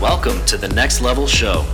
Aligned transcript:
Welcome 0.00 0.44
to 0.44 0.58
the 0.58 0.68
Next 0.68 1.00
Level 1.00 1.26
Show, 1.26 1.64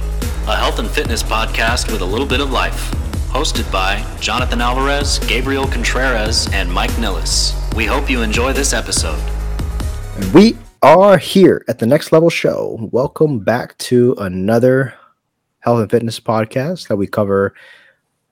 a 0.47 0.55
health 0.55 0.79
and 0.79 0.89
fitness 0.89 1.25
podcast 1.25 1.91
with 1.91 2.03
a 2.03 2.05
little 2.05 2.25
bit 2.25 2.41
of 2.41 2.53
life. 2.53 2.93
Hosted 3.33 3.71
by 3.73 4.07
Jonathan 4.21 4.61
Alvarez, 4.61 5.19
Gabriel 5.19 5.67
Contreras, 5.67 6.49
and 6.53 6.73
Mike 6.73 6.97
Nilles. 7.01 7.53
We 7.75 7.85
hope 7.85 8.09
you 8.09 8.23
enjoy 8.23 8.53
this 8.53 8.73
episode. 8.73 9.21
We 10.33 10.57
are 10.83 11.19
here 11.19 11.65
at 11.67 11.81
the 11.81 11.87
Next 11.87 12.13
Level 12.13 12.31
Show. 12.31 12.89
Welcome 12.93 13.41
back 13.41 13.77
to 13.79 14.15
another 14.19 14.95
health 15.59 15.81
and 15.81 15.91
fitness 15.91 16.21
podcast 16.21 16.87
that 16.87 16.97
we 16.97 17.09
cover 17.09 17.55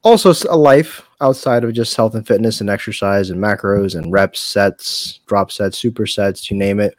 also 0.05 0.33
a 0.49 0.57
life 0.57 1.03
outside 1.21 1.65
of 1.65 1.73
just 1.73 1.97
health 1.97 2.15
and 2.15 2.25
fitness 2.25 2.61
and 2.61 2.71
exercise 2.71 3.29
and 3.29 3.43
macros 3.43 3.97
and 3.97 4.13
reps, 4.13 4.39
sets, 4.39 5.19
drop 5.27 5.51
sets, 5.51 5.83
supersets, 5.83 6.49
you 6.49 6.57
name 6.57 6.79
it. 6.79 6.95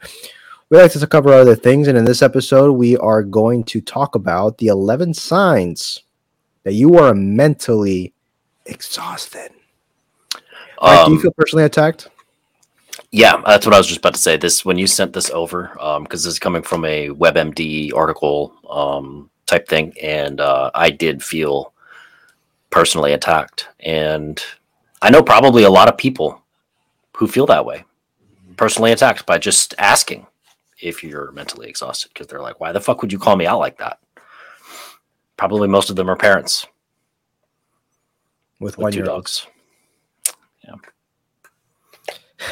We 0.72 0.78
like 0.78 0.92
to 0.92 1.06
cover 1.06 1.34
other 1.34 1.54
things, 1.54 1.86
and 1.86 1.98
in 1.98 2.06
this 2.06 2.22
episode, 2.22 2.72
we 2.72 2.96
are 2.96 3.22
going 3.22 3.62
to 3.64 3.82
talk 3.82 4.14
about 4.14 4.56
the 4.56 4.68
11 4.68 5.12
signs 5.12 6.04
that 6.62 6.72
you 6.72 6.96
are 6.96 7.12
mentally 7.12 8.14
exhausted. 8.64 9.50
Mike, 10.80 10.98
Um, 10.98 11.10
do 11.10 11.12
you 11.16 11.20
feel 11.20 11.32
personally 11.32 11.66
attacked? 11.66 12.08
Yeah, 13.10 13.42
that's 13.44 13.66
what 13.66 13.74
I 13.74 13.76
was 13.76 13.86
just 13.86 13.98
about 13.98 14.14
to 14.14 14.20
say. 14.20 14.38
This 14.38 14.64
when 14.64 14.78
you 14.78 14.86
sent 14.86 15.12
this 15.12 15.28
over, 15.28 15.72
because 16.00 16.24
this 16.24 16.32
is 16.32 16.38
coming 16.38 16.62
from 16.62 16.86
a 16.86 17.10
WebMD 17.10 17.92
article 17.94 18.54
um, 18.70 19.28
type 19.44 19.68
thing, 19.68 19.92
and 20.02 20.40
uh, 20.40 20.70
I 20.74 20.88
did 20.88 21.22
feel 21.22 21.74
personally 22.70 23.12
attacked, 23.12 23.68
and 23.80 24.42
I 25.02 25.10
know 25.10 25.22
probably 25.22 25.64
a 25.64 25.70
lot 25.70 25.90
of 25.90 25.98
people 25.98 26.42
who 27.14 27.28
feel 27.28 27.44
that 27.44 27.66
way, 27.66 27.84
personally 28.56 28.92
attacked 28.92 29.26
by 29.26 29.36
just 29.36 29.74
asking 29.76 30.26
if 30.82 31.02
you're 31.04 31.32
mentally 31.32 31.68
exhausted, 31.68 32.10
because 32.12 32.26
they're 32.26 32.40
like, 32.42 32.60
"Why 32.60 32.72
the 32.72 32.80
fuck 32.80 33.00
would 33.02 33.12
you 33.12 33.18
call 33.18 33.36
me 33.36 33.46
out 33.46 33.58
like 33.58 33.78
that?" 33.78 33.98
Probably 35.36 35.68
most 35.68 35.90
of 35.90 35.96
them 35.96 36.10
are 36.10 36.16
parents 36.16 36.66
With 38.60 38.76
with 38.76 38.82
one 38.84 38.92
two 38.92 38.98
year 38.98 39.06
dogs. 39.06 39.46
Yeah. 40.64 40.74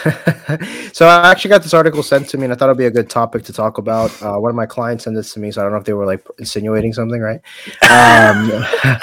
So 0.93 1.07
I 1.07 1.31
actually 1.31 1.51
got 1.51 1.63
this 1.63 1.73
article 1.73 2.03
sent 2.03 2.29
to 2.31 2.37
me, 2.37 2.45
and 2.45 2.53
I 2.53 2.57
thought 2.57 2.67
it'd 2.67 2.77
be 2.77 2.87
a 2.87 2.91
good 2.91 3.09
topic 3.09 3.45
to 3.45 3.53
talk 3.53 3.79
about. 3.79 4.11
Uh, 4.23 4.37
one 4.39 4.51
of 4.51 4.57
my 4.57 4.67
clients 4.67 5.05
sent 5.05 5.17
this 5.17 5.33
to 5.35 5.41
me, 5.41 5.51
so 5.51 5.61
I 5.61 5.65
don't 5.65 5.73
know 5.73 5.79
if 5.79 5.85
they 5.85 5.93
were 5.93 6.05
like 6.05 6.27
insinuating 6.39 6.93
something, 6.93 7.21
right? 7.21 7.41
Um, 7.83 8.51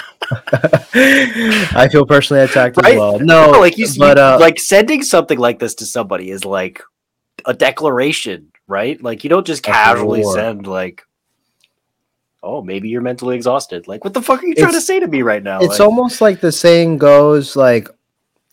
I 1.74 1.88
feel 1.92 2.06
personally 2.06 2.44
attacked 2.44 2.78
Right? 2.78 2.94
as 2.94 3.00
well. 3.00 3.20
No, 3.20 3.52
like 3.52 3.78
you, 3.78 3.88
but 3.98 4.18
uh, 4.18 4.38
like 4.40 4.60
sending 4.60 5.02
something 5.02 5.40
like 5.40 5.60
this 5.60 5.74
to 5.76 5.86
somebody 5.86 6.30
is 6.30 6.44
like 6.46 6.82
a 7.46 7.54
declaration, 7.54 8.52
right? 8.68 9.02
Like 9.02 9.24
you 9.24 9.30
don't 9.30 9.46
just 9.48 9.64
casually 9.64 10.22
war. 10.22 10.34
send 10.36 10.68
like, 10.68 11.04
"Oh, 12.44 12.62
maybe 12.62 12.90
you're 12.90 13.02
mentally 13.02 13.36
exhausted." 13.36 13.88
Like, 13.88 14.04
what 14.04 14.14
the 14.14 14.22
fuck 14.22 14.44
are 14.44 14.48
you 14.48 14.56
trying 14.56 14.74
to 14.74 14.82
say 14.82 15.00
to 15.00 15.08
me 15.08 15.22
right 15.22 15.44
now? 15.44 15.60
it's 15.62 15.80
Like, 15.80 15.82
almost 15.82 16.22
like 16.22 16.42
the 16.42 16.52
saying 16.52 16.98
goes, 16.98 17.56
like 17.56 17.90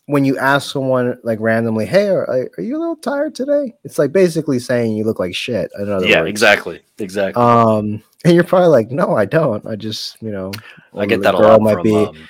when 0.07 0.23
you 0.23 0.37
ask 0.37 0.71
someone 0.71 1.17
like 1.23 1.39
randomly, 1.39 1.85
"Hey, 1.85 2.07
are, 2.09 2.25
are 2.29 2.61
you 2.61 2.77
a 2.77 2.79
little 2.79 2.95
tired 2.95 3.35
today?" 3.35 3.73
It's 3.83 3.97
like 3.99 4.11
basically 4.11 4.59
saying 4.59 4.95
you 4.95 5.03
look 5.03 5.19
like 5.19 5.35
shit. 5.35 5.71
In 5.79 5.89
other 5.91 6.05
yeah, 6.05 6.21
words. 6.21 6.29
exactly, 6.29 6.81
exactly. 6.99 7.41
Um, 7.41 8.03
and 8.23 8.33
you're 8.35 8.43
probably 8.43 8.69
like, 8.69 8.91
"No, 8.91 9.15
I 9.15 9.25
don't. 9.25 9.65
I 9.65 9.75
just, 9.75 10.21
you 10.21 10.31
know, 10.31 10.51
I 10.95 11.05
get 11.05 11.17
the 11.17 11.23
that 11.23 11.35
a 11.35 11.37
girl 11.37 11.47
lot 11.49 11.61
might 11.61 11.73
from. 11.73 11.83
be- 11.83 11.95
Um, 11.95 12.27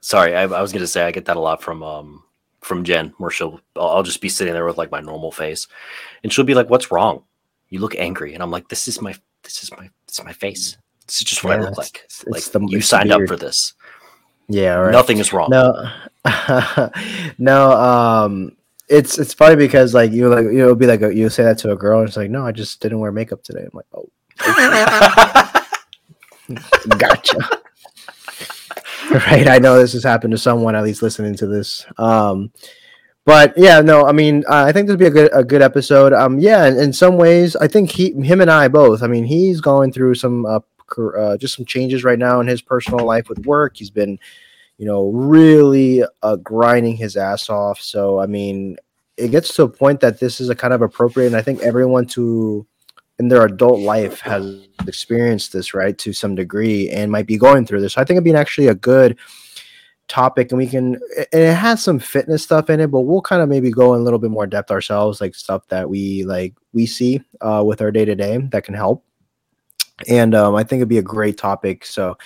sorry, 0.00 0.34
I, 0.34 0.42
I 0.42 0.62
was 0.62 0.72
gonna 0.72 0.86
say 0.86 1.02
I 1.02 1.10
get 1.10 1.26
that 1.26 1.36
a 1.36 1.40
lot 1.40 1.62
from 1.62 1.82
um 1.82 2.22
from 2.60 2.84
Jen, 2.84 3.14
where 3.18 3.30
she'll 3.30 3.60
I'll, 3.76 4.02
just 4.02 4.20
be 4.20 4.28
sitting 4.28 4.52
there 4.54 4.64
with 4.64 4.78
like 4.78 4.90
my 4.90 5.00
normal 5.00 5.32
face, 5.32 5.66
and 6.22 6.32
she'll 6.32 6.44
be 6.44 6.54
like, 6.54 6.70
"What's 6.70 6.90
wrong? 6.90 7.24
You 7.68 7.80
look 7.80 7.94
angry," 7.96 8.34
and 8.34 8.42
I'm 8.42 8.50
like, 8.50 8.68
"This 8.68 8.88
is 8.88 9.00
my 9.00 9.14
this 9.42 9.62
is 9.62 9.70
my 9.72 9.88
this 10.06 10.18
is 10.18 10.24
my 10.24 10.32
face. 10.32 10.76
This 11.06 11.18
is 11.18 11.24
just 11.24 11.42
what 11.42 11.58
I 11.58 11.62
look 11.62 11.78
like. 11.78 11.96
it's- 12.04 12.24
like 12.26 12.38
it's 12.38 12.48
the- 12.50 12.66
you 12.68 12.80
signed 12.80 13.12
up 13.12 13.22
for 13.26 13.36
this. 13.36 13.74
yeah, 14.48 14.74
right. 14.74 14.92
Nothing 14.92 15.18
is 15.18 15.32
wrong." 15.32 15.48
No, 15.50 15.90
no. 17.38 17.72
Um, 17.72 18.56
it's 18.88 19.18
it's 19.18 19.32
funny 19.32 19.56
because 19.56 19.94
like 19.94 20.10
you 20.12 20.28
like 20.28 20.46
you'll 20.52 20.74
be 20.74 20.86
like 20.86 21.00
you 21.00 21.28
say 21.30 21.44
that 21.44 21.58
to 21.58 21.70
a 21.72 21.76
girl 21.76 22.00
and 22.00 22.08
it's 22.08 22.16
like 22.16 22.30
no, 22.30 22.44
I 22.44 22.52
just 22.52 22.80
didn't 22.80 22.98
wear 22.98 23.12
makeup 23.12 23.42
today. 23.42 23.62
I'm 23.62 23.70
like, 23.72 23.86
oh, 23.94 24.10
gotcha. 26.98 27.59
right, 29.26 29.48
I 29.48 29.58
know 29.58 29.78
this 29.78 29.92
has 29.94 30.04
happened 30.04 30.32
to 30.32 30.38
someone 30.38 30.74
at 30.74 30.84
least 30.84 31.02
listening 31.02 31.34
to 31.36 31.46
this. 31.46 31.86
Um, 31.98 32.52
but 33.24 33.54
yeah, 33.56 33.80
no, 33.80 34.06
I 34.06 34.12
mean, 34.12 34.44
uh, 34.48 34.64
I 34.64 34.72
think 34.72 34.86
this 34.86 34.92
would 34.92 35.00
be 35.00 35.06
a 35.06 35.10
good 35.10 35.30
a 35.32 35.44
good 35.44 35.62
episode. 35.62 36.12
Um, 36.12 36.38
yeah, 36.38 36.66
in, 36.66 36.78
in 36.78 36.92
some 36.92 37.16
ways, 37.16 37.56
I 37.56 37.68
think 37.68 37.90
he, 37.90 38.12
him, 38.12 38.40
and 38.40 38.50
I 38.50 38.68
both. 38.68 39.02
I 39.02 39.06
mean, 39.06 39.24
he's 39.24 39.60
going 39.60 39.92
through 39.92 40.14
some 40.14 40.46
uh, 40.46 40.60
uh, 40.98 41.36
just 41.36 41.56
some 41.56 41.64
changes 41.64 42.04
right 42.04 42.18
now 42.18 42.40
in 42.40 42.46
his 42.46 42.62
personal 42.62 43.04
life 43.04 43.28
with 43.28 43.46
work. 43.46 43.76
He's 43.76 43.90
been 43.90 44.18
you 44.80 44.86
know, 44.86 45.10
really 45.10 46.02
uh, 46.22 46.36
grinding 46.36 46.96
his 46.96 47.14
ass 47.14 47.50
off. 47.50 47.78
So, 47.82 48.18
I 48.18 48.24
mean, 48.24 48.78
it 49.18 49.30
gets 49.30 49.54
to 49.56 49.64
a 49.64 49.68
point 49.68 50.00
that 50.00 50.20
this 50.20 50.40
is 50.40 50.48
a 50.48 50.54
kind 50.54 50.72
of 50.72 50.80
appropriate, 50.80 51.26
and 51.26 51.36
I 51.36 51.42
think 51.42 51.60
everyone 51.60 52.06
to 52.06 52.66
in 53.20 53.28
their 53.28 53.44
adult 53.44 53.80
life 53.80 54.18
has 54.20 54.66
experienced 54.86 55.52
this, 55.52 55.74
right, 55.74 55.96
to 55.98 56.10
some 56.10 56.34
degree, 56.34 56.88
and 56.88 57.12
might 57.12 57.26
be 57.26 57.36
going 57.36 57.66
through 57.66 57.82
this. 57.82 57.92
So 57.92 58.00
I 58.00 58.04
think 58.04 58.16
it'd 58.16 58.24
be 58.24 58.34
actually 58.34 58.68
a 58.68 58.74
good 58.74 59.18
topic, 60.08 60.50
and 60.50 60.58
we 60.58 60.66
can, 60.66 60.94
and 60.94 61.42
it 61.42 61.54
has 61.54 61.84
some 61.84 61.98
fitness 61.98 62.42
stuff 62.42 62.70
in 62.70 62.80
it, 62.80 62.90
but 62.90 63.02
we'll 63.02 63.20
kind 63.20 63.42
of 63.42 63.48
maybe 63.50 63.70
go 63.70 63.92
in 63.92 64.00
a 64.00 64.02
little 64.02 64.18
bit 64.18 64.30
more 64.30 64.46
depth 64.46 64.70
ourselves, 64.70 65.20
like 65.20 65.34
stuff 65.34 65.68
that 65.68 65.90
we 65.90 66.24
like 66.24 66.54
we 66.72 66.86
see 66.86 67.20
uh, 67.42 67.62
with 67.64 67.82
our 67.82 67.90
day 67.90 68.06
to 68.06 68.14
day 68.14 68.38
that 68.52 68.64
can 68.64 68.74
help. 68.74 69.04
And 70.08 70.34
um, 70.34 70.54
I 70.54 70.64
think 70.64 70.80
it'd 70.80 70.88
be 70.88 70.96
a 70.96 71.02
great 71.02 71.36
topic. 71.36 71.84
So, 71.84 72.16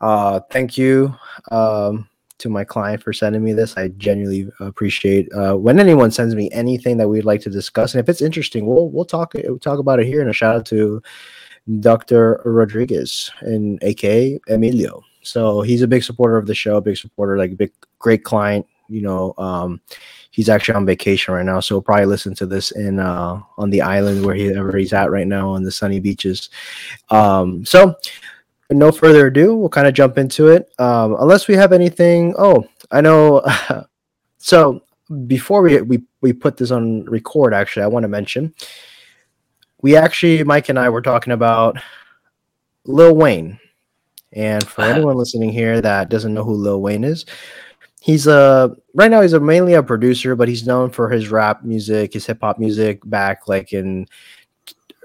uh, 0.00 0.40
thank 0.48 0.78
you 0.78 1.12
um, 1.50 2.08
to 2.38 2.48
my 2.48 2.64
client 2.64 3.02
for 3.02 3.12
sending 3.12 3.42
me 3.42 3.52
this. 3.52 3.76
I 3.76 3.88
genuinely 3.88 4.50
appreciate 4.60 5.32
uh, 5.32 5.54
when 5.56 5.80
anyone 5.80 6.10
sends 6.10 6.34
me 6.34 6.50
anything 6.52 6.96
that 6.98 7.08
we'd 7.08 7.24
like 7.24 7.40
to 7.42 7.50
discuss, 7.50 7.94
and 7.94 8.00
if 8.00 8.08
it's 8.08 8.22
interesting, 8.22 8.66
we'll 8.66 8.90
we'll 8.90 9.04
talk 9.04 9.34
we'll 9.34 9.58
talk 9.58 9.78
about 9.78 10.00
it 10.00 10.06
here. 10.06 10.20
And 10.20 10.30
a 10.30 10.32
shout 10.32 10.56
out 10.56 10.66
to 10.66 11.02
Dr. 11.80 12.40
Rodriguez 12.44 13.30
and 13.40 13.82
aka 13.82 14.38
Emilio. 14.48 15.02
So 15.22 15.62
he's 15.62 15.82
a 15.82 15.88
big 15.88 16.04
supporter 16.04 16.36
of 16.36 16.46
the 16.46 16.54
show, 16.54 16.80
big 16.80 16.96
supporter, 16.96 17.36
like 17.36 17.52
a 17.52 17.56
big 17.56 17.72
great 17.98 18.24
client. 18.24 18.66
You 18.88 19.02
know, 19.02 19.34
um, 19.36 19.80
he's 20.30 20.48
actually 20.48 20.76
on 20.76 20.86
vacation 20.86 21.34
right 21.34 21.44
now, 21.44 21.58
so 21.58 21.80
probably 21.80 22.06
listen 22.06 22.34
to 22.36 22.46
this 22.46 22.70
in 22.70 23.00
uh, 23.00 23.40
on 23.58 23.70
the 23.70 23.82
island 23.82 24.24
where 24.24 24.36
he 24.36 24.54
he's 24.78 24.92
at 24.92 25.10
right 25.10 25.26
now 25.26 25.50
on 25.50 25.64
the 25.64 25.72
sunny 25.72 25.98
beaches. 25.98 26.50
Um, 27.10 27.64
so 27.64 27.96
no 28.70 28.92
further 28.92 29.28
ado, 29.28 29.54
we'll 29.54 29.68
kind 29.68 29.86
of 29.86 29.94
jump 29.94 30.18
into 30.18 30.48
it. 30.48 30.70
Um, 30.78 31.16
unless 31.20 31.48
we 31.48 31.54
have 31.54 31.72
anything. 31.72 32.34
Oh, 32.36 32.66
I 32.90 33.00
know. 33.00 33.44
so 34.38 34.82
before 35.26 35.62
we, 35.62 35.80
we 35.82 36.02
we 36.20 36.32
put 36.32 36.56
this 36.56 36.70
on 36.70 37.04
record, 37.04 37.54
actually, 37.54 37.84
I 37.84 37.88
want 37.88 38.04
to 38.04 38.08
mention 38.08 38.54
we 39.82 39.96
actually 39.96 40.42
Mike 40.42 40.68
and 40.68 40.78
I 40.78 40.88
were 40.88 41.02
talking 41.02 41.32
about 41.32 41.78
Lil 42.84 43.14
Wayne, 43.14 43.58
and 44.32 44.66
for 44.66 44.82
anyone 44.82 45.16
listening 45.16 45.50
here 45.50 45.80
that 45.80 46.08
doesn't 46.08 46.34
know 46.34 46.44
who 46.44 46.54
Lil 46.54 46.80
Wayne 46.80 47.04
is, 47.04 47.24
he's 48.00 48.26
a 48.26 48.74
right 48.94 49.10
now 49.10 49.20
he's 49.20 49.32
a 49.32 49.40
mainly 49.40 49.74
a 49.74 49.82
producer, 49.82 50.34
but 50.34 50.48
he's 50.48 50.66
known 50.66 50.90
for 50.90 51.08
his 51.08 51.28
rap 51.28 51.62
music, 51.62 52.14
his 52.14 52.26
hip 52.26 52.38
hop 52.40 52.58
music 52.58 53.00
back 53.04 53.48
like 53.48 53.72
in 53.72 54.06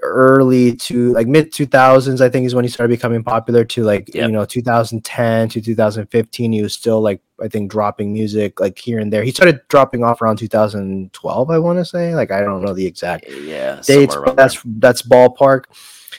early 0.02 0.74
to 0.74 1.12
like 1.12 1.28
mid 1.28 1.52
2000s 1.52 2.20
i 2.20 2.28
think 2.28 2.44
is 2.44 2.54
when 2.54 2.64
he 2.64 2.68
started 2.68 2.92
becoming 2.92 3.22
popular 3.22 3.64
to 3.64 3.84
like 3.84 4.12
Yep. 4.14 4.26
you 4.26 4.32
know 4.32 4.44
2010 4.44 5.48
to 5.48 5.60
2015 5.60 6.52
he 6.52 6.60
was 6.60 6.72
still 6.74 7.00
like 7.00 7.20
i 7.40 7.46
think 7.46 7.70
dropping 7.70 8.12
music 8.12 8.58
like 8.60 8.78
here 8.78 8.98
and 8.98 9.12
there. 9.12 9.22
He 9.22 9.30
started 9.30 9.60
dropping 9.68 10.02
off 10.04 10.20
around 10.20 10.38
2012 10.38 11.50
i 11.50 11.58
want 11.58 11.78
to 11.78 11.84
say. 11.84 12.14
Like 12.14 12.30
i 12.30 12.40
don't 12.40 12.62
know 12.62 12.74
the 12.74 12.84
exact 12.86 13.28
yeah, 13.28 13.80
dates 13.84 14.16
but 14.16 14.36
that's 14.36 14.60
that's 14.64 15.02
ballpark. 15.02 15.64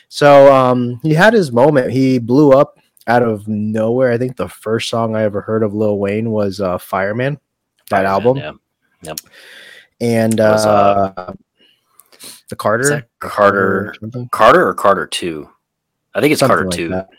So 0.09 0.53
um 0.53 0.99
he 1.03 1.13
had 1.13 1.33
his 1.33 1.51
moment. 1.51 1.91
He 1.91 2.19
blew 2.19 2.51
up 2.51 2.77
out 3.07 3.23
of 3.23 3.47
nowhere. 3.47 4.11
I 4.13 4.17
think 4.17 4.37
the 4.37 4.47
first 4.49 4.89
song 4.89 5.15
i 5.15 5.23
ever 5.23 5.41
heard 5.41 5.61
of 5.63 5.73
lil 5.73 5.99
wayne 5.99 6.31
was 6.31 6.61
uh 6.61 6.77
fireman 6.77 7.37
that 7.89 7.99
there. 8.03 8.07
album. 8.07 8.37
Yeah. 8.37 8.53
yep. 9.01 9.17
And 10.01 10.39
was, 10.39 10.65
uh, 10.65 11.13
uh, 11.17 11.33
the 12.49 12.55
carter 12.55 13.07
Carter? 13.19 13.93
Carter 14.31 14.67
or 14.67 14.73
Carter 14.73 15.07
two? 15.07 15.49
I 16.13 16.21
think 16.21 16.31
it's 16.31 16.39
Something 16.39 16.55
Carter 16.55 16.69
like 16.69 16.77
two. 16.77 16.89
that. 16.89 17.09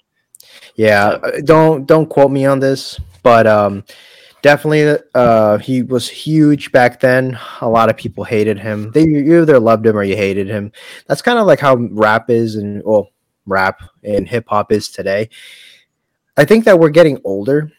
Yeah, 0.76 1.06
uh, 1.06 1.40
don't 1.44 1.86
don't 1.86 2.08
quote 2.08 2.30
me 2.30 2.46
on 2.46 2.60
this, 2.60 2.98
but 3.22 3.46
um, 3.46 3.84
definitely 4.42 4.98
uh, 5.14 5.58
he 5.58 5.82
was 5.82 6.08
huge 6.08 6.72
back 6.72 7.00
then. 7.00 7.38
A 7.60 7.68
lot 7.68 7.88
of 7.88 7.96
people 7.96 8.24
hated 8.24 8.58
him. 8.58 8.90
They 8.92 9.02
you 9.04 9.42
either 9.42 9.58
loved 9.58 9.86
him 9.86 9.96
or 9.96 10.02
you 10.02 10.16
hated 10.16 10.48
him. 10.48 10.72
That's 11.06 11.22
kind 11.22 11.38
of 11.38 11.46
like 11.46 11.60
how 11.60 11.76
rap 11.76 12.30
is 12.30 12.56
and 12.56 12.82
well, 12.84 13.10
rap 13.46 13.82
and 14.02 14.28
hip 14.28 14.46
hop 14.48 14.72
is 14.72 14.88
today. 14.88 15.28
I 16.36 16.44
think 16.44 16.64
that 16.64 16.78
we're 16.78 16.90
getting 16.90 17.20
older 17.24 17.70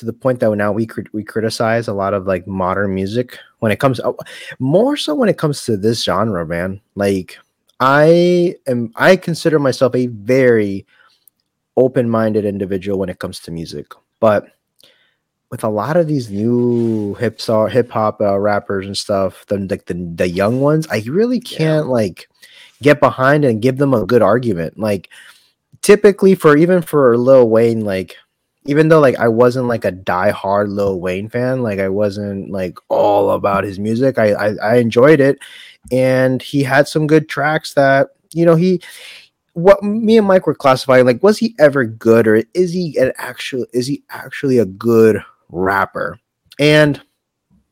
to 0.00 0.06
the 0.06 0.12
point 0.12 0.40
that 0.40 0.50
now 0.56 0.72
we 0.72 0.86
crit- 0.86 1.12
we 1.14 1.22
criticize 1.22 1.86
a 1.88 1.94
lot 1.94 2.14
of 2.14 2.26
like 2.26 2.46
modern 2.46 2.94
music 2.94 3.38
when 3.60 3.70
it 3.70 3.78
comes 3.78 4.00
more 4.58 4.96
so 4.96 5.14
when 5.14 5.28
it 5.28 5.38
comes 5.38 5.64
to 5.64 5.76
this 5.76 6.02
genre, 6.02 6.44
man. 6.44 6.80
Like 6.96 7.38
I 7.78 8.56
am 8.66 8.92
I 8.96 9.16
consider 9.16 9.58
myself 9.58 9.94
a 9.94 10.06
very 10.06 10.86
open-minded 11.76 12.44
individual 12.44 12.98
when 12.98 13.08
it 13.08 13.20
comes 13.20 13.40
to 13.40 13.50
music, 13.50 13.86
but 14.18 14.48
with 15.50 15.64
a 15.64 15.68
lot 15.68 15.96
of 15.96 16.06
these 16.06 16.30
new 16.30 17.14
hip 17.14 17.40
hip 17.70 17.90
hop 17.90 18.20
uh, 18.20 18.38
rappers 18.38 18.86
and 18.86 18.96
stuff, 18.96 19.44
the 19.46 19.58
like 19.58 19.86
the, 19.86 19.94
the 20.14 20.28
young 20.28 20.60
ones, 20.60 20.86
I 20.90 21.02
really 21.06 21.40
can't 21.40 21.86
yeah. 21.86 21.92
like 21.92 22.28
get 22.82 23.00
behind 23.00 23.44
and 23.44 23.62
give 23.62 23.78
them 23.78 23.94
a 23.94 24.06
good 24.06 24.22
argument. 24.22 24.78
Like 24.78 25.08
typically 25.82 26.34
for 26.34 26.56
even 26.56 26.82
for 26.82 27.16
Lil 27.16 27.48
Wayne, 27.48 27.84
like 27.84 28.16
even 28.70 28.86
though 28.86 29.00
like 29.00 29.18
I 29.18 29.26
wasn't 29.26 29.66
like 29.66 29.84
a 29.84 29.90
die-hard 29.90 30.68
Lil 30.68 31.00
Wayne 31.00 31.28
fan, 31.28 31.64
like 31.64 31.80
I 31.80 31.88
wasn't 31.88 32.52
like 32.52 32.78
all 32.88 33.32
about 33.32 33.64
his 33.64 33.80
music. 33.80 34.16
I, 34.16 34.32
I 34.32 34.54
I 34.62 34.76
enjoyed 34.76 35.18
it, 35.18 35.40
and 35.90 36.40
he 36.40 36.62
had 36.62 36.86
some 36.86 37.08
good 37.08 37.28
tracks 37.28 37.74
that 37.74 38.10
you 38.32 38.46
know 38.46 38.54
he. 38.54 38.80
What 39.54 39.82
me 39.82 40.16
and 40.16 40.28
Mike 40.28 40.46
were 40.46 40.54
classifying 40.54 41.04
like 41.04 41.20
was 41.20 41.36
he 41.36 41.56
ever 41.58 41.84
good 41.84 42.28
or 42.28 42.44
is 42.54 42.72
he 42.72 42.96
an 42.96 43.12
actual 43.16 43.66
is 43.72 43.88
he 43.88 44.04
actually 44.08 44.58
a 44.58 44.64
good 44.64 45.20
rapper? 45.48 46.20
And 46.60 47.02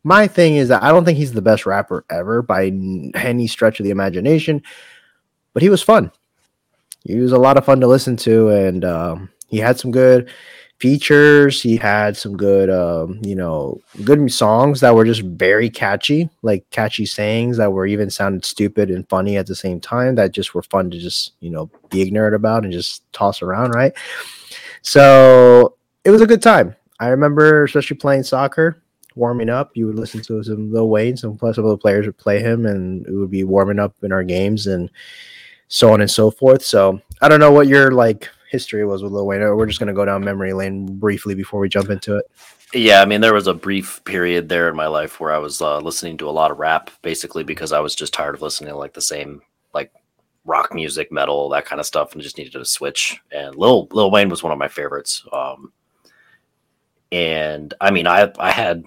my 0.03 0.27
thing 0.27 0.57
is 0.57 0.67
that 0.69 0.83
I 0.83 0.89
don't 0.89 1.05
think 1.05 1.17
he's 1.17 1.33
the 1.33 1.41
best 1.41 1.65
rapper 1.65 2.05
ever 2.11 2.43
by 2.43 2.65
any 2.65 3.47
stretch 3.47 3.79
of 3.79 3.85
the 3.85 3.91
imagination, 3.91 4.65
but 5.55 5.63
he 5.63 5.69
was 5.69 5.81
fun. 5.81 6.11
He 7.05 7.15
was 7.15 7.31
a 7.31 7.39
lot 7.39 7.57
of 7.57 7.65
fun 7.65 7.81
to 7.83 7.87
listen 7.87 8.17
to, 8.17 8.49
and 8.49 8.85
um, 8.85 9.31
he 9.47 9.59
had 9.59 9.79
some 9.79 9.93
good 9.93 10.29
features. 10.79 11.61
He 11.61 11.77
had 11.77 12.17
some 12.17 12.37
good, 12.37 12.71
um, 12.71 13.21
you 13.23 13.35
know, 13.35 13.81
good 14.05 14.33
songs 14.33 14.81
that 14.81 14.95
were 14.95 15.05
just 15.05 15.23
very 15.23 15.69
catchy, 15.69 16.31
like 16.43 16.69
catchy 16.71 17.07
sayings 17.07 17.57
that 17.57 17.73
were 17.73 17.87
even 17.87 18.11
sounded 18.11 18.45
stupid 18.45 18.91
and 18.91 19.09
funny 19.09 19.37
at 19.37 19.47
the 19.47 19.55
same 19.55 19.81
time. 19.81 20.15
That 20.15 20.33
just 20.33 20.55
were 20.55 20.63
fun 20.63 20.91
to 20.91 20.99
just, 20.99 21.33
you 21.41 21.51
know, 21.51 21.71
be 21.91 22.03
ignorant 22.03 22.35
about 22.35 22.65
and 22.65 22.73
just 22.73 23.11
toss 23.13 23.43
around, 23.43 23.71
right? 23.71 23.93
So 24.83 25.77
it 26.05 26.11
was 26.11 26.21
a 26.21 26.27
good 26.27 26.43
time. 26.43 26.75
I 27.01 27.09
remember, 27.09 27.65
especially 27.65 27.97
playing 27.97 28.25
soccer, 28.25 28.83
warming 29.15 29.51
up. 29.51 29.77
You 29.77 29.87
would 29.87 29.97
listen 29.97 30.23
to 30.23 30.43
some 30.43 30.73
Lil 30.73 30.89
Wayne, 30.89 31.17
some 31.17 31.37
plus 31.37 31.57
some 31.57 31.65
of 31.65 31.71
the 31.71 31.79
players 31.79 32.07
would 32.07 32.19
play 32.19 32.41
him, 32.41 32.67
and 32.67 33.07
it 33.07 33.13
would 33.13 33.31
be 33.31 33.45
warming 33.45 33.79
up 33.79 33.95
in 34.03 34.13
our 34.13 34.25
games 34.25 34.67
and 34.67 34.91
so 35.69 35.93
on 35.93 36.01
and 36.01 36.11
so 36.11 36.31
forth. 36.31 36.65
So 36.65 37.01
I 37.21 37.29
don't 37.29 37.41
know 37.41 37.53
what 37.53 37.69
your 37.69 37.91
like 37.91 38.29
history 38.49 38.85
was 38.85 39.03
with 39.03 39.13
Lil 39.13 39.27
Wayne. 39.27 39.41
We're 39.41 39.67
just 39.67 39.79
gonna 39.79 39.93
go 39.93 40.05
down 40.05 40.25
memory 40.25 40.53
lane 40.53 40.99
briefly 40.99 41.35
before 41.35 41.61
we 41.61 41.69
jump 41.69 41.91
into 41.91 42.17
it. 42.17 42.25
Yeah, 42.75 43.01
I 43.01 43.07
mean, 43.07 43.23
there 43.23 43.35
was 43.35 43.47
a 43.47 43.55
brief 43.55 44.03
period 44.05 44.49
there 44.49 44.69
in 44.69 44.77
my 44.77 44.89
life 44.89 45.21
where 45.21 45.33
I 45.33 45.39
was 45.39 45.63
uh, 45.63 45.79
listening 45.79 46.19
to 46.19 46.29
a 46.29 46.33
lot 46.33 46.51
of 46.51 46.59
rap, 46.59 46.91
basically 47.01 47.43
because 47.43 47.73
I 47.73 47.81
was 47.81 47.95
just 47.95 48.13
tired 48.13 48.35
of 48.35 48.43
listening 48.43 48.71
to 48.71 48.77
like 48.77 48.93
the 48.93 49.01
same 49.01 49.41
like 49.73 49.93
rock 50.45 50.75
music, 50.75 51.11
metal, 51.11 51.49
that 51.51 51.65
kind 51.65 51.81
of 51.81 51.87
stuff, 51.87 52.13
and 52.13 52.23
just 52.23 52.37
needed 52.37 52.53
to 52.53 52.65
switch. 52.65 53.21
And 53.33 53.55
Lil 53.55 53.89
Lil 53.93 54.11
Wayne 54.11 54.29
was 54.29 54.43
one 54.43 54.53
of 54.53 54.59
my 54.59 54.69
favorites. 54.69 55.25
Um, 55.33 55.73
and 57.11 57.73
I 57.81 57.91
mean, 57.91 58.07
I 58.07 58.31
I 58.39 58.51
had 58.51 58.85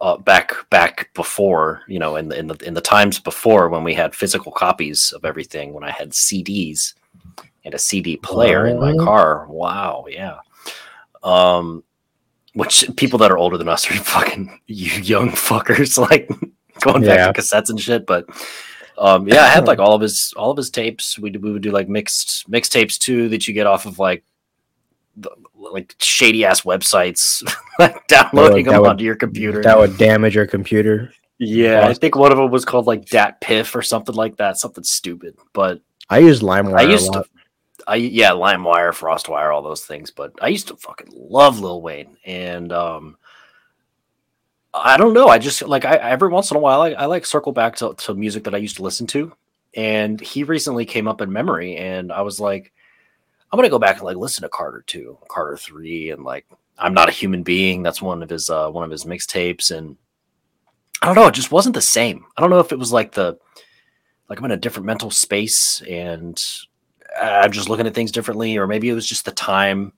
uh, 0.00 0.16
back 0.16 0.52
back 0.70 1.12
before 1.14 1.82
you 1.88 1.98
know 1.98 2.16
in 2.16 2.28
the 2.28 2.38
in 2.38 2.46
the 2.46 2.56
in 2.66 2.74
the 2.74 2.80
times 2.80 3.18
before 3.18 3.68
when 3.68 3.84
we 3.84 3.94
had 3.94 4.14
physical 4.14 4.52
copies 4.52 5.12
of 5.12 5.24
everything 5.24 5.72
when 5.72 5.84
I 5.84 5.90
had 5.90 6.10
CDs 6.10 6.94
and 7.64 7.74
a 7.74 7.78
CD 7.78 8.16
player 8.16 8.66
in 8.66 8.80
my 8.80 8.96
car. 8.96 9.46
Wow, 9.48 10.06
yeah. 10.08 10.38
Um, 11.22 11.84
which 12.54 12.84
people 12.96 13.18
that 13.20 13.30
are 13.30 13.38
older 13.38 13.58
than 13.58 13.68
us 13.68 13.90
are 13.90 13.94
fucking 14.02 14.60
you 14.66 14.90
young 15.02 15.30
fuckers 15.30 15.98
like 16.10 16.28
going 16.80 17.02
back 17.02 17.34
to 17.34 17.40
cassettes 17.40 17.70
and 17.70 17.80
shit. 17.80 18.06
But 18.06 18.26
um, 18.98 19.28
yeah, 19.28 19.42
I 19.42 19.48
had 19.48 19.66
like 19.66 19.78
all 19.78 19.94
of 19.94 20.02
his 20.02 20.32
all 20.36 20.50
of 20.50 20.56
his 20.56 20.70
tapes. 20.70 21.18
We 21.18 21.30
we 21.30 21.52
would 21.52 21.62
do 21.62 21.70
like 21.70 21.88
mixed 21.88 22.48
mixed 22.48 22.72
tapes 22.72 22.98
too 22.98 23.28
that 23.30 23.46
you 23.46 23.54
get 23.54 23.66
off 23.66 23.86
of 23.86 23.98
like 23.98 24.24
the, 25.16 25.30
like 25.54 25.94
shady 25.98 26.44
ass 26.44 26.62
websites, 26.62 27.42
like 27.78 28.06
downloading 28.08 28.66
would, 28.66 28.74
them 28.74 28.82
would, 28.82 28.90
onto 28.90 29.04
your 29.04 29.16
computer. 29.16 29.62
That 29.62 29.78
would 29.78 29.96
damage 29.96 30.34
your 30.34 30.46
computer. 30.46 31.12
Yeah, 31.38 31.86
I 31.86 31.94
think 31.94 32.16
one 32.16 32.32
of 32.32 32.38
them 32.38 32.50
was 32.50 32.66
called 32.66 32.86
like 32.86 33.06
Dat 33.06 33.40
Piff 33.40 33.74
or 33.74 33.80
something 33.80 34.14
like 34.14 34.36
that, 34.36 34.58
something 34.58 34.84
stupid. 34.84 35.36
But 35.54 35.80
I 36.10 36.18
used 36.18 36.42
LimeWire. 36.42 36.78
I 36.78 36.82
used 36.82 37.10
to, 37.14 37.24
I 37.86 37.96
yeah, 37.96 38.30
LimeWire, 38.30 38.92
FrostWire, 38.92 39.54
all 39.54 39.62
those 39.62 39.84
things. 39.84 40.10
But 40.10 40.32
I 40.40 40.48
used 40.48 40.68
to 40.68 40.76
fucking 40.76 41.12
love 41.12 41.60
Lil 41.60 41.82
Wayne, 41.82 42.16
and 42.24 42.72
um, 42.72 43.16
I 44.72 44.96
don't 44.96 45.14
know. 45.14 45.28
I 45.28 45.38
just 45.38 45.62
like 45.62 45.84
I 45.84 45.96
every 45.96 46.28
once 46.28 46.50
in 46.50 46.56
a 46.56 46.60
while 46.60 46.82
I, 46.82 46.90
I 46.90 47.06
like 47.06 47.26
circle 47.26 47.52
back 47.52 47.76
to, 47.76 47.94
to 47.94 48.14
music 48.14 48.44
that 48.44 48.54
I 48.54 48.58
used 48.58 48.76
to 48.76 48.82
listen 48.82 49.06
to, 49.08 49.32
and 49.74 50.20
he 50.20 50.44
recently 50.44 50.84
came 50.84 51.08
up 51.08 51.20
in 51.20 51.32
memory, 51.32 51.76
and 51.76 52.12
I 52.12 52.22
was 52.22 52.40
like, 52.40 52.72
I'm 53.50 53.56
gonna 53.56 53.68
go 53.68 53.78
back 53.78 53.96
and 53.96 54.04
like 54.04 54.16
listen 54.16 54.42
to 54.42 54.48
Carter 54.48 54.84
two, 54.86 55.18
Carter 55.28 55.56
three, 55.56 56.10
and 56.10 56.24
like 56.24 56.46
I'm 56.78 56.94
not 56.94 57.08
a 57.08 57.12
human 57.12 57.42
being. 57.42 57.82
That's 57.82 58.02
one 58.02 58.22
of 58.22 58.30
his 58.30 58.48
uh, 58.48 58.70
one 58.70 58.84
of 58.84 58.90
his 58.90 59.04
mixtapes, 59.04 59.76
and 59.76 59.96
I 61.02 61.06
don't 61.06 61.14
know. 61.14 61.26
It 61.26 61.34
just 61.34 61.52
wasn't 61.52 61.74
the 61.74 61.82
same. 61.82 62.26
I 62.36 62.40
don't 62.40 62.50
know 62.50 62.60
if 62.60 62.72
it 62.72 62.78
was 62.78 62.92
like 62.92 63.12
the 63.12 63.38
like 64.28 64.38
I'm 64.38 64.44
in 64.44 64.52
a 64.52 64.56
different 64.56 64.86
mental 64.86 65.10
space 65.10 65.82
and 65.82 66.40
I'm 67.20 67.52
just 67.52 67.68
looking 67.68 67.86
at 67.86 67.94
things 67.94 68.12
differently, 68.12 68.56
or 68.56 68.66
maybe 68.66 68.88
it 68.88 68.94
was 68.94 69.06
just 69.06 69.24
the 69.24 69.32
time 69.32 69.92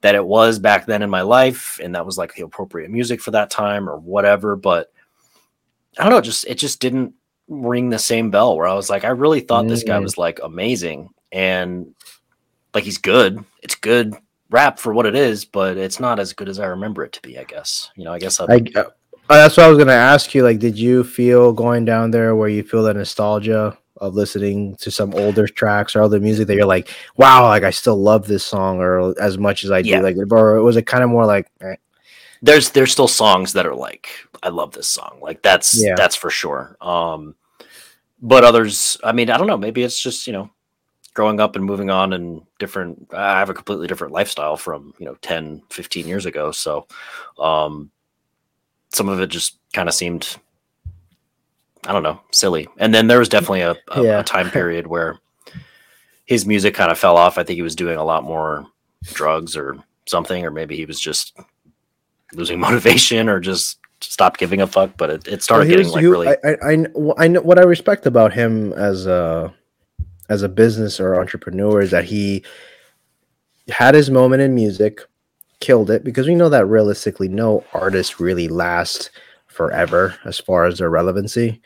that 0.00 0.14
it 0.14 0.24
was 0.24 0.58
back 0.58 0.86
then 0.86 1.02
in 1.02 1.10
my 1.10 1.22
life, 1.22 1.80
and 1.82 1.94
that 1.94 2.06
was 2.06 2.16
like 2.16 2.34
the 2.34 2.44
appropriate 2.44 2.90
music 2.90 3.20
for 3.20 3.32
that 3.32 3.50
time, 3.50 3.88
or 3.88 3.96
whatever. 3.96 4.56
But 4.56 4.92
I 5.98 6.04
don't 6.04 6.12
know. 6.12 6.20
Just 6.20 6.46
it 6.46 6.56
just 6.56 6.80
didn't 6.80 7.14
ring 7.48 7.90
the 7.90 7.98
same 7.98 8.30
bell. 8.30 8.56
Where 8.56 8.66
I 8.66 8.74
was 8.74 8.90
like, 8.90 9.04
I 9.04 9.08
really 9.08 9.40
thought 9.40 9.64
mm. 9.64 9.68
this 9.68 9.84
guy 9.84 9.98
mm. 9.98 10.02
was 10.02 10.18
like 10.18 10.40
amazing, 10.42 11.10
and 11.32 11.94
like 12.74 12.84
he's 12.84 12.98
good. 12.98 13.44
It's 13.62 13.74
good 13.74 14.14
rap 14.50 14.78
for 14.78 14.94
what 14.94 15.06
it 15.06 15.14
is, 15.14 15.44
but 15.44 15.76
it's 15.76 16.00
not 16.00 16.18
as 16.18 16.32
good 16.32 16.48
as 16.48 16.58
I 16.58 16.66
remember 16.66 17.04
it 17.04 17.12
to 17.14 17.22
be. 17.22 17.38
I 17.38 17.44
guess 17.44 17.90
you 17.96 18.04
know. 18.04 18.12
I 18.12 18.18
guess 18.18 18.40
I. 18.40 18.44
Uh, 18.74 18.84
that's 19.28 19.58
what 19.58 19.66
I 19.66 19.68
was 19.68 19.78
gonna 19.78 19.92
ask 19.92 20.34
you. 20.34 20.42
Like, 20.42 20.58
did 20.58 20.78
you 20.78 21.04
feel 21.04 21.52
going 21.52 21.84
down 21.84 22.10
there 22.10 22.34
where 22.34 22.48
you 22.48 22.62
feel 22.62 22.82
the 22.82 22.94
nostalgia 22.94 23.76
of 24.00 24.14
listening 24.14 24.76
to 24.76 24.90
some 24.90 25.14
older 25.14 25.46
tracks 25.46 25.94
or 25.94 26.02
other 26.02 26.20
music 26.20 26.46
that 26.46 26.54
you're 26.54 26.66
like, 26.66 26.90
wow, 27.16 27.46
like 27.48 27.62
I 27.62 27.70
still 27.70 27.96
love 27.96 28.26
this 28.26 28.44
song 28.44 28.78
or 28.80 29.20
as 29.20 29.38
much 29.38 29.64
as 29.64 29.70
I 29.70 29.82
do, 29.82 30.00
like, 30.00 30.16
or 30.30 30.62
was 30.62 30.76
it 30.76 30.86
kind 30.86 31.04
of 31.04 31.10
more 31.10 31.26
like? 31.26 31.50
Eh. 31.60 31.76
There's 32.40 32.70
there's 32.70 32.92
still 32.92 33.08
songs 33.08 33.52
that 33.54 33.66
are 33.66 33.74
like, 33.74 34.08
I 34.42 34.48
love 34.50 34.72
this 34.72 34.88
song, 34.88 35.18
like 35.20 35.42
that's 35.42 35.82
yeah. 35.82 35.94
that's 35.96 36.16
for 36.16 36.30
sure. 36.30 36.76
Um, 36.80 37.34
but 38.20 38.44
others, 38.44 38.96
I 39.02 39.12
mean, 39.12 39.30
I 39.30 39.36
don't 39.36 39.46
know. 39.46 39.56
Maybe 39.56 39.82
it's 39.82 40.00
just 40.00 40.26
you 40.26 40.32
know 40.32 40.50
growing 41.18 41.40
up 41.40 41.56
and 41.56 41.64
moving 41.64 41.90
on 41.90 42.12
and 42.12 42.42
different 42.60 43.08
i 43.12 43.40
have 43.40 43.50
a 43.50 43.54
completely 43.54 43.88
different 43.88 44.12
lifestyle 44.12 44.56
from 44.56 44.94
you 45.00 45.04
know 45.04 45.16
10 45.20 45.60
15 45.68 46.06
years 46.06 46.26
ago 46.26 46.52
so 46.52 46.86
um 47.40 47.90
some 48.90 49.08
of 49.08 49.20
it 49.20 49.26
just 49.26 49.58
kind 49.72 49.88
of 49.88 49.94
seemed 49.96 50.36
i 51.86 51.92
don't 51.92 52.02
know 52.02 52.20
silly 52.30 52.66
and 52.78 52.94
then 52.94 53.06
there 53.06 53.18
was 53.18 53.28
definitely 53.28 53.60
a, 53.60 53.76
a, 53.92 54.02
yeah. 54.02 54.20
a 54.20 54.24
time 54.24 54.50
period 54.58 54.86
where 54.86 55.18
his 56.26 56.46
music 56.46 56.74
kind 56.74 56.90
of 56.90 56.98
fell 56.98 57.16
off 57.16 57.38
i 57.38 57.42
think 57.42 57.56
he 57.56 57.62
was 57.62 57.76
doing 57.76 57.96
a 57.96 58.04
lot 58.04 58.24
more 58.24 58.66
drugs 59.04 59.56
or 59.56 59.76
something 60.06 60.44
or 60.44 60.50
maybe 60.50 60.76
he 60.76 60.84
was 60.84 61.00
just 61.00 61.36
losing 62.32 62.58
motivation 62.60 63.28
or 63.28 63.40
just 63.40 63.78
stopped 64.00 64.38
giving 64.38 64.60
a 64.60 64.66
fuck 64.66 64.90
but 64.96 65.10
it, 65.10 65.28
it 65.28 65.42
started 65.42 65.68
well, 65.68 65.76
getting 65.76 65.92
like 65.92 66.00
he, 66.00 66.06
really 66.06 66.28
I, 66.28 66.36
I 66.44 66.74
i 67.18 67.26
know 67.28 67.40
what 67.40 67.58
i 67.58 67.62
respect 67.62 68.06
about 68.06 68.32
him 68.32 68.72
as 68.74 69.06
a 69.06 69.52
as 70.28 70.42
a 70.42 70.48
business 70.48 71.00
or 71.00 71.18
entrepreneur 71.18 71.80
is 71.80 71.90
that 71.90 72.04
he 72.04 72.44
had 73.68 73.94
his 73.94 74.10
moment 74.10 74.42
in 74.42 74.54
music, 74.54 75.00
killed 75.60 75.90
it 75.90 76.04
because 76.04 76.26
we 76.26 76.34
know 76.34 76.48
that 76.48 76.66
realistically 76.66 77.28
no 77.28 77.64
artist 77.72 78.20
really 78.20 78.46
lasts 78.46 79.10
forever 79.58 80.14
as 80.24 80.38
far 80.38 80.66
as 80.66 80.78
their 80.78 80.88
relevancy. 80.88 81.60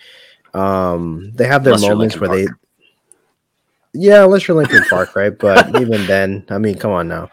Um, 0.55 1.31
they 1.35 1.47
have 1.47 1.63
their 1.63 1.75
unless 1.75 1.89
moments 1.89 2.19
where 2.19 2.31
Park. 2.31 2.41
they 2.41 2.49
yeah, 3.95 4.25
unless 4.25 4.49
you're 4.49 4.57
Linkin 4.57 4.85
Park, 4.89 5.15
right? 5.15 5.39
But 5.39 5.69
even 5.81 6.07
then, 6.07 6.47
I 6.49 6.57
mean, 6.57 6.79
come 6.79 6.93
on 6.93 7.09
now. 7.09 7.29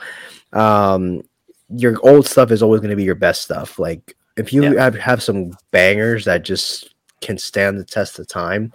Um, 0.51 1.21
your 1.69 1.97
old 2.03 2.27
stuff 2.27 2.51
is 2.51 2.61
always 2.61 2.81
going 2.81 2.89
to 2.89 2.97
be 2.97 3.05
your 3.05 3.15
best 3.15 3.41
stuff. 3.41 3.79
Like 3.79 4.17
if 4.35 4.51
you 4.51 4.63
yeah. 4.63 4.83
have, 4.83 4.95
have 4.95 5.23
some 5.23 5.53
bangers 5.71 6.25
that 6.25 6.43
just 6.43 6.93
can 7.21 7.37
stand 7.37 7.79
the 7.79 7.85
test 7.85 8.19
of 8.19 8.27
time, 8.27 8.73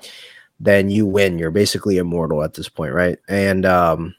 then 0.58 0.88
you 0.88 1.04
win. 1.04 1.38
You're 1.38 1.50
basically 1.50 1.98
immortal 1.98 2.42
at 2.42 2.54
this 2.54 2.70
point, 2.70 2.94
right? 2.94 3.18
And 3.28 3.66
um, 3.66 4.14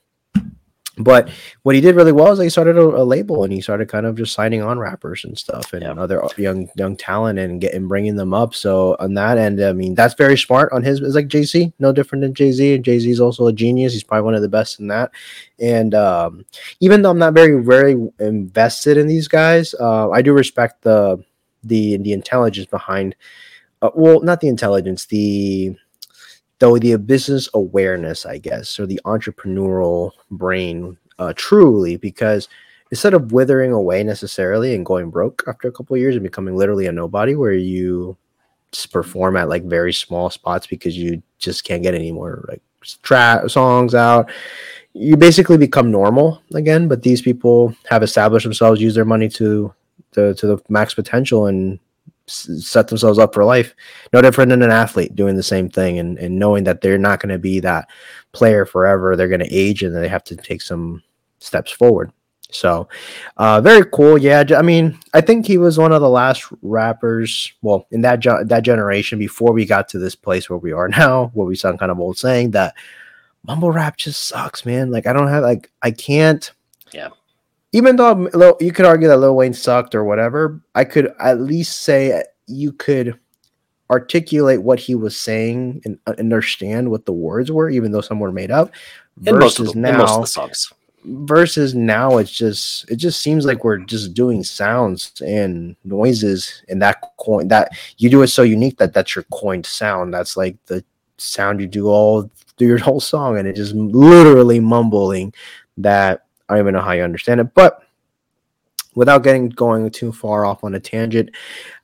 but 0.98 1.30
what 1.64 1.76
he 1.76 1.82
did 1.82 1.96
really 1.96 2.12
well 2.12 2.32
is 2.32 2.40
he 2.40 2.50
started 2.50 2.78
a, 2.78 2.82
a, 2.82 3.04
label 3.04 3.44
and 3.44 3.52
he 3.52 3.60
started 3.60 3.90
kind 3.90 4.06
of 4.06 4.16
just 4.16 4.34
signing 4.34 4.62
on 4.62 4.80
rappers 4.80 5.26
and 5.26 5.38
stuff 5.38 5.74
and 5.74 5.84
yeah. 5.84 5.92
other 5.92 6.24
young 6.38 6.70
young 6.76 6.96
talent 6.96 7.38
and 7.38 7.60
getting 7.60 7.88
bringing 7.88 8.16
them 8.16 8.34
up. 8.34 8.56
So 8.56 8.96
on 9.00 9.14
that 9.16 9.38
end, 9.38 9.62
I 9.62 9.74
mean 9.74 9.94
that's 9.94 10.14
very 10.14 10.38
smart 10.38 10.72
on 10.72 10.84
his. 10.84 11.02
It's 11.02 11.16
like 11.16 11.28
Jay 11.28 11.44
Z, 11.44 11.74
no 11.80 11.92
different 11.92 12.22
than 12.22 12.34
Jay 12.34 12.52
Z. 12.52 12.76
And 12.76 12.86
Jay 12.86 13.00
Z 13.00 13.10
is 13.10 13.20
also 13.20 13.48
a 13.48 13.54
genius. 13.54 13.94
He's 13.94 14.04
probably 14.04 14.24
one 14.24 14.36
of 14.36 14.42
the 14.42 14.50
best 14.50 14.80
in 14.80 14.88
that. 14.88 15.12
And 15.60 15.94
um, 15.94 16.46
even 16.80 17.02
though 17.02 17.12
I'm 17.12 17.20
not 17.20 17.34
very 17.34 17.62
very 17.62 17.98
invested 18.20 18.98
in 18.98 19.08
these 19.08 19.28
guys, 19.28 19.74
uh, 19.80 20.10
I 20.12 20.22
do 20.22 20.34
respect 20.34 20.84
the 20.84 21.24
the 21.64 21.98
the 21.98 22.14
intelligence 22.14 22.68
behind. 22.68 23.16
Uh, 23.82 23.90
well, 23.94 24.22
not 24.22 24.40
the 24.40 24.48
intelligence, 24.48 25.06
the 25.06 25.76
though 26.60 26.78
the 26.78 26.98
business 26.98 27.50
awareness, 27.54 28.26
I 28.26 28.38
guess, 28.38 28.80
or 28.80 28.86
the 28.86 29.02
entrepreneurial 29.06 30.12
brain, 30.32 30.98
uh, 31.20 31.34
truly, 31.36 31.98
because 31.98 32.48
instead 32.92 33.14
of 33.14 33.32
withering 33.32 33.72
away 33.72 34.04
necessarily 34.04 34.76
and 34.76 34.86
going 34.86 35.10
broke 35.10 35.44
after 35.48 35.68
a 35.68 35.72
couple 35.72 35.98
years 35.98 36.16
and 36.16 36.24
becoming 36.24 36.56
literally 36.56 36.88
a 36.88 36.92
nobody, 36.92 37.36
where 37.36 37.54
you 37.54 38.18
just 38.72 38.92
perform 38.92 39.38
at 39.38 39.50
like 39.50 39.64
very 39.64 39.94
small 39.94 40.30
spots 40.30 40.68
because 40.68 40.98
you 40.98 41.22
just 41.40 41.64
can't 41.64 41.84
get 41.84 41.96
any 41.96 42.12
more 42.12 42.46
like 42.48 42.62
tra- 43.02 43.48
songs 43.48 43.96
out. 43.96 44.30
You 44.94 45.18
basically 45.18 45.58
become 45.58 45.92
normal 45.92 46.42
again, 46.54 46.88
but 46.88 47.04
these 47.04 47.22
people 47.22 47.76
have 47.90 48.04
established 48.04 48.46
themselves, 48.46 48.82
use 48.82 48.96
their 48.96 49.06
money 49.06 49.28
to 49.30 49.74
the 50.12 50.34
to 50.36 50.48
the 50.48 50.58
max 50.70 50.94
potential, 50.94 51.48
and 51.48 51.80
set 52.28 52.88
themselves 52.88 53.20
up 53.20 53.34
for 53.34 53.46
life. 53.46 53.76
No 54.14 54.22
different 54.22 54.50
than 54.50 54.62
an 54.62 54.72
athlete 54.72 55.16
doing 55.16 55.36
the 55.36 55.44
same 55.44 55.70
thing 55.70 56.00
and, 56.00 56.18
and 56.18 56.38
knowing 56.38 56.64
that 56.64 56.82
they're 56.82 56.98
not 56.98 57.20
going 57.20 57.32
to 57.32 57.40
be 57.40 57.60
that 57.60 57.90
player 58.32 58.66
forever. 58.66 59.16
They're 59.16 59.28
going 59.28 59.42
to 59.42 59.54
age 59.54 59.84
and 59.84 59.96
they 59.96 60.08
have 60.08 60.24
to 60.26 60.36
take 60.36 60.62
some 60.62 61.04
steps 61.40 61.72
forward. 61.72 62.12
So, 62.52 62.88
uh, 63.38 63.60
very 63.62 63.86
cool. 63.92 64.18
Yeah, 64.18 64.44
I 64.56 64.62
mean, 64.62 64.98
I 65.14 65.22
think 65.22 65.46
he 65.46 65.58
was 65.58 65.78
one 65.78 65.92
of 65.92 66.02
the 66.02 66.10
last 66.10 66.46
rappers. 66.62 67.52
Well, 67.62 67.88
in 67.92 68.02
that 68.02 68.20
ge- 68.20 68.48
that 68.48 68.62
generation, 68.62 69.20
before 69.20 69.52
we 69.52 69.66
got 69.66 69.90
to 69.90 70.00
this 70.00 70.16
place 70.16 70.50
where 70.50 70.60
we 70.60 70.72
are 70.72 70.88
now, 70.90 71.32
where 71.34 71.48
we 71.48 71.56
sound 71.56 71.80
kind 71.80 71.92
of 71.92 72.00
old, 72.00 72.18
saying 72.18 72.52
that 72.52 72.76
mumble 73.44 73.72
rap 73.72 73.98
just 73.98 74.26
sucks, 74.26 74.66
man. 74.66 74.92
Like, 74.92 75.08
I 75.08 75.14
don't 75.14 75.28
have 75.28 75.44
like 75.44 75.72
I 75.82 75.92
can't. 75.92 76.50
Yeah 76.94 77.10
even 77.76 77.98
though 77.98 78.56
you 78.62 78.72
could 78.72 78.86
argue 78.86 79.10
that 79.10 79.18
Lil 79.18 79.36
Wayne 79.36 79.54
sucked 79.54 79.96
or 79.96 80.06
whatever, 80.06 80.62
I 80.76 80.86
could 80.86 81.14
at 81.20 81.42
least 81.42 81.82
say 81.82 82.24
you 82.48 82.72
could 82.72 83.20
articulate 83.90 84.64
what 84.64 84.80
he 84.80 84.96
was 84.96 85.20
saying 85.20 85.82
and 85.84 86.00
uh, 86.08 86.14
understand 86.18 86.90
what 86.90 87.06
the 87.06 87.12
words 87.12 87.52
were, 87.52 87.70
even 87.70 87.92
though 87.92 88.00
some 88.00 88.22
were 88.22 88.32
made 88.32 88.50
up. 88.50 88.72
Versus 89.18 89.74
the, 89.74 89.80
now, 89.80 90.26
versus 91.04 91.76
now, 91.76 92.18
it's 92.18 92.32
just 92.32 92.90
it 92.90 92.96
just 92.96 93.22
seems 93.22 93.46
like 93.46 93.66
we're 93.66 93.80
just 93.80 94.14
doing 94.14 94.42
sounds 94.42 95.12
and 95.20 95.76
noises 95.84 96.64
and 96.70 96.82
that 96.82 97.02
coin 97.18 97.50
that 97.50 97.72
you 97.98 98.10
do 98.10 98.22
it 98.22 98.28
so 98.28 98.44
unique 98.44 98.78
that 98.78 98.94
that's 98.94 99.16
your 99.18 99.26
coined 99.34 99.66
sound. 99.66 100.14
That's 100.14 100.38
like 100.38 100.56
the 100.68 100.82
sound 101.18 101.60
you 101.60 101.68
do 101.68 101.88
all 101.88 102.32
through 102.58 102.68
your 102.68 102.78
whole 102.88 103.02
song, 103.02 103.38
and 103.38 103.50
it 103.50 103.58
just 103.58 103.76
literally 103.76 104.62
mumbling 104.62 105.34
that 105.78 106.25
I 106.48 106.54
don't 106.54 106.64
even 106.64 106.74
know 106.74 106.82
how 106.82 106.92
you 106.92 107.04
understand 107.04 107.40
it, 107.40 107.54
but 107.54 107.84
without 108.96 109.24
getting 109.24 109.50
going 109.50 109.90
too 109.92 110.12
far 110.12 110.46
off 110.46 110.64
on 110.64 110.76
a 110.76 110.80
tangent, 110.80 111.32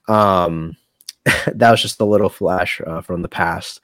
um, 0.07 0.75
that 1.25 1.71
was 1.71 1.81
just 1.81 1.99
a 2.01 2.05
little 2.05 2.29
flash 2.29 2.81
uh, 2.85 3.01
from 3.01 3.21
the 3.21 3.29
past. 3.29 3.81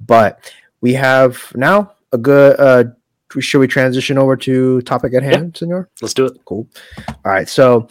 But 0.00 0.52
we 0.80 0.94
have 0.94 1.52
now 1.54 1.92
a 2.12 2.18
good. 2.18 2.58
Uh, 2.58 2.84
should 3.40 3.58
we 3.58 3.66
transition 3.66 4.16
over 4.16 4.36
to 4.36 4.80
topic 4.82 5.12
at 5.14 5.24
hand, 5.24 5.54
yeah. 5.54 5.58
Senor? 5.58 5.88
Let's 6.00 6.14
do 6.14 6.26
it. 6.26 6.38
Cool. 6.44 6.68
All 7.08 7.16
right. 7.24 7.48
So, 7.48 7.88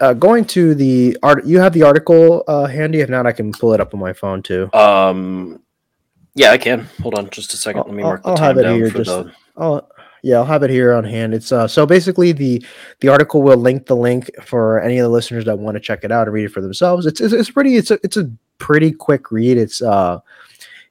uh, 0.00 0.12
going 0.12 0.44
to 0.46 0.74
the 0.74 1.16
art, 1.22 1.46
you 1.46 1.58
have 1.58 1.72
the 1.72 1.84
article 1.84 2.44
uh, 2.46 2.66
handy. 2.66 3.00
If 3.00 3.08
not, 3.08 3.26
I 3.26 3.32
can 3.32 3.52
pull 3.52 3.72
it 3.72 3.80
up 3.80 3.94
on 3.94 4.00
my 4.00 4.12
phone 4.12 4.42
too. 4.42 4.70
Um, 4.74 5.62
yeah, 6.34 6.50
I 6.50 6.58
can. 6.58 6.86
Hold 7.00 7.14
on, 7.14 7.30
just 7.30 7.54
a 7.54 7.56
second. 7.56 7.84
Let 7.86 7.94
me 7.94 8.02
mark 8.02 8.20
I'll, 8.24 8.34
the 8.34 8.38
time 8.38 8.56
down 8.56 8.90
for 8.90 8.98
just, 8.98 9.10
the. 9.10 9.32
I'll, 9.56 9.88
yeah, 10.22 10.36
I'll 10.36 10.44
have 10.44 10.62
it 10.62 10.70
here 10.70 10.94
on 10.94 11.04
hand. 11.04 11.34
It's 11.34 11.52
uh, 11.52 11.68
so 11.68 11.86
basically 11.86 12.32
the 12.32 12.64
the 13.00 13.08
article 13.08 13.42
will 13.42 13.56
link 13.56 13.86
the 13.86 13.96
link 13.96 14.30
for 14.42 14.80
any 14.80 14.98
of 14.98 15.04
the 15.04 15.08
listeners 15.08 15.44
that 15.44 15.58
want 15.58 15.76
to 15.76 15.80
check 15.80 16.04
it 16.04 16.12
out 16.12 16.26
and 16.26 16.34
read 16.34 16.46
it 16.46 16.52
for 16.52 16.60
themselves. 16.60 17.06
It's 17.06 17.20
it's, 17.20 17.32
it's 17.32 17.50
pretty 17.50 17.76
it's 17.76 17.90
a 17.90 17.98
it's 18.02 18.16
a 18.16 18.30
pretty 18.58 18.92
quick 18.92 19.30
read. 19.30 19.56
It's 19.56 19.82
uh 19.82 20.20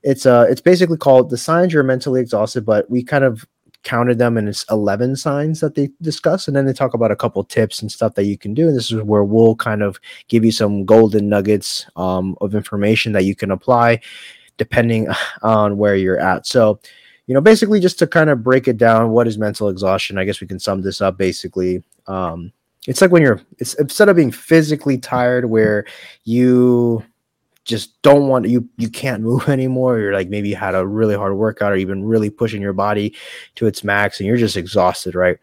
it's 0.03 0.25
uh 0.25 0.46
it's 0.50 0.62
basically 0.62 0.98
called 0.98 1.29
the 1.29 1.38
signs 1.38 1.74
you're 1.74 1.84
mentally 1.84 2.22
exhausted, 2.22 2.65
but 2.65 2.89
we 2.89 3.03
kind 3.03 3.24
of 3.24 3.46
counted 3.86 4.17
them 4.17 4.36
and 4.36 4.50
it's 4.50 4.65
11 4.70 5.15
signs 5.15 5.60
that 5.62 5.75
they 5.75 5.89
discuss 6.01 6.48
and 6.48 6.58
then 6.58 6.65
they 6.65 6.74
talk 6.74 6.94
about 6.94 7.12
a 7.12 7.15
couple 7.15 7.44
tips 7.44 7.82
and 7.82 7.91
stuff 7.91 8.15
that 8.15 8.25
you 8.25 8.38
can 8.38 8.53
do 8.53 8.67
and 8.67 8.75
this 8.75 8.91
is 8.91 9.01
where 9.03 9.24
we'll 9.24 9.55
kind 9.55 9.84
of 9.84 10.00
give 10.27 10.44
you 10.44 10.51
some 10.51 10.86
golden 10.86 11.29
nuggets 11.29 11.86
um, 11.96 12.36
of 12.41 12.55
information 12.55 13.12
that 13.12 13.25
you 13.25 13.36
can 13.36 13.51
apply 13.51 14.00
depending 14.58 15.08
on 15.44 15.77
where 15.77 15.96
you're 15.96 16.20
at 16.20 16.48
so 16.48 16.79
you 17.27 17.34
know, 17.34 17.41
basically 17.41 17.79
just 17.79 18.00
to 18.00 18.08
kind 18.08 18.29
of 18.29 18.44
break 18.44 18.67
it 18.67 18.77
down, 18.77 19.12
what 19.12 19.27
is 19.27 19.38
mental 19.38 19.70
exhaustion? 19.70 20.17
I 20.17 20.25
guess 20.25 20.41
we 20.41 20.48
can 20.48 20.60
sum 20.60 20.82
this 20.82 21.01
up 21.01 21.17
basically. 21.17 21.84
Um, 22.08 22.51
it's 22.88 23.01
like 23.01 23.12
when 23.12 23.22
you're 23.22 23.41
it's 23.58 23.74
instead 23.75 24.10
of 24.10 24.15
being 24.15 24.32
physically 24.32 24.98
tired 24.98 25.46
where 25.46 25.86
you 26.24 27.03
just 27.63 28.00
don't 28.03 28.27
want 28.27 28.48
you 28.48 28.67
you 28.77 28.89
can't 28.89 29.24
move 29.24 29.50
anymore 29.50 29.98
you're 30.00 30.13
like 30.13 30.29
maybe 30.29 30.50
you 30.50 30.55
had 30.55 30.75
a 30.75 30.86
really 30.86 31.15
hard 31.15 31.36
workout 31.36 31.72
or 31.72 31.75
even 31.75 32.03
really 32.03 32.29
pushing 32.29 32.62
your 32.62 32.74
body 32.74 33.13
to 33.55 33.65
its 33.65 33.84
max 33.84 34.20
and 34.20 34.27
you're 34.27 34.38
just 34.38 34.55
exhausted 34.55 35.15
right 35.15 35.38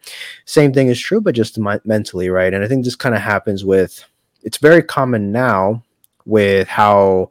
same 0.45 0.73
thing 0.73 0.87
is 0.87 0.99
true 0.99 1.19
but 1.19 1.35
just 1.35 1.59
mentally 1.83 2.29
right 2.29 2.53
and 2.53 2.63
i 2.63 2.67
think 2.67 2.85
this 2.85 2.95
kind 2.95 3.13
of 3.13 3.21
happens 3.21 3.65
with 3.65 4.05
it's 4.43 4.57
very 4.57 4.81
common 4.81 5.31
now 5.31 5.83
with 6.25 6.67
how 6.67 7.29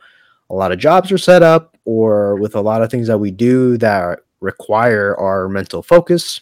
a 0.50 0.54
lot 0.54 0.72
of 0.72 0.78
jobs 0.78 1.10
are 1.10 1.18
set 1.18 1.42
up 1.42 1.76
or 1.86 2.36
with 2.36 2.54
a 2.54 2.60
lot 2.60 2.82
of 2.82 2.90
things 2.90 3.06
that 3.06 3.18
we 3.18 3.30
do 3.30 3.78
that 3.78 4.20
require 4.42 5.16
our 5.18 5.48
mental 5.48 5.82
focus. 5.82 6.40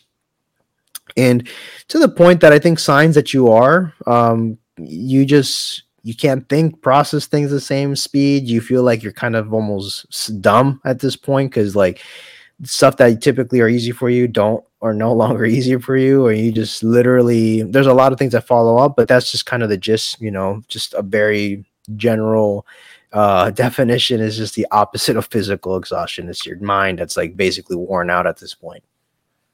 And 1.16 1.48
to 1.88 1.98
the 1.98 2.08
point 2.08 2.40
that 2.40 2.52
I 2.52 2.58
think 2.58 2.78
signs 2.78 3.14
that 3.14 3.34
you 3.34 3.50
are, 3.50 3.92
um, 4.06 4.58
you 4.78 5.24
just 5.24 5.82
you 6.02 6.14
can't 6.14 6.48
think, 6.48 6.80
process 6.80 7.26
things 7.26 7.50
the 7.50 7.60
same 7.60 7.94
speed. 7.94 8.48
You 8.48 8.60
feel 8.60 8.82
like 8.82 9.02
you're 9.02 9.12
kind 9.12 9.36
of 9.36 9.52
almost 9.52 10.40
dumb 10.40 10.80
at 10.84 11.00
this 11.00 11.16
point 11.16 11.50
because 11.50 11.76
like 11.76 12.00
stuff 12.64 12.96
that 12.96 13.20
typically 13.22 13.60
are 13.60 13.68
easy 13.68 13.92
for 13.92 14.10
you 14.10 14.28
don't 14.28 14.64
are 14.82 14.94
no 14.94 15.12
longer 15.22 15.44
easy 15.44 15.76
for 15.76 15.96
you, 15.96 16.24
or 16.24 16.32
you 16.32 16.52
just 16.52 16.82
literally 16.82 17.62
there's 17.62 17.86
a 17.86 17.94
lot 17.94 18.12
of 18.12 18.18
things 18.18 18.32
that 18.32 18.46
follow 18.46 18.78
up, 18.78 18.96
but 18.96 19.08
that's 19.08 19.30
just 19.30 19.46
kind 19.46 19.62
of 19.62 19.68
the 19.68 19.76
gist, 19.76 20.20
you 20.20 20.30
know, 20.30 20.62
just 20.68 20.94
a 20.94 21.02
very 21.02 21.64
general 21.96 22.66
uh, 23.12 23.50
definition 23.66 24.20
is 24.20 24.36
just 24.36 24.54
the 24.54 24.66
opposite 24.70 25.16
of 25.16 25.26
physical 25.26 25.76
exhaustion. 25.76 26.28
It's 26.28 26.46
your 26.46 26.58
mind 26.58 26.98
that's 26.98 27.16
like 27.16 27.36
basically 27.36 27.76
worn 27.76 28.10
out 28.10 28.26
at 28.26 28.38
this 28.38 28.54
point. 28.54 28.84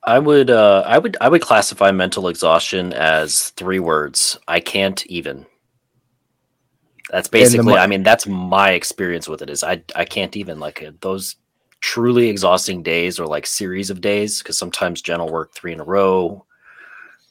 I 0.07 0.21
would 0.21 0.51
uh, 0.51 0.85
I 0.87 0.99
would 0.99 1.17
I 1.21 1.29
would 1.29 1.43
classify 1.43 1.91
mental 1.91 2.29
exhaustion 2.29 2.93
as 2.93 3.51
three 3.51 3.81
words. 3.81 4.39
I 4.47 4.61
can't 4.61 5.05
even. 5.07 5.47
That's 7.11 7.29
basically 7.29 7.75
mo- 7.75 7.77
I 7.77 7.89
mean 7.89 8.05
that's 8.05 8.27
my 8.27 8.71
experience 8.71 9.29
with 9.29 9.43
it 9.43 9.51
is 9.51 9.65
I 9.65 9.83
I 9.97 10.05
can't 10.05 10.37
even 10.37 10.61
like 10.61 10.83
uh, 10.83 10.93
those 11.01 11.37
truly 11.81 12.29
exhausting 12.29 12.83
days 12.83 13.19
or 13.19 13.27
like 13.27 13.47
series 13.47 13.91
of 13.91 14.01
days 14.01 14.43
because 14.43 14.59
sometimes 14.59 15.03
Jen 15.03 15.19
will 15.19 15.31
work 15.31 15.53
three 15.53 15.73
in 15.73 15.81
a 15.81 15.85
row. 15.85 16.45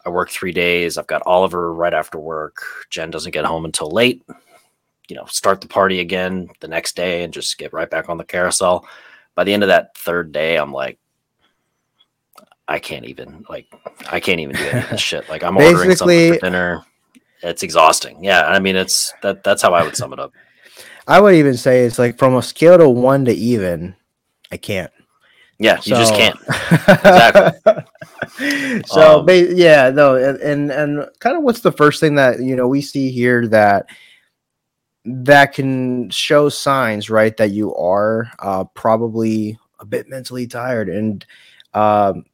I 0.06 0.10
work 0.10 0.30
three 0.30 0.52
days. 0.52 0.98
I've 0.98 1.08
got 1.08 1.24
Oliver 1.26 1.74
right 1.74 1.94
after 1.94 2.20
work. 2.20 2.62
Jen 2.90 3.10
doesn't 3.10 3.32
get 3.32 3.46
home 3.46 3.66
until 3.66 3.90
late 3.90 4.22
you 5.08 5.16
know, 5.16 5.26
start 5.26 5.62
the 5.62 5.68
party 5.68 6.00
again 6.00 6.50
the 6.60 6.68
next 6.68 6.96
day 6.96 7.24
and 7.24 7.34
just 7.34 7.58
get 7.58 7.74
right 7.74 7.90
back 7.90 8.10
on 8.10 8.18
the 8.18 8.24
carousel. 8.24 8.88
By 9.36 9.44
the 9.44 9.54
end 9.54 9.64
of 9.64 9.70
that 9.70 9.98
third 9.98 10.32
day, 10.32 10.58
I'm 10.58 10.72
like, 10.72 10.98
I 12.68 12.80
can't 12.80 13.06
even 13.06 13.46
like 13.48 13.68
I 14.12 14.20
can't 14.20 14.40
even 14.40 14.56
do 14.56 14.64
any 14.64 14.82
of 14.82 14.90
this 14.90 15.02
shit. 15.10 15.30
Like 15.30 15.44
I'm 15.44 15.58
ordering 15.58 15.96
something 15.96 16.34
for 16.34 16.40
dinner. 16.40 16.84
It's 17.44 17.64
exhausting. 17.64 18.24
Yeah, 18.24 18.44
I 18.44 18.60
mean 18.60 18.76
it's 18.76 19.14
that 19.22 19.44
that's 19.44 19.62
how 19.62 19.74
I 19.74 19.84
would 19.84 19.96
sum 19.96 20.14
it 20.14 20.20
up. 20.20 20.34
I 21.08 21.20
would 21.20 21.36
even 21.36 21.56
say 21.56 21.86
it's 21.86 22.00
like 22.00 22.18
from 22.18 22.36
a 22.36 22.42
scale 22.42 22.78
to 22.80 22.90
one 22.90 23.26
to 23.26 23.34
even, 23.34 23.96
I 24.52 24.58
can't. 24.58 24.92
Yeah, 25.60 25.78
you 25.78 25.96
so, 25.96 25.96
just 25.96 26.16
can't. 26.16 26.40
exactly. 26.90 28.82
so 28.88 29.20
um, 29.20 29.28
yeah, 29.30 29.90
no, 29.92 30.16
and, 30.16 30.38
and 30.40 30.72
and 30.72 31.08
kind 31.20 31.38
of 31.38 31.44
what's 31.44 31.62
the 31.62 31.72
first 31.72 32.00
thing 32.00 32.16
that 32.16 32.42
you 32.42 32.56
know 32.56 32.68
we 32.68 32.82
see 32.82 33.12
here 33.12 33.48
that 33.48 33.86
that 35.06 35.54
can 35.54 36.10
show 36.10 36.50
signs, 36.50 37.10
right, 37.10 37.36
that 37.38 37.52
you 37.52 37.74
are 37.76 38.32
uh, 38.40 38.64
probably 38.74 39.58
a 39.80 39.86
bit 39.86 40.10
mentally 40.10 40.48
tired. 40.48 40.90
And 40.90 41.26
um, 41.74 42.26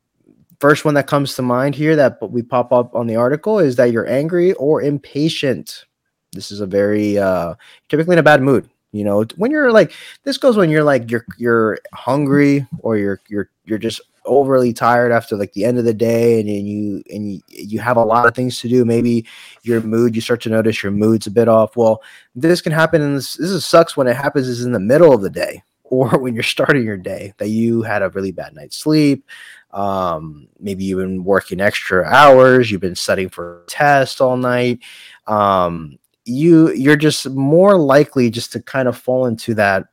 first 0.60 0.86
one 0.86 0.94
that 0.94 1.08
comes 1.08 1.36
to 1.36 1.42
mind 1.42 1.76
here 1.76 1.96
that 1.96 2.18
we 2.32 2.42
pop 2.42 2.72
up 2.72 2.96
on 2.96 3.08
the 3.08 3.16
article 3.18 3.60
is 3.60 3.76
that 3.76 3.92
you're 3.92 4.08
angry 4.08 4.54
or 4.54 4.82
impatient. 4.82 5.86
This 6.32 6.52
is 6.52 6.62
a 6.62 6.66
very 6.66 7.18
uh, 7.18 7.56
typically 7.90 8.14
in 8.14 8.20
a 8.20 8.24
bad 8.24 8.42
mood. 8.42 8.70
You 8.94 9.06
know, 9.06 9.24
when 9.38 9.52
you're 9.52 9.72
like 9.72 9.94
this 10.24 10.38
goes 10.38 10.58
when 10.58 10.70
you're 10.70 10.84
like 10.84 11.10
you're 11.10 11.26
you're 11.38 11.80
hungry 11.94 12.68
or 12.80 12.98
you're 12.98 13.22
you're 13.30 13.50
you're 13.64 13.78
just 13.78 14.02
overly 14.32 14.72
tired 14.72 15.12
after 15.12 15.36
like 15.36 15.52
the 15.52 15.66
end 15.66 15.78
of 15.78 15.84
the 15.84 15.94
day 15.94 16.40
and, 16.40 16.50
and 16.50 16.66
you 16.66 17.04
and 17.10 17.34
you, 17.34 17.42
you 17.50 17.80
have 17.80 17.98
a 17.98 18.04
lot 18.04 18.26
of 18.26 18.34
things 18.34 18.62
to 18.62 18.70
do 18.70 18.86
maybe 18.86 19.28
your 19.64 19.82
mood 19.82 20.16
you 20.16 20.22
start 20.22 20.42
to 20.42 20.50
notice 20.50 20.82
your 20.82 20.92
mood's 20.92 21.28
a 21.28 21.32
bit 21.32 21.50
off. 21.50 21.76
Well 21.76 22.02
this 22.34 22.62
can 22.62 22.72
happen 22.72 23.02
and 23.02 23.18
this, 23.18 23.36
this 23.36 23.66
sucks 23.66 23.98
when 23.98 24.08
it 24.08 24.16
happens 24.16 24.48
is 24.48 24.64
in 24.64 24.72
the 24.72 24.80
middle 24.80 25.14
of 25.14 25.22
the 25.22 25.30
day 25.30 25.64
or 25.84 26.18
when 26.18 26.34
you're 26.34 26.44
starting 26.44 26.86
your 26.86 26.96
day 26.96 27.34
that 27.38 27.50
you 27.50 27.82
had 27.82 28.02
a 28.02 28.10
really 28.10 28.32
bad 28.32 28.56
night's 28.56 28.78
sleep 28.78 29.28
um, 29.72 30.48
maybe 30.60 30.86
you've 30.86 31.00
been 31.00 31.26
working 31.26 31.60
extra 31.60 32.06
hours 32.06 32.72
you've 32.72 32.80
been 32.80 32.96
studying 32.96 33.30
for 33.30 33.66
tests 33.68 34.22
all 34.22 34.38
night 34.38 34.80
um, 35.28 36.00
you 36.24 36.72
you're 36.72 36.96
just 36.96 37.30
more 37.32 37.78
likely 37.78 38.30
just 38.30 38.54
to 38.54 38.62
kind 38.62 38.88
of 38.88 38.98
fall 38.98 39.26
into 39.26 39.54
that 39.54 39.88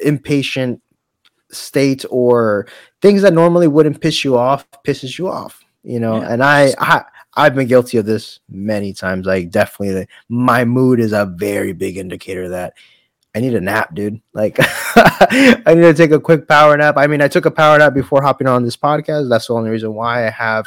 impatient 0.00 0.80
state 1.50 2.04
or 2.10 2.66
things 3.00 3.22
that 3.22 3.32
normally 3.32 3.68
wouldn't 3.68 4.00
piss 4.00 4.24
you 4.24 4.36
off 4.36 4.66
pisses 4.86 5.18
you 5.18 5.28
off 5.28 5.64
you 5.84 6.00
know? 6.00 6.20
Yeah. 6.20 6.32
and 6.32 6.42
I, 6.42 6.74
I 6.78 7.04
i've 7.36 7.54
been 7.54 7.68
guilty 7.68 7.98
of 7.98 8.06
this 8.06 8.40
many 8.48 8.92
times. 8.92 9.26
Like 9.26 9.50
definitely 9.50 10.08
my 10.28 10.64
mood 10.64 10.98
is 10.98 11.12
a 11.12 11.26
very 11.26 11.72
big 11.72 11.96
indicator 11.96 12.48
that 12.48 12.74
i 13.36 13.40
need 13.40 13.54
a 13.54 13.60
nap 13.60 13.94
dude. 13.94 14.20
Like 14.32 14.56
i 14.96 15.74
need 15.74 15.82
to 15.82 15.94
take 15.94 16.10
a 16.10 16.20
quick 16.20 16.48
power 16.48 16.76
nap. 16.76 16.96
I 16.96 17.06
mean 17.06 17.20
i 17.20 17.28
took 17.28 17.46
a 17.46 17.50
power 17.50 17.78
nap 17.78 17.94
before 17.94 18.22
hopping 18.22 18.48
on 18.48 18.64
this 18.64 18.76
podcast. 18.76 19.28
That's 19.28 19.46
the 19.46 19.54
only 19.54 19.70
reason 19.70 19.94
why 19.94 20.26
i 20.26 20.30
have 20.30 20.66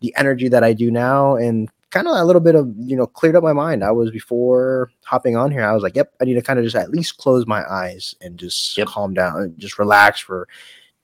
the 0.00 0.14
energy 0.16 0.48
that 0.48 0.64
i 0.64 0.72
do 0.72 0.90
now. 0.90 1.36
And 1.36 1.68
kind 1.90 2.06
of 2.08 2.14
a 2.16 2.24
little 2.24 2.40
bit 2.40 2.54
of 2.54 2.72
you 2.78 2.96
know 2.96 3.06
cleared 3.06 3.34
up 3.36 3.42
my 3.42 3.52
mind 3.52 3.82
i 3.82 3.90
was 3.90 4.10
before 4.10 4.90
hopping 5.04 5.36
on 5.36 5.50
here 5.50 5.64
i 5.64 5.72
was 5.72 5.82
like 5.82 5.96
yep 5.96 6.12
i 6.20 6.24
need 6.24 6.34
to 6.34 6.42
kind 6.42 6.58
of 6.58 6.64
just 6.64 6.76
at 6.76 6.90
least 6.90 7.16
close 7.18 7.46
my 7.46 7.62
eyes 7.70 8.14
and 8.20 8.38
just 8.38 8.76
Yep. 8.78 8.86
calm 8.88 9.14
down 9.14 9.36
and 9.42 9.58
just 9.58 9.78
relax 9.78 10.20
for 10.20 10.46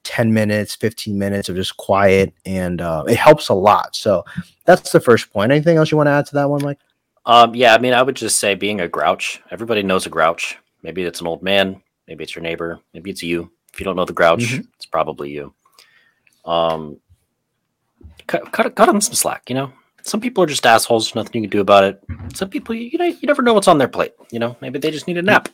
10 0.04 0.32
minutes 0.32 0.74
15 0.76 1.18
minutes 1.18 1.48
of 1.48 1.56
just 1.56 1.76
quiet 1.76 2.32
and 2.44 2.80
uh, 2.80 3.02
it 3.08 3.16
helps 3.16 3.48
a 3.48 3.54
lot 3.54 3.96
so 3.96 4.24
that's 4.64 4.92
the 4.92 5.00
first 5.00 5.32
point 5.32 5.50
anything 5.50 5.76
else 5.76 5.90
you 5.90 5.96
want 5.96 6.06
to 6.06 6.12
add 6.12 6.26
to 6.26 6.34
that 6.34 6.48
one 6.48 6.62
mike 6.62 6.78
Um, 7.26 7.56
yeah, 7.56 7.74
I 7.74 7.78
mean, 7.78 7.92
I 7.92 8.02
would 8.02 8.14
just 8.14 8.38
say 8.38 8.54
being 8.54 8.80
a 8.80 8.86
grouch. 8.86 9.42
Everybody 9.50 9.82
knows 9.82 10.06
a 10.06 10.10
grouch. 10.10 10.56
Maybe 10.84 11.02
it's 11.02 11.20
an 11.20 11.26
old 11.26 11.42
man. 11.42 11.82
Maybe 12.06 12.22
it's 12.22 12.36
your 12.36 12.42
neighbor. 12.44 12.78
Maybe 12.94 13.10
it's 13.10 13.20
you. 13.20 13.50
If 13.72 13.80
you 13.80 13.84
don't 13.84 13.96
know 13.96 14.04
the 14.04 14.12
grouch, 14.12 14.44
Mhm. 14.46 14.68
it's 14.76 14.86
probably 14.86 15.30
you. 15.32 15.52
Um, 16.44 17.00
cut, 18.28 18.52
cut, 18.52 18.76
cut 18.76 18.86
them 18.86 19.00
some 19.00 19.14
slack. 19.14 19.42
You 19.50 19.56
know, 19.56 19.72
some 20.06 20.20
people 20.20 20.42
are 20.44 20.46
just 20.46 20.64
assholes. 20.66 21.14
Nothing 21.14 21.42
you 21.42 21.48
can 21.48 21.58
do 21.58 21.60
about 21.60 21.84
it. 21.84 22.02
Some 22.34 22.48
people, 22.48 22.74
you 22.74 22.96
know, 22.98 23.04
you 23.04 23.26
never 23.26 23.42
know 23.42 23.54
what's 23.54 23.68
on 23.68 23.78
their 23.78 23.88
plate. 23.88 24.14
You 24.30 24.38
know, 24.38 24.56
maybe 24.60 24.78
they 24.78 24.90
just 24.90 25.06
need 25.08 25.18
a 25.18 25.22
nap. 25.22 25.48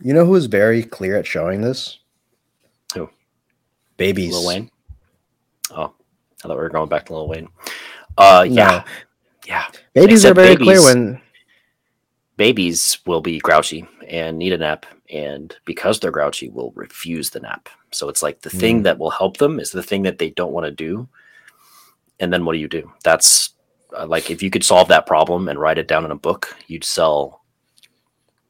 you 0.00 0.12
know 0.14 0.24
who 0.24 0.34
is 0.34 0.46
very 0.46 0.82
clear 0.82 1.16
at 1.16 1.26
showing 1.26 1.60
this 1.60 1.98
Who? 2.94 3.08
babies 3.96 4.32
Lil 4.32 4.46
Wayne. 4.46 4.70
Oh, 5.70 5.92
I 6.44 6.48
thought 6.48 6.56
we 6.56 6.62
were 6.62 6.68
going 6.68 6.88
back 6.88 7.06
to 7.06 7.14
Lil 7.14 7.28
Wayne. 7.28 7.48
Uh, 8.16 8.44
No. 8.48 8.54
yeah, 8.54 8.84
yeah. 9.46 9.66
babies 9.94 10.24
are 10.24 10.34
very 10.34 10.56
clear 10.56 10.80
when 10.82 11.20
babies 12.36 12.98
will 13.06 13.20
be 13.20 13.38
grouchy 13.38 13.86
and 14.08 14.38
need 14.38 14.52
a 14.52 14.58
nap 14.58 14.86
and 15.10 15.56
because 15.64 15.98
they're 16.00 16.10
grouchy 16.12 16.48
will 16.48 16.72
refuse 16.76 17.30
the 17.30 17.40
nap 17.40 17.68
so 17.90 18.08
it's 18.08 18.22
like 18.22 18.40
the 18.42 18.50
thing 18.50 18.80
Mm. 18.80 18.84
that 18.84 18.98
will 18.98 19.10
help 19.10 19.38
them 19.38 19.58
is 19.58 19.70
the 19.72 19.82
thing 19.82 20.02
that 20.02 20.18
they 20.18 20.30
don't 20.30 20.52
want 20.52 20.64
to 20.66 20.70
do 20.70 21.08
and 22.20 22.32
then 22.32 22.44
what 22.44 22.52
do 22.52 22.58
you 22.58 22.68
do 22.68 22.92
that's 23.02 23.54
uh, 23.96 24.06
like 24.06 24.30
if 24.30 24.42
you 24.42 24.50
could 24.50 24.64
solve 24.64 24.88
that 24.88 25.06
problem 25.06 25.48
and 25.48 25.58
write 25.58 25.78
it 25.78 25.88
down 25.88 26.04
in 26.04 26.10
a 26.10 26.16
book 26.16 26.56
you'd 26.66 26.84
sell 26.84 27.42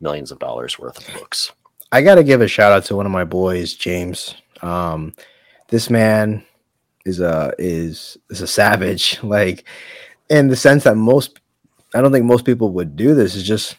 millions 0.01 0.31
of 0.31 0.39
dollars 0.39 0.79
worth 0.79 0.99
of 0.99 1.15
books 1.15 1.53
I 1.91 2.03
got 2.03 2.17
to 2.17 2.25
give 2.25 2.41
a 2.41 2.49
shout 2.49 2.73
out 2.73 2.85
to 2.87 2.97
one 2.97 3.07
of 3.07 3.13
my 3.13 3.25
boys, 3.25 3.75
James. 3.75 4.35
Um, 4.61 5.15
this 5.69 5.89
man 5.89 6.45
is 7.05 7.21
a 7.21 7.53
is 7.59 8.19
is 8.31 8.41
a 8.41 8.47
savage. 8.47 9.19
Like 9.29 9.65
in 10.29 10.49
the 10.49 10.57
sense 10.57 10.85
that 10.85 10.97
most, 10.97 11.41
I 11.95 12.03
don't 12.03 12.13
think 12.13 12.27
most 12.27 12.45
people 12.45 12.73
would 12.73 12.97
do 12.97 13.15
this. 13.15 13.35
Is 13.35 13.45
just 13.45 13.77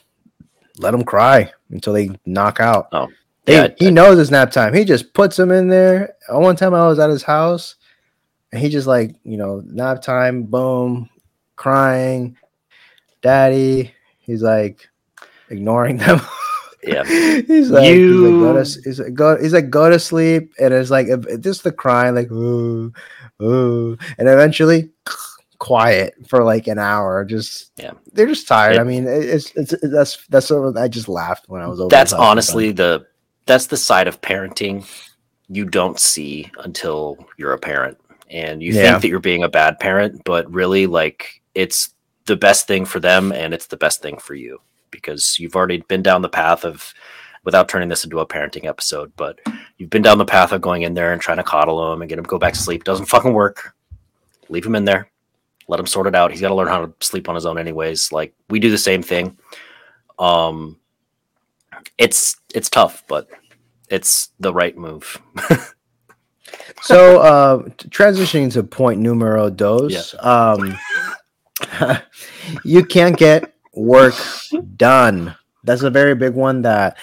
let 0.78 0.92
them 0.92 1.04
cry 1.04 1.52
until 1.70 1.94
they 1.94 2.10
knock 2.26 2.60
out. 2.60 2.90
Oh, 2.92 3.10
yeah, 3.46 3.70
he 3.78 3.92
knows 3.92 4.18
it's 4.18 4.32
nap 4.32 4.52
time. 4.52 4.74
He 4.74 4.86
just 4.86 5.14
puts 5.14 5.38
them 5.38 5.52
in 5.52 5.70
there. 5.70 6.16
One 6.30 6.56
time 6.56 6.74
I 6.74 6.88
was 6.88 7.00
at 7.00 7.10
his 7.10 7.24
house, 7.24 7.76
and 8.52 8.62
he 8.62 8.70
just 8.70 8.88
like 8.88 9.16
you 9.24 9.38
know 9.38 9.62
nap 9.66 10.02
time. 10.02 10.44
Boom, 10.44 11.10
crying, 11.60 12.38
daddy. 13.22 13.94
He's 14.20 14.42
like 14.42 14.90
ignoring 15.50 15.98
them. 15.98 16.22
yeah 16.84 17.04
he's 17.48 17.70
like, 17.70 17.88
You- 17.90 18.26
he's 18.26 18.32
like, 18.32 18.42
go 18.42 18.54
to, 18.54 18.82
he's 18.84 19.00
like, 19.00 19.14
go, 19.14 19.42
he's 19.42 19.54
like, 19.54 19.70
go 19.70 19.90
to 19.90 20.00
sleep, 20.00 20.54
and 20.60 20.74
it's 20.74 20.90
like, 20.90 21.08
just 21.42 21.64
the 21.64 21.72
crying, 21.72 22.16
like, 22.16 22.32
ooh, 22.32 22.94
ooh, 23.42 23.98
and 24.18 24.28
eventually, 24.30 24.90
quiet 25.60 26.14
for 26.30 26.44
like 26.46 26.68
an 26.68 26.80
hour. 26.80 27.26
Just, 27.26 27.72
Yeah. 27.76 27.92
they're 28.14 28.28
just 28.28 28.48
tired. 28.48 28.76
It- 28.78 28.80
I 28.80 28.84
mean, 28.86 29.06
it's, 29.08 29.52
it's, 29.56 29.74
it's 29.74 29.92
that's 29.92 30.26
that's 30.30 30.46
sort 30.48 30.68
of, 30.70 30.78
I 30.78 30.88
just 30.88 31.10
laughed 31.10 31.50
when 31.50 31.62
I 31.62 31.68
was 31.68 31.80
over. 31.82 31.90
that's 31.90 32.14
honestly 32.14 32.72
the 32.72 33.06
that's 33.46 33.66
the 33.68 33.76
side 33.78 34.08
of 34.08 34.22
parenting 34.22 34.86
you 35.50 35.66
don't 35.66 36.00
see 36.00 36.50
until 36.60 37.18
you're 37.38 37.52
a 37.54 37.58
parent 37.60 37.98
and 38.30 38.62
you 38.64 38.72
Yeah. 38.72 38.92
think 38.92 39.02
that 39.02 39.08
you're 39.10 39.20
being 39.20 39.44
a 39.44 39.50
bad 39.50 39.80
parent 39.80 40.22
but 40.24 40.50
really 40.54 40.86
like 40.88 41.39
it's 41.56 41.94
the 42.26 42.36
best 42.36 42.68
thing 42.68 42.86
for 42.86 43.00
them 43.00 43.32
and 43.32 43.54
it's 43.54 43.68
the 43.68 43.78
best 43.78 44.02
thing 44.02 44.18
for 44.18 44.36
you 44.36 44.60
because 44.92 45.38
you've 45.40 45.56
already 45.56 45.80
been 45.88 46.02
down 46.02 46.22
the 46.22 46.30
path 46.30 46.64
of 46.66 46.94
without 47.44 47.70
turning 47.70 47.90
this 47.90 48.04
into 48.04 48.20
a 48.20 48.28
parenting 48.28 48.66
episode 48.66 49.12
but 49.16 49.40
you've 49.78 49.90
been 49.90 50.02
down 50.02 50.18
the 50.18 50.26
path 50.26 50.52
of 50.52 50.62
going 50.62 50.84
in 50.84 50.94
there 50.94 51.12
and 51.12 51.22
trying 51.22 51.38
to 51.38 51.44
coddle 51.44 51.92
him 51.92 52.02
and 52.02 52.10
get 52.10 52.20
him 52.20 52.26
to 52.26 52.30
go 52.30 52.38
back 52.38 52.54
to 52.54 52.60
sleep. 52.60 52.84
Doesn't 52.84 53.06
fucking 53.08 53.34
work. 53.34 53.76
Leave 54.50 54.66
him 54.66 54.76
in 54.76 54.86
there. 54.86 55.10
Let 55.68 55.80
him 55.80 55.88
sort 55.88 56.08
it 56.08 56.16
out. 56.16 56.32
He's 56.32 56.42
got 56.42 56.50
to 56.50 56.56
learn 56.56 56.68
how 56.68 56.86
to 56.86 56.94
sleep 57.00 57.30
on 57.30 57.36
his 57.36 57.46
own 57.46 57.58
anyways. 57.58 58.12
Like 58.12 58.34
we 58.50 58.60
do 58.60 58.70
the 58.70 58.78
same 58.78 59.02
thing. 59.02 59.38
Um 60.18 60.78
it's 61.98 62.36
it's 62.54 62.70
tough, 62.70 63.04
but 63.08 63.30
it's 63.90 64.30
the 64.40 64.54
right 64.54 64.78
move. 64.78 65.22
so 66.82 67.22
uh 67.22 67.58
transitioning 67.90 68.52
to 68.52 68.64
point 68.64 69.00
numero 69.00 69.50
dos 69.50 70.16
um 70.20 70.78
you 72.64 72.84
can't 72.84 73.18
get 73.18 73.54
work 73.74 74.16
done. 74.76 75.36
That's 75.64 75.84
a 75.84 75.90
very 75.90 76.16
big 76.16 76.34
one 76.34 76.62
that 76.64 76.98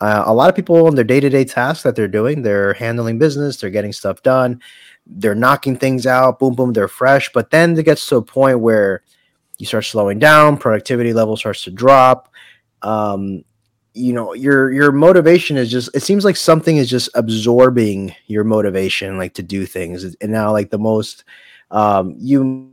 uh, 0.00 0.24
a 0.26 0.32
lot 0.32 0.48
of 0.48 0.56
people 0.56 0.86
in 0.88 0.94
their 0.94 1.04
day-to-day 1.04 1.44
tasks 1.44 1.82
that 1.82 1.96
they're 1.96 2.06
doing 2.06 2.42
they're 2.42 2.72
handling 2.74 3.18
business 3.18 3.56
they're 3.56 3.68
getting 3.68 3.92
stuff 3.92 4.22
done 4.22 4.60
they're 5.06 5.34
knocking 5.34 5.76
things 5.76 6.06
out 6.06 6.38
boom 6.38 6.54
boom 6.54 6.72
they're 6.72 6.88
fresh. 6.88 7.30
But 7.32 7.50
then 7.50 7.78
it 7.78 7.84
gets 7.84 8.06
to 8.08 8.16
a 8.16 8.22
point 8.22 8.60
where 8.60 9.02
you 9.58 9.66
start 9.66 9.84
slowing 9.84 10.18
down 10.18 10.56
productivity 10.58 11.12
level 11.12 11.36
starts 11.36 11.64
to 11.64 11.70
drop. 11.70 12.32
Um 12.82 13.44
you 13.94 14.12
know 14.12 14.32
your 14.34 14.70
your 14.70 14.92
motivation 14.92 15.56
is 15.56 15.70
just 15.70 15.90
it 15.94 16.02
seems 16.02 16.24
like 16.24 16.36
something 16.36 16.76
is 16.76 16.88
just 16.88 17.08
absorbing 17.14 18.14
your 18.26 18.44
motivation 18.44 19.18
like 19.18 19.34
to 19.34 19.42
do 19.42 19.66
things. 19.66 20.04
And 20.20 20.30
now 20.30 20.52
like 20.52 20.70
the 20.70 20.78
most 20.78 21.24
um 21.70 22.14
you 22.18 22.70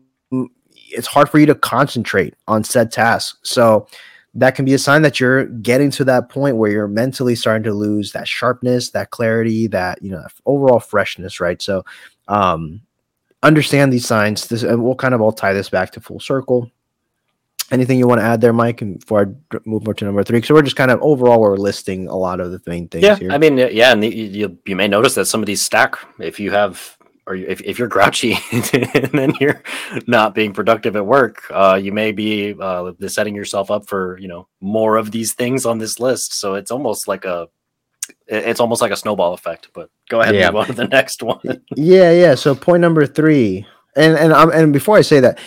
it's 0.86 1.08
hard 1.08 1.30
for 1.30 1.40
you 1.40 1.46
to 1.46 1.56
concentrate 1.56 2.36
on 2.48 2.64
said 2.64 2.92
tasks 2.92 3.38
so 3.44 3.88
that 4.34 4.54
can 4.56 4.66
be 4.66 4.74
a 4.74 4.78
sign 4.78 5.02
that 5.02 5.20
you're 5.20 5.46
getting 5.46 5.90
to 5.90 6.04
that 6.04 6.30
point 6.30 6.58
where 6.58 6.70
you're 6.70 6.88
mentally 6.88 7.36
starting 7.36 7.64
to 7.64 7.74
lose 7.74 8.12
that 8.12 8.28
sharpness 8.28 8.92
that 8.92 9.10
clarity 9.12 9.68
that 9.68 10.02
you 10.02 10.12
know 10.12 10.26
overall 10.46 10.80
freshness 10.80 11.40
right? 11.40 11.62
So 11.62 11.84
um 12.28 12.82
understand 13.46 13.94
these 13.94 14.06
signs. 14.06 14.48
This 14.48 14.64
and 14.64 14.84
we'll 14.84 14.96
kind 14.96 15.14
of 15.14 15.22
all 15.22 15.32
tie 15.32 15.54
this 15.54 15.70
back 15.70 15.92
to 15.92 16.02
full 16.02 16.20
circle. 16.20 16.70
Anything 17.72 17.98
you 17.98 18.08
want 18.08 18.22
to 18.22 18.26
add 18.26 18.42
there 18.42 18.54
mike 18.54 18.78
before 18.78 19.22
i 19.22 19.58
move 19.66 19.86
more 19.86 19.94
to 19.94 20.06
number 20.06 20.24
three? 20.24 20.42
So 20.42 20.54
we're 20.54 20.62
just 20.62 20.76
kind 20.76 20.92
of 20.92 21.02
overall 21.02 21.40
we're 21.40 21.56
listing 21.56 22.08
a 22.08 22.16
lot 22.16 22.40
of 22.40 22.52
the 22.52 22.62
main 22.68 22.88
things 22.88 23.04
yeah, 23.04 23.16
here. 23.16 23.32
I 23.32 23.38
mean, 23.38 23.58
yeah, 23.58 23.92
and 23.92 24.04
you, 24.04 24.12
you 24.12 24.60
you 24.66 24.76
may 24.76 24.88
notice 24.88 25.16
that 25.16 25.26
some 25.26 25.42
of 25.42 25.48
these 25.48 25.62
stack. 25.62 25.98
If 26.20 26.40
you 26.40 26.52
have 26.52 26.98
or 27.28 27.36
you- 27.36 27.48
if, 27.48 27.62
if 27.62 27.80
you're 27.80 27.88
grouchy 27.88 28.38
and 28.52 28.64
then 29.14 29.34
you're 29.40 29.62
not 30.08 30.36
being 30.36 30.54
productive 30.54 30.96
at 30.96 31.06
work, 31.06 31.44
uh, 31.52 31.80
you 31.82 31.92
may 31.92 32.12
be 32.12 32.56
uh, 32.60 32.92
setting 33.08 33.36
yourself 33.36 33.72
up 33.72 33.88
for 33.88 34.18
you 34.20 34.28
know 34.28 34.48
more 34.62 34.98
of 34.98 35.12
these 35.12 35.34
things 35.34 35.66
on 35.66 35.78
this 35.80 36.00
list. 36.00 36.34
So 36.34 36.56
it's 36.56 36.72
almost 36.72 37.08
like 37.08 37.26
a 37.26 37.48
it's 38.28 38.60
almost 38.60 38.82
like 38.82 38.92
a 38.92 38.96
snowball 38.98 39.34
effect. 39.34 39.70
But 39.74 39.90
go 40.10 40.22
ahead 40.22 40.36
Yeah. 40.36 40.48
and 40.48 40.54
move 40.56 40.62
on 40.62 40.68
to 40.68 40.74
the 40.74 40.88
next 41.00 41.24
one. 41.24 41.40
Yeah, 41.76 42.12
yeah. 42.12 42.36
So 42.36 42.54
point 42.56 42.82
number 42.82 43.06
three, 43.08 43.66
and 43.96 44.18
and 44.18 44.32
um, 44.34 44.52
and 44.54 44.72
before 44.74 44.98
I 44.98 45.02
say 45.02 45.20
that, 45.22 45.40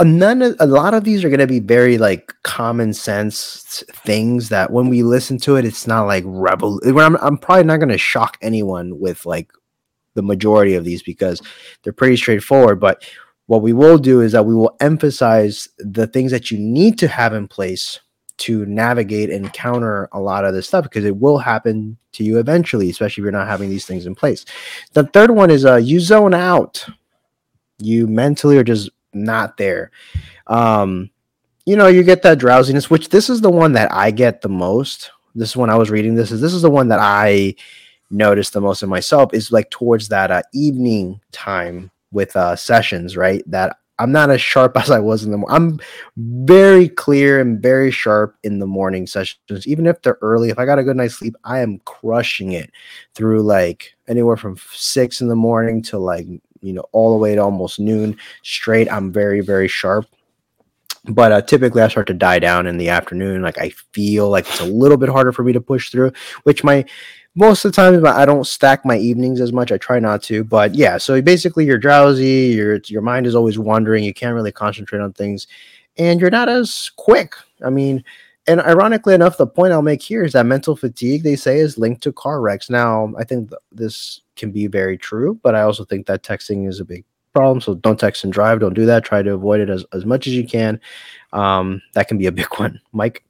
none 0.00 0.42
of, 0.42 0.56
a 0.60 0.66
lot 0.66 0.94
of 0.94 1.04
these 1.04 1.24
are 1.24 1.28
going 1.28 1.40
to 1.40 1.46
be 1.46 1.60
very 1.60 1.98
like 1.98 2.32
common 2.44 2.92
sense 2.94 3.82
things 3.92 4.48
that 4.48 4.70
when 4.70 4.88
we 4.88 5.02
listen 5.02 5.38
to 5.38 5.56
it, 5.56 5.64
it's 5.64 5.86
not 5.86 6.06
like 6.06 6.24
rebel. 6.26 6.80
I'm, 6.84 7.16
I'm 7.16 7.36
probably 7.36 7.64
not 7.64 7.78
going 7.78 7.90
to 7.90 7.98
shock 7.98 8.38
anyone 8.40 8.98
with 9.00 9.26
like 9.26 9.50
the 10.16 10.22
majority 10.22 10.74
of 10.74 10.84
these 10.84 11.02
because 11.02 11.40
they're 11.82 11.92
pretty 11.92 12.16
straightforward. 12.16 12.80
But 12.80 13.04
what 13.46 13.62
we 13.62 13.72
will 13.72 13.98
do 13.98 14.20
is 14.20 14.32
that 14.32 14.44
we 14.44 14.54
will 14.54 14.76
emphasize 14.80 15.68
the 15.78 16.08
things 16.08 16.32
that 16.32 16.50
you 16.50 16.58
need 16.58 16.98
to 16.98 17.08
have 17.08 17.32
in 17.32 17.46
place 17.46 18.00
to 18.38 18.66
navigate 18.66 19.30
and 19.30 19.52
counter 19.52 20.08
a 20.12 20.20
lot 20.20 20.44
of 20.44 20.52
this 20.52 20.66
stuff 20.66 20.84
because 20.84 21.04
it 21.04 21.16
will 21.16 21.38
happen 21.38 21.96
to 22.12 22.24
you 22.24 22.38
eventually, 22.38 22.90
especially 22.90 23.22
if 23.22 23.24
you're 23.24 23.32
not 23.32 23.48
having 23.48 23.70
these 23.70 23.86
things 23.86 24.04
in 24.04 24.14
place. 24.14 24.44
The 24.92 25.04
third 25.04 25.30
one 25.30 25.50
is 25.50 25.64
uh 25.64 25.76
you 25.76 26.00
zone 26.00 26.34
out. 26.34 26.84
You 27.78 28.06
mentally 28.06 28.58
are 28.58 28.64
just 28.64 28.90
not 29.14 29.56
there. 29.56 29.90
Um, 30.46 31.10
you 31.64 31.76
know, 31.76 31.88
you 31.88 32.02
get 32.02 32.22
that 32.22 32.38
drowsiness, 32.38 32.90
which 32.90 33.08
this 33.08 33.28
is 33.28 33.40
the 33.40 33.50
one 33.50 33.72
that 33.72 33.92
I 33.92 34.10
get 34.10 34.40
the 34.40 34.48
most. 34.48 35.10
This 35.34 35.50
is 35.50 35.56
when 35.56 35.70
I 35.70 35.76
was 35.76 35.90
reading 35.90 36.14
this, 36.14 36.30
is 36.30 36.40
this 36.40 36.54
is 36.54 36.62
the 36.62 36.70
one 36.70 36.88
that 36.88 37.00
I 37.00 37.54
noticed 38.10 38.52
the 38.52 38.60
most 38.60 38.82
in 38.82 38.88
myself 38.88 39.34
is 39.34 39.52
like 39.52 39.70
towards 39.70 40.08
that 40.08 40.30
uh, 40.30 40.42
evening 40.54 41.20
time 41.32 41.90
with 42.12 42.36
uh 42.36 42.56
sessions, 42.56 43.16
right? 43.16 43.42
That 43.46 43.76
I'm 43.98 44.12
not 44.12 44.30
as 44.30 44.40
sharp 44.40 44.76
as 44.80 44.90
I 44.90 44.98
was 44.98 45.24
in 45.24 45.30
the 45.30 45.38
morning. 45.38 45.56
I'm 45.56 45.80
very 46.16 46.88
clear 46.88 47.40
and 47.40 47.60
very 47.60 47.90
sharp 47.90 48.36
in 48.42 48.58
the 48.58 48.66
morning 48.66 49.06
sessions, 49.06 49.66
even 49.66 49.86
if 49.86 50.02
they're 50.02 50.18
early. 50.22 50.50
If 50.50 50.58
I 50.58 50.66
got 50.66 50.78
a 50.78 50.84
good 50.84 50.96
night's 50.96 51.14
sleep, 51.14 51.34
I 51.44 51.60
am 51.60 51.80
crushing 51.84 52.52
it 52.52 52.70
through 53.14 53.42
like 53.42 53.94
anywhere 54.08 54.36
from 54.36 54.56
six 54.72 55.20
in 55.20 55.28
the 55.28 55.36
morning 55.36 55.82
to 55.84 55.98
like 55.98 56.26
you 56.60 56.72
know 56.72 56.84
all 56.92 57.12
the 57.12 57.18
way 57.18 57.34
to 57.34 57.42
almost 57.42 57.80
noon 57.80 58.16
straight. 58.42 58.90
I'm 58.90 59.12
very 59.12 59.40
very 59.40 59.68
sharp. 59.68 60.06
But 61.08 61.30
uh, 61.30 61.40
typically, 61.42 61.82
I 61.82 61.88
start 61.88 62.08
to 62.08 62.14
die 62.14 62.40
down 62.40 62.66
in 62.66 62.78
the 62.78 62.88
afternoon. 62.88 63.42
Like 63.42 63.58
I 63.58 63.70
feel 63.92 64.28
like 64.28 64.48
it's 64.48 64.60
a 64.60 64.64
little 64.64 64.96
bit 64.96 65.08
harder 65.08 65.30
for 65.30 65.44
me 65.44 65.52
to 65.52 65.60
push 65.60 65.90
through, 65.90 66.12
which 66.42 66.64
my 66.64 66.84
most 67.36 67.64
of 67.64 67.72
the 67.72 67.76
time 67.76 68.04
I 68.06 68.24
don't 68.24 68.46
stack 68.46 68.84
my 68.84 68.96
evenings 68.96 69.40
as 69.40 69.52
much. 69.52 69.70
I 69.70 69.76
try 69.76 70.00
not 70.00 70.22
to, 70.24 70.42
but 70.42 70.74
yeah. 70.74 70.96
So 70.96 71.20
basically, 71.22 71.66
you're 71.66 71.78
drowsy. 71.78 72.54
Your 72.54 72.80
your 72.86 73.02
mind 73.02 73.26
is 73.26 73.34
always 73.34 73.58
wandering. 73.58 74.02
You 74.02 74.14
can't 74.14 74.34
really 74.34 74.52
concentrate 74.52 75.00
on 75.00 75.12
things, 75.12 75.46
and 75.98 76.20
you're 76.20 76.30
not 76.30 76.48
as 76.48 76.90
quick. 76.96 77.34
I 77.64 77.70
mean, 77.70 78.02
and 78.46 78.60
ironically 78.60 79.14
enough, 79.14 79.36
the 79.36 79.46
point 79.46 79.72
I'll 79.72 79.82
make 79.82 80.02
here 80.02 80.24
is 80.24 80.32
that 80.32 80.46
mental 80.46 80.74
fatigue 80.76 81.22
they 81.22 81.36
say 81.36 81.58
is 81.58 81.78
linked 81.78 82.02
to 82.04 82.12
car 82.12 82.40
wrecks. 82.40 82.70
Now, 82.70 83.12
I 83.18 83.24
think 83.24 83.50
th- 83.50 83.60
this 83.70 84.22
can 84.34 84.50
be 84.50 84.66
very 84.66 84.96
true, 84.96 85.38
but 85.42 85.54
I 85.54 85.62
also 85.62 85.84
think 85.84 86.06
that 86.06 86.22
texting 86.22 86.66
is 86.66 86.80
a 86.80 86.84
big 86.84 87.04
problem. 87.34 87.60
So 87.60 87.74
don't 87.74 88.00
text 88.00 88.24
and 88.24 88.32
drive. 88.32 88.60
Don't 88.60 88.74
do 88.74 88.86
that. 88.86 89.04
Try 89.04 89.22
to 89.22 89.34
avoid 89.34 89.60
it 89.60 89.68
as, 89.68 89.84
as 89.92 90.06
much 90.06 90.26
as 90.26 90.32
you 90.32 90.46
can. 90.46 90.80
Um, 91.34 91.82
that 91.92 92.08
can 92.08 92.16
be 92.16 92.26
a 92.26 92.32
big 92.32 92.46
one. 92.56 92.80
Mike. 92.92 93.25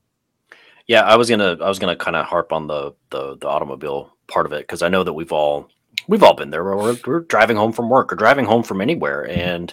Yeah, 0.87 1.03
I 1.03 1.17
was 1.17 1.29
gonna 1.29 1.57
I 1.61 1.69
was 1.69 1.79
gonna 1.79 1.97
kind 1.97 2.17
of 2.17 2.27
harp 2.27 2.53
on 2.53 2.67
the 2.67 2.95
the 3.11 3.37
the 3.37 3.49
automobile 3.49 4.13
part 4.29 4.47
of 4.47 4.53
it 4.53 4.61
because 4.61 4.83
I 4.83 4.89
know 4.89 5.03
that 5.05 5.13
we've 5.13 5.33
all 5.33 5.69
we've 6.09 6.23
all 6.23 6.35
been 6.35 6.51
there. 6.51 6.65
We're, 6.65 6.97
we're 7.07 7.21
driving 7.21 7.57
home 7.57 7.73
from 7.73 7.89
work 7.89 8.13
or 8.13 8.17
driving 8.17 8.45
home 8.45 8.63
from 8.63 8.81
anywhere, 8.81 9.29
and 9.29 9.73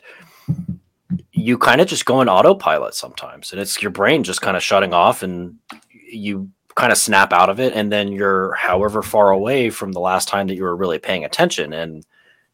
you 1.31 1.57
kind 1.57 1.81
of 1.81 1.87
just 1.87 2.05
go 2.05 2.21
in 2.21 2.29
autopilot 2.29 2.95
sometimes, 2.95 3.51
and 3.51 3.61
it's 3.61 3.81
your 3.81 3.91
brain 3.91 4.23
just 4.23 4.41
kind 4.41 4.57
of 4.57 4.63
shutting 4.63 4.93
off, 4.93 5.21
and 5.21 5.57
you 5.91 6.49
kind 6.75 6.91
of 6.91 6.97
snap 6.97 7.31
out 7.31 7.49
of 7.49 7.59
it, 7.59 7.73
and 7.73 7.91
then 7.91 8.11
you're 8.11 8.53
however 8.53 9.03
far 9.03 9.29
away 9.29 9.69
from 9.69 9.91
the 9.91 9.99
last 9.99 10.27
time 10.27 10.47
that 10.47 10.55
you 10.55 10.63
were 10.63 10.75
really 10.75 10.97
paying 10.99 11.25
attention, 11.25 11.73
and 11.73 12.05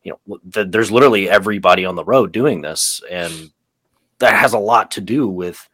you 0.03 0.13
know 0.27 0.39
th- 0.53 0.67
there's 0.69 0.91
literally 0.91 1.29
everybody 1.29 1.85
on 1.85 1.95
the 1.95 2.03
road 2.03 2.33
doing 2.33 2.61
this, 2.61 3.01
and 3.09 3.51
that 4.19 4.33
has 4.33 4.51
a 4.51 4.59
lot 4.59 4.91
to 4.91 5.01
do 5.01 5.29
with 5.29 5.69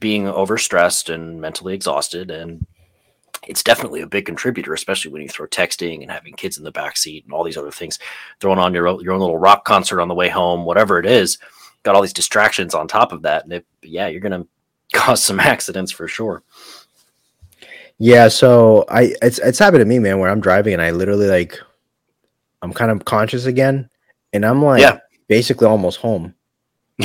being 0.00 0.24
overstressed 0.24 1.12
and 1.12 1.40
mentally 1.40 1.74
exhausted 1.74 2.30
and 2.30 2.66
it's 3.48 3.62
definitely 3.62 4.02
a 4.02 4.06
big 4.06 4.26
contributor, 4.26 4.74
especially 4.74 5.10
when 5.10 5.22
you 5.22 5.28
throw 5.28 5.46
texting 5.46 6.02
and 6.02 6.10
having 6.10 6.34
kids 6.34 6.58
in 6.58 6.64
the 6.64 6.70
back 6.70 6.96
seat 6.96 7.24
and 7.24 7.32
all 7.32 7.42
these 7.42 7.56
other 7.56 7.70
things, 7.70 7.98
throwing 8.38 8.58
on 8.58 8.74
your 8.74 8.86
own, 8.86 9.00
your 9.00 9.14
own 9.14 9.20
little 9.20 9.38
rock 9.38 9.64
concert 9.64 10.00
on 10.00 10.08
the 10.08 10.14
way 10.14 10.28
home, 10.28 10.64
whatever 10.64 10.98
it 10.98 11.06
is. 11.06 11.38
Got 11.82 11.94
all 11.94 12.02
these 12.02 12.12
distractions 12.12 12.74
on 12.74 12.86
top 12.86 13.12
of 13.12 13.22
that, 13.22 13.44
and 13.44 13.52
it, 13.54 13.66
yeah, 13.82 14.08
you're 14.08 14.20
gonna 14.20 14.46
cause 14.92 15.24
some 15.24 15.40
accidents 15.40 15.90
for 15.90 16.06
sure. 16.06 16.42
Yeah, 17.96 18.28
so 18.28 18.84
I 18.90 19.14
it's 19.22 19.38
it's 19.38 19.58
happened 19.58 19.80
to 19.80 19.86
me, 19.86 19.98
man, 19.98 20.18
where 20.18 20.30
I'm 20.30 20.40
driving 20.40 20.74
and 20.74 20.82
I 20.82 20.90
literally 20.90 21.26
like 21.26 21.58
I'm 22.60 22.72
kind 22.74 22.90
of 22.90 23.06
conscious 23.06 23.46
again, 23.46 23.88
and 24.34 24.44
I'm 24.44 24.62
like 24.62 24.82
Yeah. 24.82 24.98
basically 25.28 25.66
almost 25.66 25.98
home. 25.98 26.34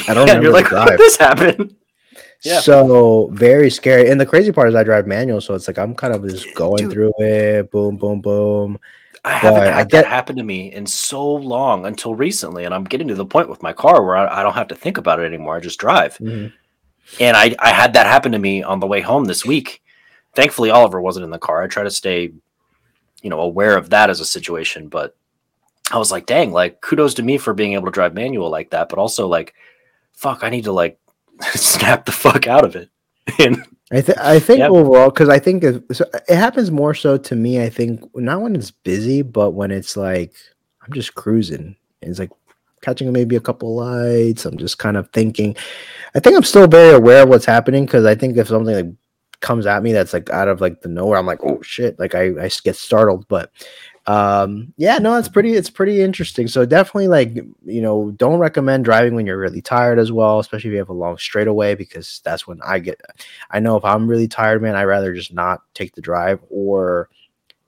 I 0.10 0.14
don't 0.14 0.28
yeah, 0.28 0.42
you're 0.42 0.52
like, 0.52 0.70
did 0.70 1.00
this 1.00 1.16
happen? 1.16 1.76
Yeah. 2.46 2.60
So 2.60 3.30
very 3.34 3.70
scary. 3.72 4.10
And 4.10 4.22
the 4.22 4.26
crazy 4.26 4.52
part 4.52 4.70
is 4.70 4.76
I 4.76 4.84
drive 4.84 5.08
manual, 5.08 5.42
so 5.42 5.56
it's 5.56 5.68
like 5.68 5.80
I'm 5.80 5.96
kind 5.96 6.14
of 6.14 6.24
just 6.30 6.54
going 6.56 6.84
Dude. 6.84 6.92
through 6.94 7.14
it, 7.20 7.72
boom, 7.72 7.98
boom, 7.98 8.22
boom. 8.22 8.80
I 9.24 9.32
haven't 9.32 9.62
But 9.62 9.68
had 9.68 9.74
I 9.74 9.78
that 9.84 9.90
get- 9.90 10.06
happen 10.06 10.36
to 10.36 10.44
me 10.44 10.72
in 10.72 10.86
so 10.86 11.26
long 11.34 11.88
until 11.88 12.14
recently, 12.14 12.66
and 12.66 12.74
I'm 12.76 12.84
getting 12.84 13.08
to 13.08 13.16
the 13.16 13.26
point 13.26 13.50
with 13.50 13.64
my 13.64 13.74
car 13.74 14.06
where 14.06 14.16
I, 14.16 14.42
I 14.42 14.44
don't 14.44 14.54
have 14.54 14.68
to 14.68 14.76
think 14.76 14.98
about 15.00 15.20
it 15.20 15.24
anymore. 15.26 15.56
I 15.56 15.60
just 15.60 15.80
drive. 15.80 16.18
Mhm. 16.20 16.54
And 17.20 17.36
I, 17.38 17.56
I 17.60 17.70
had 17.72 17.94
that 17.94 18.06
happen 18.06 18.32
to 18.34 18.40
me 18.40 18.62
on 18.64 18.80
the 18.80 18.88
way 18.88 19.02
home 19.02 19.26
this 19.26 19.44
week. 19.44 19.82
Thankfully, 20.36 20.70
Oliver 20.70 21.02
wasn't 21.02 21.24
in 21.24 21.32
the 21.32 21.40
car. 21.40 21.64
I 21.64 21.68
try 21.68 21.84
to 21.84 21.90
stay, 21.92 22.32
you 23.24 23.30
know, 23.30 23.40
aware 23.42 23.78
of 23.78 23.90
that 23.92 24.10
as 24.12 24.20
a 24.20 24.26
situation. 24.26 24.88
But 24.90 25.16
I 25.92 25.98
was 25.98 26.12
like, 26.12 26.26
dang, 26.28 26.52
like 26.52 26.82
kudos 26.82 27.16
to 27.16 27.24
me 27.24 27.38
for 27.40 27.54
being 27.56 27.74
able 27.74 27.86
to 27.86 27.92
drive 27.92 28.14
manual 28.14 28.50
like 28.52 28.70
that. 28.72 28.90
But 28.90 29.00
also 29.00 29.28
like, 29.28 29.54
fuck, 30.14 30.44
I 30.44 30.50
need 30.50 30.66
to 30.66 30.72
like 30.72 31.00
snap 31.56 32.06
the 32.06 32.12
fuck 32.12 32.48
out 32.48 32.66
of 32.66 32.76
it. 32.76 32.90
and 33.40 33.64
I 33.92 34.02
think 34.02 34.18
I 34.18 34.40
think 34.40 34.60
Yep. 34.60 34.72
overall 34.72 35.10
because 35.10 35.30
I 35.30 35.40
think 35.40 35.64
it, 35.64 35.84
so 35.92 36.06
it 36.28 36.36
happens 36.36 36.72
more 36.72 36.94
so 36.94 37.18
to 37.18 37.36
me. 37.36 37.62
I 37.62 37.70
think 37.70 38.02
not 38.16 38.42
when 38.42 38.56
it's 38.56 38.72
busy, 38.72 39.22
but 39.22 39.52
when 39.52 39.72
it's 39.72 39.96
like 39.96 40.34
I'm 40.86 40.94
just 40.94 41.16
cruising. 41.16 41.76
It's 42.02 42.20
like 42.20 42.32
catching 42.82 43.12
maybe 43.12 43.36
a 43.36 43.42
couple 43.42 43.76
lights. 43.76 44.46
I'm 44.46 44.58
just 44.58 44.78
kind 44.78 44.98
of 44.98 45.10
thinking. 45.12 45.56
I 46.14 46.20
think 46.20 46.36
I'm 46.36 46.44
still 46.44 46.68
very 46.68 46.94
aware 46.96 47.24
of 47.24 47.30
what's 47.30 47.46
happening 47.46 47.86
because 47.86 48.06
I 48.06 48.16
think 48.16 48.38
if 48.38 48.48
something 48.48 48.76
like 48.76 48.94
comes 49.42 49.66
at 49.66 49.84
me 49.84 49.92
that's 49.92 50.14
like 50.14 50.30
out 50.30 50.48
of 50.48 50.62
like 50.62 50.82
the 50.82 50.90
nowhere, 50.90 51.18
I'm 51.18 51.26
like, 51.26 51.44
oh 51.44 51.62
shit! 51.62 52.00
Like 52.00 52.16
I 52.16 52.26
I 52.44 52.50
get 52.64 52.76
startled. 52.76 53.28
But 53.28 53.52
um 54.08 54.72
yeah 54.78 55.00
no 55.00 55.18
it's 55.18 55.28
pretty 55.28 55.54
it's 55.54 55.70
pretty 55.70 56.02
interesting 56.02 56.48
so 56.48 56.64
definitely 56.64 57.08
like 57.08 57.34
you 57.66 57.82
know 57.82 58.12
don't 58.18 58.38
recommend 58.38 58.86
driving 58.86 59.16
when 59.16 59.26
you're 59.26 59.38
really 59.38 59.64
tired 59.64 59.98
as 59.98 60.12
well 60.12 60.38
especially 60.38 60.70
if 60.70 60.74
you 60.74 60.78
have 60.78 60.90
a 60.90 60.94
long 60.94 61.18
straightaway 61.18 61.74
because 61.74 62.22
that's 62.24 62.46
when 62.46 62.60
i 62.64 62.78
get 62.78 63.02
I 63.52 63.60
know 63.60 63.76
if 63.78 63.86
I'm 63.86 64.08
really 64.08 64.28
tired, 64.28 64.62
man, 64.62 64.76
I'd 64.76 64.84
rather 64.84 65.14
just 65.14 65.34
not 65.34 65.62
take 65.74 65.96
the 65.96 66.02
drive 66.02 66.40
or 66.50 67.10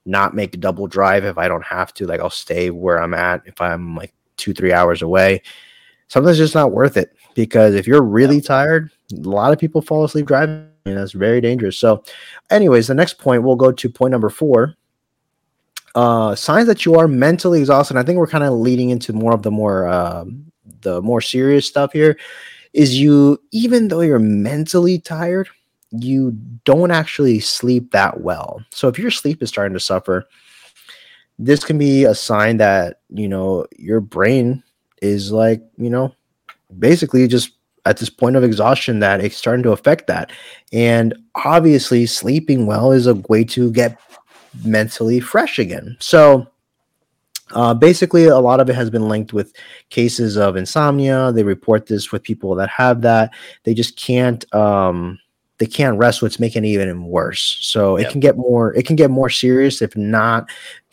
not 0.06 0.36
make 0.36 0.54
a 0.54 0.58
double 0.58 0.88
drive 0.88 1.26
if 1.26 1.38
I 1.38 1.47
don't 1.47 1.65
have 1.65 1.93
to. 1.95 2.06
Like 2.06 2.19
I'll 2.19 2.30
stay 2.30 2.69
where 2.69 3.02
I'm 3.02 3.13
at 3.13 3.41
if 3.45 3.60
I'm 3.62 3.95
like 3.95 4.13
two, 4.38 4.54
three 4.54 4.73
hours 4.73 5.02
away. 5.02 5.41
Sometimes 6.08 6.39
it's 6.39 6.45
just 6.45 6.56
not 6.56 6.71
worth 6.71 6.97
it 6.97 7.15
because 7.36 7.76
if 7.76 7.86
you're 7.86 8.02
really 8.02 8.39
tired, 8.39 8.91
a 9.13 9.17
lot 9.17 9.52
of 9.52 9.60
people 9.60 9.82
fall 9.82 10.06
asleep 10.06 10.26
driving, 10.26 10.69
and 10.86 10.97
that's 10.97 11.12
very 11.12 11.41
dangerous. 11.41 11.78
So, 11.78 12.04
anyways, 12.50 12.88
the 12.88 12.93
next 12.93 13.17
point 13.17 13.43
we'll 13.43 13.58
go 13.58 13.71
to 13.71 13.89
point 13.89 14.12
number 14.12 14.30
four. 14.30 14.76
Uh, 15.98 16.36
signs 16.36 16.68
that 16.68 16.86
you 16.86 16.94
are 16.94 17.08
mentally 17.08 17.60
exhausted. 17.60 17.98
I 17.98 18.04
think 18.04 18.20
we're 18.20 18.28
kind 18.28 18.44
of 18.44 18.54
leading 18.54 18.92
into 18.92 19.14
more 19.14 19.34
of 19.34 19.42
the 19.42 19.50
more 19.50 19.88
um, 19.88 20.52
the 20.82 21.02
more 21.02 21.22
serious 21.22 21.68
stuff 21.68 21.92
here. 21.92 22.20
Is 22.74 23.00
you 23.00 23.42
even 23.52 23.88
though 23.88 24.02
you're 24.02 24.20
mentally 24.20 25.00
tired, 25.00 25.50
you 25.90 26.38
don't 26.66 26.92
actually 26.92 27.40
sleep 27.40 27.94
that 27.94 28.22
well. 28.22 28.62
So 28.70 28.88
if 28.90 29.00
your 29.00 29.10
sleep 29.10 29.42
is 29.42 29.50
starting 29.50 29.74
to 29.74 29.80
suffer, 29.80 30.28
this 31.40 31.64
can 31.64 31.80
be 31.80 32.04
a 32.04 32.14
sign 32.14 32.58
that, 32.58 33.00
you 33.10 33.28
know, 33.28 33.66
your 33.80 34.00
brain 34.00 34.62
is 35.02 35.32
like, 35.32 35.64
you 35.78 35.90
know, 35.90 36.14
basically 36.78 37.28
just 37.28 37.54
at 37.86 37.98
this 37.98 38.12
point 38.12 38.36
of 38.36 38.44
exhaustion 38.44 39.00
that 39.00 39.20
it's 39.24 39.38
starting 39.38 39.64
to 39.64 39.72
affect 39.72 40.06
that. 40.06 40.32
And 40.72 41.16
obviously 41.34 42.06
sleeping 42.06 42.68
well 42.68 42.92
is 42.92 43.08
a 43.08 43.16
way 43.16 43.44
to 43.46 43.72
get 43.72 43.98
mentally 44.63 45.20
fresh 45.20 45.60
again. 45.60 45.96
So 46.00 46.48
uh, 47.52 47.74
basically, 47.74 48.26
a 48.26 48.38
lot 48.39 48.60
of 48.60 48.70
it 48.70 48.76
has 48.76 48.89
been 48.89 49.08
linked 49.08 49.34
with 49.34 49.54
cases 49.89 50.38
of 50.38 50.58
insomnia. 50.58 51.32
They 51.32 51.43
report 51.43 51.86
this 51.86 52.12
with 52.12 52.24
people 52.24 52.56
that 52.56 52.70
have 52.70 53.02
that. 53.02 53.34
They 53.63 53.74
just 53.74 53.96
can't. 53.98 54.43
Um, 54.54 55.20
they 55.60 55.65
can't 55.65 55.98
rest. 55.98 56.22
What's 56.22 56.39
making 56.39 56.65
it 56.65 56.70
even 56.70 57.06
worse. 57.06 57.58
So 57.62 57.96
it 57.96 58.04
Yep. 58.04 58.12
can 58.12 58.20
get 58.20 58.38
more. 58.38 58.74
It 58.76 58.86
can 58.86 58.96
get 58.96 59.10
more 59.10 59.30
serious 59.30 59.82
if 59.82 59.96
not 59.96 60.50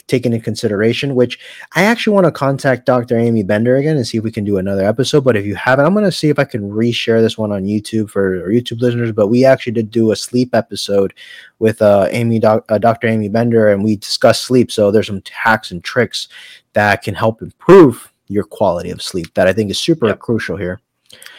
taken 0.06 0.32
into 0.32 0.44
consideration. 0.44 1.14
Which 1.14 1.38
I 1.74 1.84
actually 1.84 2.14
want 2.14 2.26
to 2.26 2.30
contact 2.32 2.86
Dr. 2.86 3.18
Amy 3.18 3.42
Bender 3.42 3.76
again 3.76 3.96
and 3.96 4.06
see 4.06 4.18
if 4.18 4.24
we 4.24 4.30
can 4.32 4.44
do 4.44 4.58
another 4.58 4.84
episode. 4.84 5.22
But 5.24 5.36
if 5.36 5.44
you 5.46 5.54
haven't, 5.54 5.86
I'm 5.86 5.92
going 5.94 6.04
to 6.04 6.12
see 6.12 6.28
if 6.28 6.38
I 6.38 6.44
can 6.44 6.70
reshare 6.70 7.20
this 7.20 7.38
one 7.38 7.52
on 7.52 7.64
YouTube 7.64 8.10
for 8.10 8.42
our 8.42 8.48
YouTube 8.50 8.80
listeners. 8.80 9.12
But 9.12 9.28
we 9.28 9.44
actually 9.44 9.72
did 9.72 9.90
do 9.90 10.12
a 10.12 10.16
sleep 10.16 10.54
episode 10.54 11.14
with 11.58 11.80
uh, 11.82 12.08
Amy, 12.10 12.38
doc, 12.38 12.64
uh, 12.70 12.78
Dr. 12.78 13.06
Amy 13.08 13.28
Bender, 13.28 13.70
and 13.70 13.82
we 13.84 13.96
discussed 13.96 14.42
sleep. 14.44 14.70
So 14.70 14.90
there's 14.90 15.06
some 15.06 15.22
hacks 15.32 15.70
and 15.70 15.82
tricks 15.82 16.28
that 16.74 17.02
can 17.02 17.14
help 17.14 17.40
improve 17.42 18.12
your 18.28 18.44
quality 18.44 18.90
of 18.90 19.02
sleep 19.02 19.32
that 19.34 19.46
I 19.46 19.52
think 19.52 19.70
is 19.70 19.78
super 19.78 20.06
Yep. 20.08 20.18
crucial 20.18 20.56
here. 20.56 20.80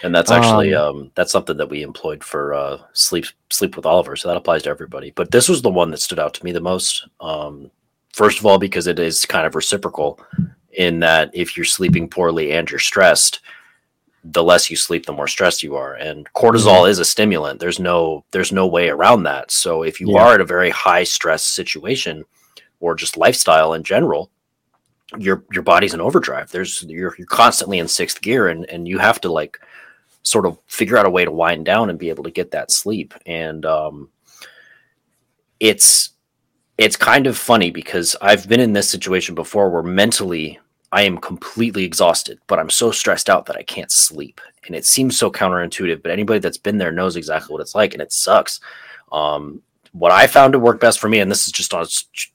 and 0.04 0.16
that's 0.16 0.32
actually 0.32 0.74
Um, 0.74 0.96
um, 0.98 1.12
that's 1.16 1.32
something 1.32 1.58
that 1.58 1.70
we 1.70 1.82
employed 1.82 2.24
for 2.24 2.54
uh, 2.54 2.78
sleep 2.94 3.26
sleep 3.50 3.76
with 3.76 3.86
Oliver. 3.86 4.16
So 4.16 4.28
that 4.30 4.38
applies 4.38 4.64
to 4.64 4.70
everybody. 4.70 5.12
But 5.16 5.32
this 5.32 5.50
was 5.50 5.62
the 5.62 5.70
one 5.70 5.92
that 5.92 6.00
stood 6.00 6.20
out 6.20 6.34
to 6.36 6.46
me 6.46 6.52
the 6.54 6.62
most. 6.62 7.08
Um, 7.20 7.72
first 8.16 8.40
of 8.40 8.46
all, 8.46 8.58
because 8.58 8.88
it 8.88 8.98
is 8.98 9.26
kind 9.26 9.46
of 9.46 9.56
reciprocal 9.56 10.20
in 10.72 11.00
that 11.02 11.30
if 11.34 11.56
you're 11.58 11.66
sleeping 11.66 12.08
poorly 12.10 12.54
and 12.54 12.70
you're 12.70 12.80
stressed, 12.80 13.42
the 14.24 14.44
less 14.44 14.70
you 14.70 14.76
sleep, 14.78 15.06
the 15.06 15.14
more 15.14 15.28
stressed 15.28 15.62
you 15.64 15.76
are. 15.76 15.94
And 15.96 16.28
cortisol 16.34 16.90
is 16.90 17.00
a 17.00 17.06
stimulant. 17.06 17.60
There's 17.60 17.80
no 17.80 18.24
there's 18.32 18.52
no 18.52 18.66
way 18.68 18.90
around 18.90 19.24
that. 19.24 19.52
So 19.52 19.84
if 19.84 20.00
you 20.00 20.08
Yeah. 20.12 20.22
are 20.24 20.34
at 20.36 20.42
a 20.42 20.46
very 20.46 20.70
high 20.72 21.04
stress 21.04 21.44
situation 21.44 22.24
or 22.80 22.96
just 22.96 23.18
lifestyle 23.18 23.74
in 23.74 23.84
general, 23.84 24.32
your 25.18 25.44
your 25.52 25.64
body's 25.64 25.94
in 25.94 26.02
overdrive. 26.02 26.50
There's 26.52 26.84
you're 26.88 27.16
you're 27.18 27.28
constantly 27.28 27.80
in 27.80 27.88
sixth 27.88 28.22
gear 28.22 28.48
and 28.48 28.66
and 28.70 28.88
you 28.88 28.98
have 28.98 29.20
to 29.22 29.30
like 29.32 29.60
sort 30.24 30.46
of 30.48 30.58
figure 30.68 30.98
out 30.98 31.06
a 31.06 31.10
way 31.18 31.26
to 31.26 31.32
wind 31.32 31.66
down 31.66 31.90
and 31.90 32.00
be 32.00 32.10
able 32.10 32.24
to 32.24 32.32
get 32.32 32.50
that 32.52 32.72
sleep. 32.72 33.14
And 33.28 33.66
um 33.66 34.10
it's 35.60 36.15
it's 36.78 36.98
kind 36.98 37.28
of 37.28 37.38
funny 37.38 37.72
because 37.72 38.16
I've 38.22 38.48
been 38.48 38.60
in 38.60 38.74
this 38.74 38.90
situation 38.90 39.36
before 39.36 39.70
where 39.70 39.84
mentally 39.84 40.60
I 40.92 41.04
am 41.04 41.18
completely 41.18 41.84
exhausted, 41.84 42.40
but 42.48 42.60
I'm 42.60 42.70
so 42.70 42.92
stressed 42.92 43.30
out 43.30 43.46
that 43.46 43.58
I 43.58 43.64
can't 43.64 43.92
sleep. 43.92 44.42
And 44.66 44.76
it 44.76 44.86
seems 44.86 45.18
so 45.18 45.32
counterintuitive, 45.32 46.02
but 46.02 46.12
anybody 46.12 46.40
that's 46.40 46.58
been 46.58 46.78
there 46.78 46.92
knows 46.92 47.16
exactly 47.16 47.54
what 47.54 47.62
it's 47.62 47.76
like, 47.76 47.94
and 47.94 48.02
it 48.02 48.12
sucks. 48.12 48.60
Um, 49.12 49.62
what 49.92 50.12
I 50.12 50.28
found 50.28 50.54
to 50.54 50.60
work 50.60 50.80
best 50.80 51.00
for 51.00 51.08
me, 51.08 51.20
and 51.20 51.32
this 51.32 51.46
is 51.46 51.52
just 51.52 51.74
on 51.74 51.84
a 51.84 51.88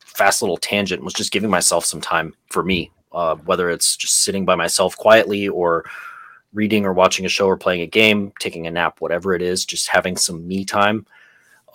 fast 0.04 0.42
little 0.42 0.56
tangent, 0.56 1.04
was 1.04 1.14
just 1.14 1.32
giving 1.32 1.50
myself 1.50 1.84
some 1.84 2.00
time 2.00 2.34
for 2.48 2.62
me, 2.62 2.90
uh, 3.12 3.36
whether 3.36 3.68
it's 3.68 3.96
just 3.96 4.22
sitting 4.22 4.44
by 4.44 4.54
myself 4.54 4.96
quietly 4.96 5.48
or 5.48 5.84
reading 6.52 6.86
or 6.86 6.92
watching 6.92 7.26
a 7.26 7.28
show 7.28 7.46
or 7.46 7.56
playing 7.56 7.82
a 7.82 7.86
game, 7.86 8.32
taking 8.40 8.66
a 8.66 8.70
nap, 8.70 9.00
whatever 9.00 9.34
it 9.34 9.42
is, 9.42 9.64
just 9.64 9.88
having 9.88 10.16
some 10.16 10.46
me 10.46 10.64
time. 10.64 11.06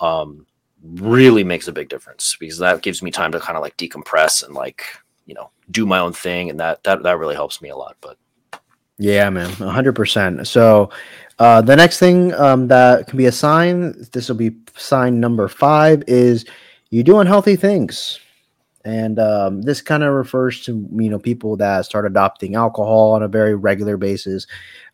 Um, 0.02 0.46
really 0.94 1.44
makes 1.44 1.68
a 1.68 1.72
big 1.72 1.90
difference 1.90 2.36
because 2.40 2.58
that 2.58 2.82
gives 2.82 3.02
me 3.02 3.12
time 3.12 3.32
to 3.32 3.40
kind 3.40 3.58
of 3.58 3.64
like 3.64 3.76
decompress 3.78 4.46
and 4.46 4.54
like 4.54 4.84
you 5.26 5.34
know 5.34 5.50
do 5.72 5.86
my 5.86 6.00
own 6.00 6.14
thing 6.14 6.50
and 6.50 6.60
that 6.60 6.84
that 6.84 7.04
that 7.04 7.18
really 7.18 7.36
helps 7.36 7.62
me 7.62 7.70
a 7.70 7.76
lot 7.76 7.96
but 8.02 8.18
yeah 8.98 9.30
man 9.30 9.50
100% 9.50 10.48
so 10.48 10.90
uh, 11.38 11.62
the 11.62 11.76
next 11.76 12.00
thing 12.00 12.34
um, 12.36 12.68
that 12.68 13.08
can 13.08 13.18
be 13.18 13.26
a 13.26 13.32
sign 13.32 13.94
this 14.14 14.30
will 14.30 14.36
be 14.36 14.56
sign 14.78 15.20
number 15.20 15.48
five 15.48 16.04
is 16.08 16.46
you 16.96 17.04
do 17.04 17.20
unhealthy 17.20 17.56
things. 17.56 18.20
And 18.86 19.20
um, 19.20 19.64
this 19.64 19.82
kind 19.82 20.04
of 20.04 20.14
refers 20.14 20.64
to 20.66 20.88
you 20.94 21.10
know 21.10 21.20
people 21.20 21.58
that 21.58 21.86
start 21.86 22.06
adopting 22.06 22.56
alcohol 22.56 23.12
on 23.14 23.24
a 23.24 23.28
very 23.28 23.56
regular 23.56 23.98
basis 23.98 24.46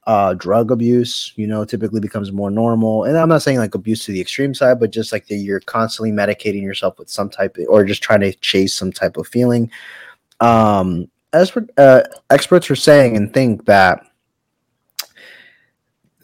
uh, 0.07 0.33
drug 0.33 0.71
abuse, 0.71 1.31
you 1.35 1.45
know, 1.45 1.63
typically 1.63 1.99
becomes 1.99 2.31
more 2.31 2.49
normal. 2.49 3.03
And 3.03 3.17
I'm 3.17 3.29
not 3.29 3.41
saying 3.41 3.59
like 3.59 3.75
abuse 3.75 4.05
to 4.05 4.11
the 4.11 4.21
extreme 4.21 4.53
side, 4.53 4.79
but 4.79 4.91
just 4.91 5.11
like 5.11 5.27
that 5.27 5.35
you're 5.35 5.59
constantly 5.59 6.11
medicating 6.11 6.63
yourself 6.63 6.97
with 6.97 7.09
some 7.09 7.29
type 7.29 7.57
of, 7.57 7.65
or 7.69 7.85
just 7.85 8.01
trying 8.01 8.21
to 8.21 8.33
chase 8.33 8.73
some 8.73 8.91
type 8.91 9.17
of 9.17 9.27
feeling. 9.27 9.69
Um, 10.39 11.07
as 11.33 11.55
uh, 11.77 12.01
experts 12.29 12.69
are 12.69 12.75
saying 12.75 13.15
and 13.15 13.33
think 13.33 13.65
that 13.65 14.05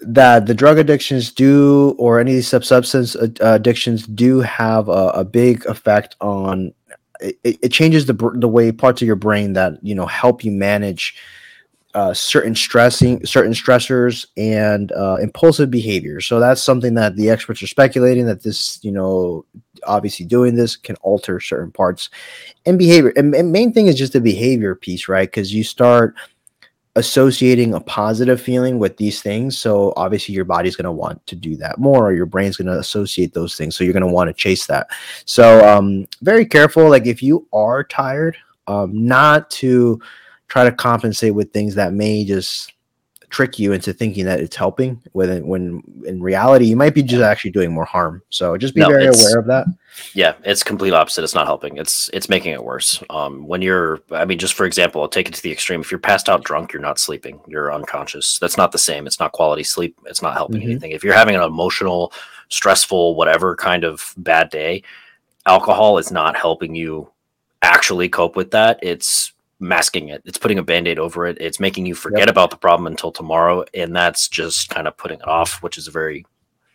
that 0.01 0.45
the 0.45 0.53
drug 0.53 0.77
addictions 0.77 1.31
do 1.31 1.95
or 1.97 2.19
any 2.19 2.41
substance 2.41 3.15
addictions 3.15 4.05
do 4.05 4.39
have 4.41 4.89
a, 4.89 5.09
a 5.09 5.25
big 5.25 5.65
effect 5.65 6.15
on 6.21 6.71
it, 7.19 7.37
it 7.43 7.69
changes 7.69 8.05
the 8.05 8.13
the 8.35 8.47
way 8.47 8.71
parts 8.71 9.01
of 9.01 9.07
your 9.07 9.15
brain 9.15 9.53
that 9.53 9.83
you 9.83 9.95
know 9.95 10.05
help 10.05 10.43
you 10.43 10.51
manage 10.51 11.15
uh, 11.97 12.13
certain 12.13 12.53
stressing, 12.53 13.25
certain 13.25 13.53
stressors, 13.53 14.27
and 14.38 14.91
uh, 14.91 15.15
impulsive 15.15 15.71
behavior. 15.71 16.21
So 16.21 16.39
that's 16.39 16.62
something 16.62 16.93
that 16.93 17.15
the 17.15 17.31
experts 17.31 17.63
are 17.63 17.67
speculating 17.67 18.27
that 18.27 18.43
this, 18.43 18.79
you 18.83 18.91
know, 18.91 19.45
obviously 19.83 20.23
doing 20.23 20.53
this 20.53 20.75
can 20.75 20.95
alter 20.97 21.39
certain 21.39 21.71
parts 21.71 22.12
and 22.67 22.77
behavior. 22.77 23.13
And, 23.15 23.33
and 23.33 23.51
main 23.51 23.73
thing 23.73 23.88
is 23.88 23.95
just 23.95 24.13
the 24.13 24.21
behavior 24.21 24.75
piece, 24.75 25.07
right? 25.07 25.27
Because 25.27 25.51
you 25.51 25.63
start 25.63 26.13
associating 26.95 27.73
a 27.73 27.81
positive 27.81 28.39
feeling 28.39 28.77
with 28.77 28.97
these 28.97 29.23
things. 29.23 29.57
So 29.57 29.91
obviously 29.97 30.36
your 30.36 30.45
body's 30.45 30.75
going 30.75 30.86
to 30.86 30.91
want 30.91 31.25
to 31.25 31.36
do 31.36 31.55
that 31.55 31.79
more, 31.79 32.10
or 32.10 32.13
your 32.13 32.27
brain's 32.27 32.57
going 32.57 32.67
to 32.67 32.77
associate 32.77 33.33
those 33.33 33.55
things. 33.55 33.75
So 33.75 33.83
you're 33.83 33.93
going 33.93 34.01
to 34.01 34.13
want 34.13 34.27
to 34.27 34.36
chase 34.36 34.67
that. 34.67 34.86
So 35.25 35.67
um, 35.67 36.05
very 36.21 36.45
careful. 36.45 36.91
Like 36.91 37.07
if 37.07 37.23
you 37.23 37.47
are 37.53 37.83
tired, 37.83 38.38
um, 38.67 38.91
not 39.07 39.49
to 39.49 39.99
try 40.47 40.63
to 40.63 40.71
compensate 40.71 41.36
with 41.36 41.51
things 41.51 41.75
that 41.75 41.93
may 41.93 42.23
just 42.25 42.73
trick 43.29 43.60
you 43.60 43.73
into 43.73 43.91
thinking 43.91 44.23
that 44.25 44.39
it's 44.39 44.55
helping 44.55 45.01
when 45.12 45.45
when 45.45 45.83
in 46.05 46.21
reality 46.23 46.65
you 46.65 46.77
might 46.77 46.95
be 46.95 47.03
just 47.03 47.21
actually 47.21 47.51
doing 47.51 47.73
more 47.73 47.83
harm. 47.83 48.21
So 48.29 48.55
just 48.57 48.73
be 48.73 48.79
no, 48.79 48.88
very 48.88 49.05
aware 49.05 49.39
of 49.39 49.47
that. 49.47 49.65
Yeah 50.13 50.33
it's 50.45 50.63
complete 50.63 50.93
opposite. 50.93 51.23
It's 51.23 51.36
not 51.36 51.45
helping. 51.45 51.75
It's 51.77 52.10
it's 52.13 52.29
making 52.29 52.53
it 52.53 52.63
worse. 52.63 53.03
Um 53.10 53.45
when 53.45 53.62
you're 53.62 53.99
i 54.12 54.23
mean 54.23 54.39
just 54.39 54.53
for 54.53 54.65
example 54.65 55.01
i'll 55.01 55.10
take 55.10 55.27
it 55.27 55.33
to 55.33 55.43
the 55.43 55.51
extreme. 55.51 55.81
If 55.81 55.91
you're 55.91 55.99
passed 55.99 56.29
out 56.29 56.45
drunk 56.45 56.71
you're 56.71 56.81
not 56.81 56.99
sleeping. 56.99 57.41
You're 57.47 57.73
unconscious. 57.73 58.39
That's 58.39 58.57
not 58.57 58.71
the 58.71 58.77
same. 58.77 59.07
It's 59.07 59.19
not 59.19 59.33
quality 59.33 59.63
sleep. 59.63 59.97
It's 60.05 60.21
not 60.21 60.36
helping 60.36 60.62
mm-hmm. 60.62 60.71
anything. 60.71 60.91
If 60.91 61.03
you're 61.03 61.13
having 61.13 61.36
an 61.36 61.43
emotional 61.43 62.13
stressful 62.49 63.15
whatever 63.15 63.57
kind 63.57 63.83
of 63.83 64.13
bad 64.15 64.49
day 64.49 64.83
alcohol 65.45 65.97
is 65.97 66.12
not 66.12 66.38
helping 66.38 66.75
you 66.75 67.10
actually 67.62 68.07
cope 68.07 68.36
with 68.36 68.51
that. 68.51 68.79
It's 68.81 69.33
masking 69.59 70.09
it. 70.09 70.21
It's 70.25 70.37
putting 70.37 70.59
a 70.59 70.63
band-aid 70.63 70.99
over 70.99 71.25
it. 71.25 71.37
It's 71.39 71.59
making 71.59 71.85
you 71.85 71.95
forget 71.95 72.21
yep. 72.21 72.29
about 72.29 72.51
the 72.51 72.57
problem 72.57 72.87
until 72.87 73.11
tomorrow. 73.11 73.65
And 73.73 73.95
that's 73.95 74.27
just 74.27 74.69
kind 74.69 74.87
of 74.87 74.97
putting 74.97 75.19
it 75.19 75.27
off, 75.27 75.63
which 75.63 75.77
is 75.77 75.87
a 75.87 75.91
very 75.91 76.25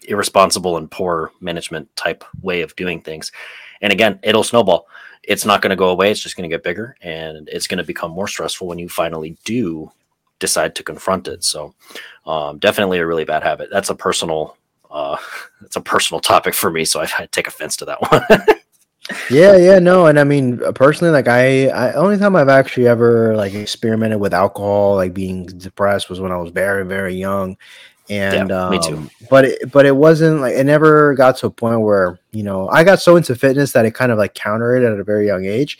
irresponsible 0.08 0.76
and 0.76 0.90
poor 0.90 1.30
management 1.40 1.94
type 1.96 2.24
way 2.42 2.62
of 2.62 2.74
doing 2.76 3.00
things. 3.00 3.30
And 3.80 3.92
again, 3.92 4.18
it'll 4.22 4.44
snowball. 4.44 4.86
It's 5.22 5.44
not 5.44 5.62
going 5.62 5.70
to 5.70 5.76
go 5.76 5.90
away. 5.90 6.10
It's 6.10 6.20
just 6.20 6.36
going 6.36 6.48
to 6.48 6.54
get 6.54 6.64
bigger 6.64 6.96
and 7.00 7.48
it's 7.48 7.68
going 7.68 7.78
to 7.78 7.84
become 7.84 8.10
more 8.10 8.26
stressful 8.26 8.66
when 8.66 8.78
you 8.78 8.88
finally 8.88 9.36
do 9.44 9.90
decide 10.40 10.74
to 10.74 10.82
confront 10.82 11.28
it. 11.28 11.44
So 11.44 11.74
um, 12.26 12.58
definitely 12.58 12.98
a 12.98 13.06
really 13.06 13.24
bad 13.24 13.44
habit. 13.44 13.68
That's 13.70 13.90
a 13.90 13.94
personal, 13.94 14.56
uh, 14.90 15.16
it's 15.64 15.76
a 15.76 15.80
personal 15.80 16.20
topic 16.20 16.54
for 16.54 16.70
me. 16.70 16.84
So 16.84 17.00
I, 17.00 17.08
I 17.18 17.26
take 17.26 17.46
offense 17.46 17.76
to 17.76 17.84
that 17.84 18.02
one. 18.02 18.22
yeah, 19.30 19.56
yeah, 19.56 19.78
no, 19.78 20.06
and 20.06 20.18
I 20.18 20.24
mean 20.24 20.62
uh, 20.62 20.72
personally, 20.72 21.12
like 21.12 21.26
I, 21.26 21.68
I 21.68 21.92
only 21.94 22.18
time 22.18 22.36
I've 22.36 22.48
actually 22.48 22.86
ever 22.86 23.34
like 23.36 23.52
experimented 23.52 24.20
with 24.20 24.32
alcohol, 24.32 24.94
like 24.94 25.12
being 25.12 25.46
depressed, 25.46 26.08
was 26.08 26.20
when 26.20 26.30
I 26.30 26.36
was 26.36 26.52
very, 26.52 26.84
very 26.84 27.14
young, 27.14 27.56
and 28.08 28.50
yeah, 28.50 28.64
um, 28.64 28.70
me 28.70 28.78
too. 28.78 28.96
Um, 28.96 29.10
but 29.28 29.44
it, 29.46 29.72
but 29.72 29.86
it 29.86 29.96
wasn't 29.96 30.40
like 30.40 30.54
it 30.54 30.64
never 30.64 31.14
got 31.14 31.36
to 31.38 31.46
a 31.46 31.50
point 31.50 31.80
where 31.80 32.20
you 32.30 32.44
know 32.44 32.68
I 32.68 32.84
got 32.84 33.00
so 33.00 33.16
into 33.16 33.34
fitness 33.34 33.72
that 33.72 33.84
it 33.84 33.94
kind 33.94 34.12
of 34.12 34.18
like 34.18 34.34
countered 34.34 34.82
it 34.82 34.92
at 34.92 35.00
a 35.00 35.04
very 35.04 35.26
young 35.26 35.46
age, 35.46 35.78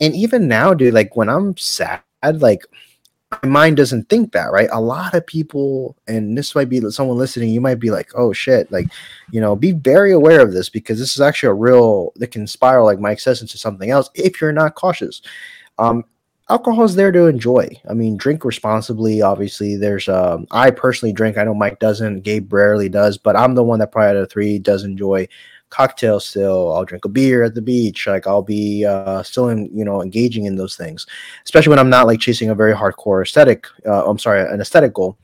and 0.00 0.14
even 0.14 0.46
now, 0.46 0.72
dude, 0.72 0.94
like 0.94 1.16
when 1.16 1.28
I'm 1.28 1.56
sad, 1.56 2.00
like 2.22 2.64
my 3.42 3.48
mind 3.48 3.76
doesn't 3.76 4.08
think 4.08 4.32
that, 4.32 4.52
right? 4.52 4.68
A 4.72 4.80
lot 4.80 5.14
of 5.14 5.26
people, 5.26 5.96
and 6.06 6.36
this 6.36 6.54
might 6.54 6.68
be 6.68 6.80
someone 6.90 7.18
listening, 7.18 7.50
you 7.50 7.60
might 7.60 7.80
be 7.80 7.90
like, 7.90 8.10
oh 8.14 8.32
shit, 8.32 8.70
like, 8.70 8.86
you 9.30 9.40
know, 9.40 9.56
be 9.56 9.72
very 9.72 10.12
aware 10.12 10.40
of 10.40 10.52
this 10.52 10.68
because 10.68 10.98
this 10.98 11.14
is 11.14 11.20
actually 11.20 11.50
a 11.50 11.54
real 11.54 12.12
that 12.16 12.28
can 12.28 12.46
spiral, 12.46 12.86
like 12.86 13.00
Mike 13.00 13.20
says, 13.20 13.40
into 13.40 13.58
something 13.58 13.90
else 13.90 14.10
if 14.14 14.40
you're 14.40 14.52
not 14.52 14.74
cautious. 14.74 15.22
Um, 15.78 16.04
alcohol 16.50 16.84
is 16.84 16.94
there 16.94 17.12
to 17.12 17.26
enjoy. 17.26 17.68
I 17.88 17.94
mean, 17.94 18.16
drink 18.16 18.44
responsibly. 18.44 19.22
Obviously, 19.22 19.76
there's 19.76 20.08
um, 20.08 20.46
I 20.50 20.70
personally 20.70 21.12
drink. 21.12 21.38
I 21.38 21.44
know 21.44 21.54
Mike 21.54 21.78
doesn't. 21.78 22.22
Gabe 22.22 22.52
rarely 22.52 22.88
does, 22.88 23.16
but 23.16 23.36
I'm 23.36 23.54
the 23.54 23.64
one 23.64 23.78
that 23.78 23.92
probably 23.92 24.10
out 24.10 24.16
of 24.16 24.30
three 24.30 24.58
does 24.58 24.84
enjoy 24.84 25.28
cocktails 25.72 26.26
still 26.26 26.72
i'll 26.74 26.84
drink 26.84 27.04
a 27.06 27.08
beer 27.08 27.42
at 27.42 27.54
the 27.54 27.62
beach 27.62 28.06
like 28.06 28.26
i'll 28.26 28.42
be 28.42 28.84
uh, 28.84 29.22
still 29.22 29.48
in 29.48 29.74
you 29.76 29.84
know 29.84 30.02
engaging 30.02 30.44
in 30.44 30.56
those 30.56 30.76
things 30.76 31.06
especially 31.44 31.70
when 31.70 31.78
i'm 31.78 31.90
not 31.90 32.06
like 32.06 32.20
chasing 32.20 32.50
a 32.50 32.54
very 32.54 32.74
hardcore 32.74 33.22
aesthetic 33.22 33.66
uh, 33.86 34.04
i'm 34.06 34.18
sorry 34.18 34.42
an 34.52 34.60
aesthetic 34.60 34.92
goal 34.92 35.16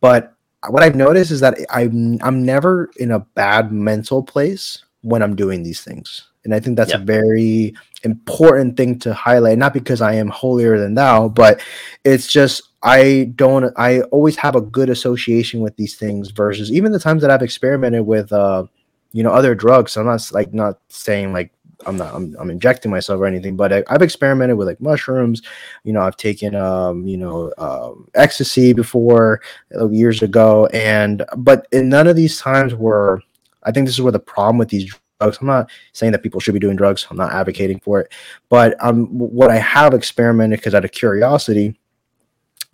but 0.00 0.34
what 0.68 0.82
i've 0.82 0.96
noticed 0.96 1.30
is 1.30 1.40
that 1.40 1.56
i'm 1.70 2.18
i'm 2.22 2.44
never 2.44 2.90
in 2.96 3.12
a 3.12 3.20
bad 3.20 3.70
mental 3.70 4.22
place 4.24 4.84
when 5.02 5.22
i'm 5.22 5.36
doing 5.36 5.62
these 5.62 5.82
things 5.82 6.28
and 6.44 6.52
i 6.52 6.58
think 6.58 6.76
that's 6.76 6.90
yep. 6.90 7.02
a 7.02 7.04
very 7.04 7.72
important 8.02 8.76
thing 8.76 8.98
to 8.98 9.14
highlight 9.14 9.56
not 9.56 9.72
because 9.72 10.00
i 10.00 10.12
am 10.12 10.28
holier 10.28 10.78
than 10.78 10.94
thou 10.94 11.28
but 11.28 11.60
it's 12.04 12.26
just 12.26 12.62
I 12.82 13.32
don't 13.36 13.74
I 13.76 14.00
always 14.04 14.36
have 14.36 14.56
a 14.56 14.60
good 14.62 14.88
association 14.88 15.60
with 15.60 15.76
these 15.76 15.96
things 15.96 16.30
versus 16.30 16.72
even 16.72 16.92
the 16.92 16.98
times 16.98 17.20
that 17.20 17.30
I've 17.30 17.42
experimented 17.42 18.06
with 18.06 18.32
uh 18.32 18.64
you 19.12 19.22
know 19.22 19.32
other 19.32 19.54
drugs. 19.54 19.92
So 19.92 20.00
I'm 20.00 20.06
not 20.06 20.30
like 20.32 20.54
not 20.54 20.78
saying 20.88 21.32
like 21.32 21.52
I'm 21.86 21.96
not 21.96 22.14
I'm, 22.14 22.36
I'm 22.38 22.50
injecting 22.50 22.90
myself 22.90 23.20
or 23.20 23.26
anything, 23.26 23.56
but 23.56 23.72
I, 23.72 23.82
have 23.88 24.02
experimented 24.02 24.56
with 24.56 24.68
like 24.68 24.80
mushrooms. 24.80 25.42
You 25.84 25.92
know, 25.92 26.02
I've 26.02 26.16
taken 26.16 26.54
um 26.54 27.06
you 27.06 27.16
know 27.16 27.52
um, 27.58 28.08
ecstasy 28.14 28.72
before 28.72 29.40
uh, 29.74 29.88
years 29.88 30.22
ago, 30.22 30.66
and 30.66 31.24
but 31.36 31.66
in 31.72 31.88
none 31.88 32.06
of 32.06 32.16
these 32.16 32.38
times 32.38 32.74
were 32.74 33.22
I 33.62 33.72
think 33.72 33.86
this 33.86 33.94
is 33.94 34.02
where 34.02 34.12
the 34.12 34.18
problem 34.18 34.58
with 34.58 34.68
these 34.68 34.92
drugs. 35.20 35.38
I'm 35.40 35.46
not 35.46 35.70
saying 35.92 36.12
that 36.12 36.22
people 36.22 36.40
should 36.40 36.54
be 36.54 36.60
doing 36.60 36.76
drugs. 36.76 37.06
I'm 37.10 37.16
not 37.16 37.32
advocating 37.32 37.80
for 37.80 38.00
it, 38.00 38.12
but 38.48 38.76
um 38.84 39.06
what 39.06 39.50
I 39.50 39.56
have 39.56 39.94
experimented 39.94 40.60
because 40.60 40.74
out 40.74 40.84
of 40.84 40.92
curiosity, 40.92 41.78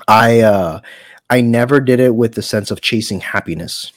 I 0.09 0.41
uh 0.41 0.81
I 1.29 1.41
never 1.41 1.81
did 1.81 2.01
it 2.01 2.15
with 2.15 2.35
the 2.35 2.43
sense 2.43 2.71
of 2.71 2.81
chasing 2.81 3.21
happiness 3.21 3.93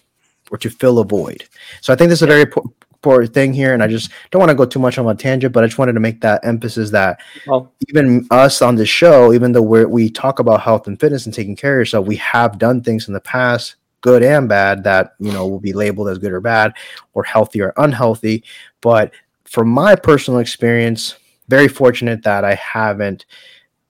or 0.51 0.57
to 0.57 0.69
fill 0.69 0.99
a 0.99 1.05
void. 1.05 1.45
So 1.81 1.93
I 1.93 1.95
think 1.95 2.09
this 2.09 2.19
is 2.19 2.23
a 2.23 2.27
very 2.27 2.41
important 2.41 3.33
thing 3.33 3.53
here, 3.53 3.73
and 3.73 3.81
I 3.81 3.87
just 3.87 4.11
don't 4.31 4.39
want 4.39 4.49
to 4.49 4.55
go 4.55 4.65
too 4.65 4.79
much 4.79 4.97
on 4.97 5.07
a 5.07 5.15
tangent, 5.15 5.53
but 5.53 5.63
I 5.63 5.67
just 5.67 5.77
wanted 5.77 5.93
to 5.93 5.99
make 5.99 6.21
that 6.21 6.45
emphasis 6.45 6.91
that 6.91 7.19
well, 7.47 7.71
even 7.87 8.27
us 8.31 8.61
on 8.61 8.75
this 8.75 8.89
show, 8.89 9.33
even 9.33 9.51
though 9.51 9.61
we 9.61 9.85
we 9.85 10.09
talk 10.09 10.39
about 10.39 10.61
health 10.61 10.87
and 10.87 10.99
fitness 10.99 11.25
and 11.25 11.33
taking 11.33 11.55
care 11.55 11.75
of 11.75 11.81
yourself, 11.81 12.05
we 12.05 12.17
have 12.17 12.57
done 12.57 12.81
things 12.81 13.07
in 13.07 13.13
the 13.13 13.21
past, 13.21 13.75
good 14.01 14.23
and 14.23 14.49
bad, 14.49 14.83
that 14.83 15.13
you 15.19 15.31
know 15.31 15.47
will 15.47 15.59
be 15.59 15.73
labeled 15.73 16.09
as 16.09 16.17
good 16.17 16.33
or 16.33 16.41
bad, 16.41 16.73
or 17.13 17.23
healthy 17.23 17.61
or 17.61 17.73
unhealthy. 17.77 18.43
But 18.81 19.13
from 19.45 19.69
my 19.69 19.95
personal 19.95 20.39
experience, 20.39 21.15
very 21.47 21.67
fortunate 21.67 22.23
that 22.23 22.43
I 22.43 22.55
haven't 22.55 23.25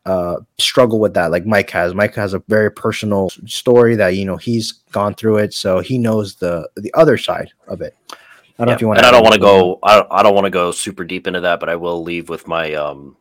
uh, 0.06 0.38
struggle 0.58 1.00
with 1.00 1.14
that 1.14 1.32
like 1.32 1.46
Mike 1.46 1.70
has. 1.72 1.94
Mike 1.94 2.16
has 2.16 2.34
a 2.34 2.40
very 2.48 2.72
personal 2.72 3.30
story 3.46 3.96
that 3.96 4.16
you 4.16 4.26
know 4.26 4.38
he's 4.38 4.72
gone 4.92 5.14
through 5.14 5.38
it, 5.38 5.54
so 5.54 5.80
he 5.80 5.98
knows 5.98 6.36
the 6.36 6.70
the 6.78 6.94
other 6.94 7.18
side 7.18 7.52
of 7.68 7.82
it. 7.82 7.96
I 8.12 8.14
don't 8.14 8.20
yeah, 8.60 8.66
know 8.66 8.72
if 8.74 8.82
you 8.82 8.88
want. 8.88 8.98
And 9.00 9.08
I 9.08 9.12
don't 9.12 9.24
want 9.24 9.36
to 9.36 9.40
go. 9.40 9.80
I 9.84 9.96
don't, 9.96 10.08
I 10.12 10.24
don't 10.24 10.34
want 10.36 10.46
to 10.46 10.52
go 10.52 10.72
super 10.72 11.04
deep 11.04 11.28
into 11.28 11.42
that, 11.42 11.60
but 11.60 11.70
I 11.70 11.76
will 11.76 12.04
leave 12.04 12.30
with 12.30 12.48
my 12.48 12.74
um, 12.74 13.16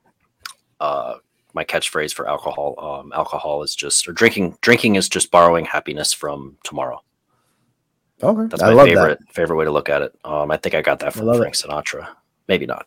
uh, 0.81 1.17
my 1.55 1.65
catchphrase 1.65 2.13
for 2.13 2.29
alcohol. 2.29 2.75
Um, 2.79 3.13
alcohol 3.13 3.63
is 3.63 3.75
just 3.75 4.09
or 4.09 4.13
drinking 4.13 4.57
drinking 4.61 4.97
is 4.97 5.09
just 5.09 5.31
borrowing 5.31 5.65
happiness 5.65 6.13
from 6.13 6.57
tomorrow. 6.65 7.03
Okay, 8.23 8.49
That's 8.49 8.63
my 8.63 8.85
favorite 8.85 9.19
favorite 9.31 9.57
way 9.57 9.65
to 9.65 9.71
look 9.71 9.89
at 9.89 10.03
it. 10.03 10.15
Um, 10.25 10.51
I 10.51 10.57
think 10.57 10.75
I 10.75 10.83
got 10.83 11.01
that 11.01 11.13
from 11.13 11.33
Frank 11.37 11.55
Sinatra. 11.55 12.09
Maybe 12.49 12.67
not. 12.67 12.87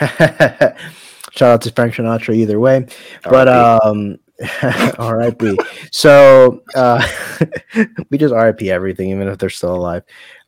Shout 1.38 1.54
out 1.54 1.62
to 1.62 1.70
Frank 1.70 1.94
Sinatra 1.94 2.34
either 2.34 2.58
way. 2.58 2.84
But 3.22 3.46
um 3.46 4.18
R.I.P. 4.98 5.56
So 5.92 6.64
uh 6.74 7.06
we 8.10 8.18
just 8.18 8.34
R.I.P. 8.34 8.68
everything, 8.72 9.10
even 9.10 9.28
if 9.28 9.38
they're 9.38 9.48
still 9.48 9.76
alive. 9.76 10.02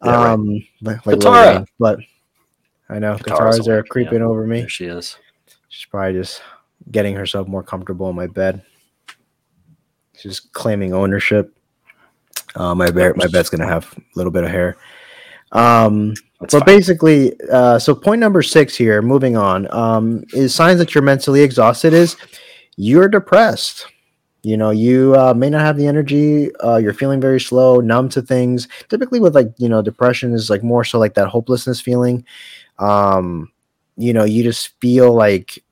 Yeah, 0.05 0.11
right. 0.11 0.33
um 0.33 0.61
like, 0.83 1.07
like 1.07 1.21
Wayne, 1.21 1.65
but 1.79 2.01
I 2.89 2.99
know 2.99 3.15
Katara's 3.15 3.59
Katara's 3.59 3.67
there 3.67 3.75
awake, 3.77 3.85
yeah. 3.87 3.93
creeping 3.93 4.23
over 4.23 4.45
me. 4.45 4.61
there 4.61 4.69
she 4.69 4.87
is. 4.87 5.17
She's 5.69 5.87
probably 5.89 6.15
just 6.15 6.43
getting 6.91 7.15
herself 7.15 7.47
more 7.47 7.63
comfortable 7.63 8.11
in 8.11 8.17
my 8.17 8.27
bed. 8.27 8.63
She's 10.17 10.41
claiming 10.41 10.93
ownership. 10.93 11.57
Uh, 12.57 12.75
my 12.75 12.91
bed, 12.91 13.17
my 13.17 13.29
bed's 13.29 13.49
gonna 13.49 13.69
have 13.69 13.95
a 13.97 14.03
little 14.17 14.33
bit 14.33 14.43
of 14.43 14.51
hair. 14.51 14.77
Um, 15.53 16.15
That's 16.41 16.55
but 16.55 16.61
fine. 16.61 16.77
basically, 16.77 17.39
uh, 17.51 17.79
so 17.79 17.95
point 17.95 18.21
number 18.21 18.43
six 18.43 18.75
here, 18.75 19.03
moving 19.03 19.37
on, 19.37 19.71
um, 19.75 20.25
is 20.33 20.55
signs 20.55 20.79
that 20.79 20.95
you're 20.95 21.03
mentally 21.03 21.43
exhausted. 21.43 21.93
Is 21.93 22.17
you're 22.77 23.09
depressed. 23.09 23.87
You 24.43 24.57
know, 24.57 24.71
you 24.71 25.15
uh, 25.17 25.35
may 25.35 25.51
not 25.51 25.61
have 25.61 25.77
the 25.77 25.87
energy. 25.87 26.55
Uh, 26.57 26.77
you're 26.79 26.95
feeling 26.95 27.21
very 27.21 27.41
slow, 27.41 27.81
numb 27.81 28.09
to 28.11 28.23
things. 28.23 28.69
Typically, 28.89 29.21
with 29.21 29.35
like 29.35 29.53
you 29.59 29.69
know, 29.69 29.83
depression 29.83 30.33
is 30.33 30.49
like 30.49 30.63
more 30.63 30.83
so 30.83 30.99
like 30.99 31.13
that 31.15 31.29
hopelessness 31.29 31.81
feeling. 31.81 32.25
Um, 32.79 33.53
you 33.99 34.15
know, 34.15 34.25
you 34.25 34.43
just 34.43 34.81
feel 34.81 35.13
like 35.13 35.63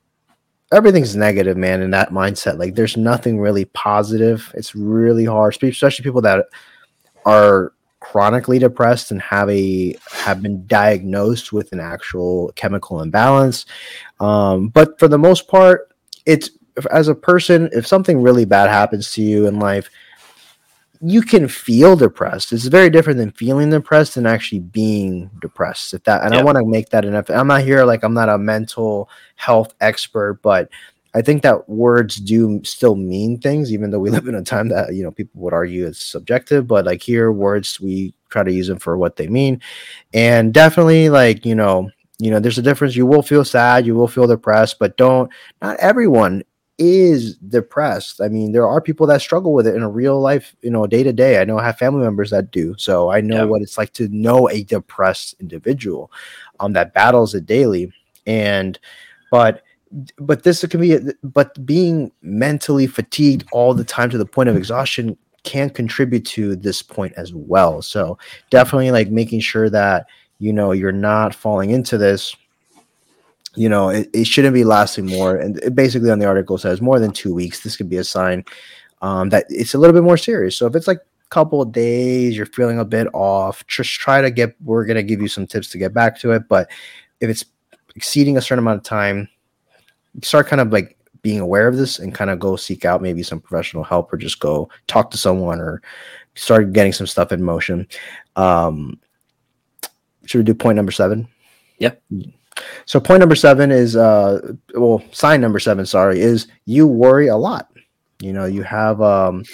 everything's 0.70 1.16
negative, 1.16 1.56
man. 1.56 1.80
In 1.80 1.92
that 1.92 2.10
mindset, 2.10 2.58
like 2.58 2.74
there's 2.74 2.96
nothing 2.96 3.40
really 3.40 3.64
positive. 3.64 4.52
It's 4.54 4.74
really 4.74 5.24
hard, 5.24 5.54
spe- 5.54 5.64
especially 5.64 6.02
people 6.02 6.20
that 6.22 6.44
are 7.24 7.72
chronically 8.00 8.58
depressed 8.58 9.10
and 9.10 9.20
have 9.20 9.50
a 9.50 9.96
have 10.12 10.42
been 10.42 10.66
diagnosed 10.66 11.52
with 11.52 11.72
an 11.72 11.80
actual 11.80 12.52
chemical 12.54 13.00
imbalance. 13.02 13.66
Um, 14.20 14.68
but 14.68 14.98
for 14.98 15.08
the 15.08 15.18
most 15.18 15.48
part, 15.48 15.92
it's 16.26 16.50
as 16.90 17.08
a 17.08 17.14
person, 17.14 17.68
if 17.72 17.86
something 17.86 18.22
really 18.22 18.44
bad 18.44 18.70
happens 18.70 19.12
to 19.12 19.22
you 19.22 19.46
in 19.46 19.58
life, 19.58 19.90
you 21.00 21.22
can 21.22 21.46
feel 21.46 21.96
depressed. 21.96 22.52
It's 22.52 22.64
very 22.64 22.90
different 22.90 23.18
than 23.18 23.30
feeling 23.30 23.70
depressed 23.70 24.16
and 24.16 24.26
actually 24.26 24.60
being 24.60 25.30
depressed. 25.40 25.94
If 25.94 26.02
that, 26.04 26.24
and 26.24 26.34
I 26.34 26.42
want 26.42 26.58
to 26.58 26.66
make 26.66 26.90
that 26.90 27.04
enough. 27.04 27.30
I'm 27.30 27.46
not 27.46 27.62
here 27.62 27.84
like 27.84 28.02
I'm 28.02 28.14
not 28.14 28.28
a 28.28 28.38
mental 28.38 29.08
health 29.36 29.74
expert, 29.80 30.40
but 30.42 30.68
I 31.14 31.22
think 31.22 31.42
that 31.42 31.68
words 31.68 32.16
do 32.16 32.60
still 32.64 32.94
mean 32.94 33.38
things, 33.40 33.72
even 33.72 33.90
though 33.90 33.98
we 33.98 34.10
live 34.16 34.28
in 34.28 34.34
a 34.34 34.42
time 34.42 34.68
that 34.68 34.94
you 34.94 35.02
know 35.02 35.10
people 35.10 35.40
would 35.42 35.54
argue 35.54 35.86
it's 35.86 36.04
subjective. 36.04 36.66
But 36.66 36.84
like 36.86 37.02
here, 37.02 37.32
words 37.32 37.80
we 37.80 38.14
try 38.30 38.42
to 38.44 38.52
use 38.52 38.68
them 38.68 38.78
for 38.78 38.96
what 38.98 39.16
they 39.16 39.28
mean, 39.28 39.60
and 40.14 40.52
definitely 40.54 41.08
like 41.10 41.44
you 41.46 41.54
know, 41.54 41.90
you 42.18 42.30
know, 42.30 42.40
there's 42.40 42.58
a 42.58 42.62
difference. 42.62 42.96
You 42.96 43.06
will 43.06 43.22
feel 43.22 43.44
sad, 43.44 43.86
you 43.86 43.94
will 43.94 44.08
feel 44.08 44.26
depressed, 44.26 44.78
but 44.78 44.96
don't. 44.96 45.30
Not 45.62 45.76
everyone 45.78 46.42
is 46.78 47.36
depressed. 47.38 48.20
I 48.20 48.28
mean, 48.28 48.52
there 48.52 48.66
are 48.68 48.80
people 48.80 49.06
that 49.08 49.20
struggle 49.20 49.52
with 49.52 49.66
it 49.66 49.74
in 49.74 49.82
a 49.82 49.88
real 49.90 50.20
life, 50.20 50.54
you 50.62 50.70
know, 50.70 50.86
day 50.86 51.02
to 51.02 51.12
day. 51.12 51.40
I 51.40 51.44
know 51.44 51.58
I 51.58 51.64
have 51.66 51.76
family 51.78 52.02
members 52.02 52.30
that 52.30 52.52
do. 52.52 52.74
So 52.78 53.10
I 53.10 53.20
know 53.20 53.38
Yeah. 53.38 53.44
what 53.44 53.62
it's 53.62 53.76
like 53.76 53.92
to 53.94 54.08
know 54.10 54.48
a 54.48 54.62
depressed 54.62 55.34
individual 55.40 56.12
um 56.60 56.72
that 56.74 56.94
battles 56.94 57.34
it 57.34 57.46
daily. 57.46 57.92
And 58.26 58.78
but 59.30 59.62
but 60.18 60.42
this 60.42 60.64
can 60.66 60.80
be 60.80 60.98
but 61.22 61.64
being 61.64 62.12
mentally 62.22 62.86
fatigued 62.86 63.44
all 63.52 63.74
the 63.74 63.84
time 63.84 64.10
to 64.10 64.18
the 64.18 64.26
point 64.26 64.48
of 64.48 64.56
exhaustion 64.56 65.16
can 65.44 65.70
contribute 65.70 66.26
to 66.26 66.56
this 66.56 66.82
point 66.82 67.12
as 67.16 67.32
well. 67.32 67.80
So 67.80 68.18
definitely 68.50 68.90
like 68.90 69.08
making 69.08 69.40
sure 69.40 69.70
that 69.70 70.06
you 70.38 70.52
know 70.52 70.72
you're 70.72 70.92
not 70.92 71.34
falling 71.34 71.70
into 71.70 71.96
this 71.96 72.36
you 73.54 73.68
know 73.68 73.88
it, 73.88 74.08
it 74.12 74.26
shouldn't 74.26 74.54
be 74.54 74.64
lasting 74.64 75.06
more. 75.06 75.36
And 75.36 75.74
basically 75.74 76.10
on 76.10 76.18
the 76.18 76.26
article 76.26 76.58
says 76.58 76.80
more 76.80 77.00
than 77.00 77.12
two 77.12 77.34
weeks. 77.34 77.60
This 77.60 77.76
could 77.76 77.88
be 77.88 77.96
a 77.96 78.04
sign 78.04 78.44
um, 79.00 79.30
that 79.30 79.46
it's 79.48 79.74
a 79.74 79.78
little 79.78 79.94
bit 79.94 80.02
more 80.02 80.18
serious. 80.18 80.56
So 80.56 80.66
if 80.66 80.76
it's 80.76 80.88
like 80.88 80.98
a 80.98 81.28
couple 81.30 81.62
of 81.62 81.72
days 81.72 82.36
you're 82.36 82.46
feeling 82.46 82.78
a 82.78 82.84
bit 82.84 83.06
off 83.14 83.66
just 83.66 83.90
try 83.90 84.20
to 84.20 84.30
get 84.30 84.54
we're 84.62 84.84
going 84.84 84.96
to 84.96 85.02
give 85.02 85.22
you 85.22 85.28
some 85.28 85.46
tips 85.46 85.70
to 85.70 85.78
get 85.78 85.94
back 85.94 86.18
to 86.20 86.32
it. 86.32 86.46
But 86.48 86.70
if 87.20 87.30
it's 87.30 87.44
exceeding 87.96 88.36
a 88.36 88.40
certain 88.40 88.60
amount 88.60 88.78
of 88.78 88.84
time 88.84 89.28
start 90.22 90.46
kind 90.46 90.60
of 90.60 90.72
like 90.72 90.96
being 91.22 91.40
aware 91.40 91.68
of 91.68 91.76
this 91.76 91.98
and 91.98 92.14
kind 92.14 92.30
of 92.30 92.38
go 92.38 92.56
seek 92.56 92.84
out 92.84 93.02
maybe 93.02 93.22
some 93.22 93.40
professional 93.40 93.84
help 93.84 94.12
or 94.12 94.16
just 94.16 94.40
go 94.40 94.68
talk 94.86 95.10
to 95.10 95.18
someone 95.18 95.60
or 95.60 95.82
start 96.34 96.72
getting 96.72 96.92
some 96.92 97.06
stuff 97.06 97.32
in 97.32 97.42
motion. 97.42 97.86
Um, 98.36 98.98
should 100.26 100.38
we 100.38 100.44
do 100.44 100.54
point 100.54 100.76
number 100.76 100.92
seven? 100.92 101.28
Yep. 101.78 102.02
so 102.86 102.98
point 103.00 103.20
number 103.20 103.36
seven 103.36 103.70
is 103.70 103.94
uh 103.94 104.52
well 104.74 105.00
sign 105.12 105.40
number 105.40 105.60
seven 105.60 105.86
sorry 105.86 106.20
is 106.20 106.48
you 106.64 106.86
worry 106.86 107.28
a 107.28 107.36
lot. 107.36 107.70
You 108.20 108.32
know 108.32 108.46
you 108.46 108.62
have 108.62 109.00
um 109.00 109.44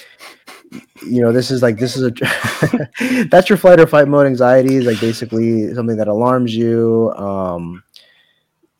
you 1.06 1.20
know 1.20 1.32
this 1.32 1.50
is 1.50 1.62
like 1.62 1.78
this 1.78 1.96
is 1.96 2.02
a 2.04 3.26
that's 3.30 3.48
your 3.48 3.58
flight 3.58 3.78
or 3.78 3.86
fight 3.86 4.08
mode 4.08 4.26
anxiety 4.26 4.76
is 4.76 4.86
like 4.86 5.00
basically 5.00 5.72
something 5.74 5.96
that 5.96 6.08
alarms 6.08 6.54
you 6.56 7.12
um 7.16 7.82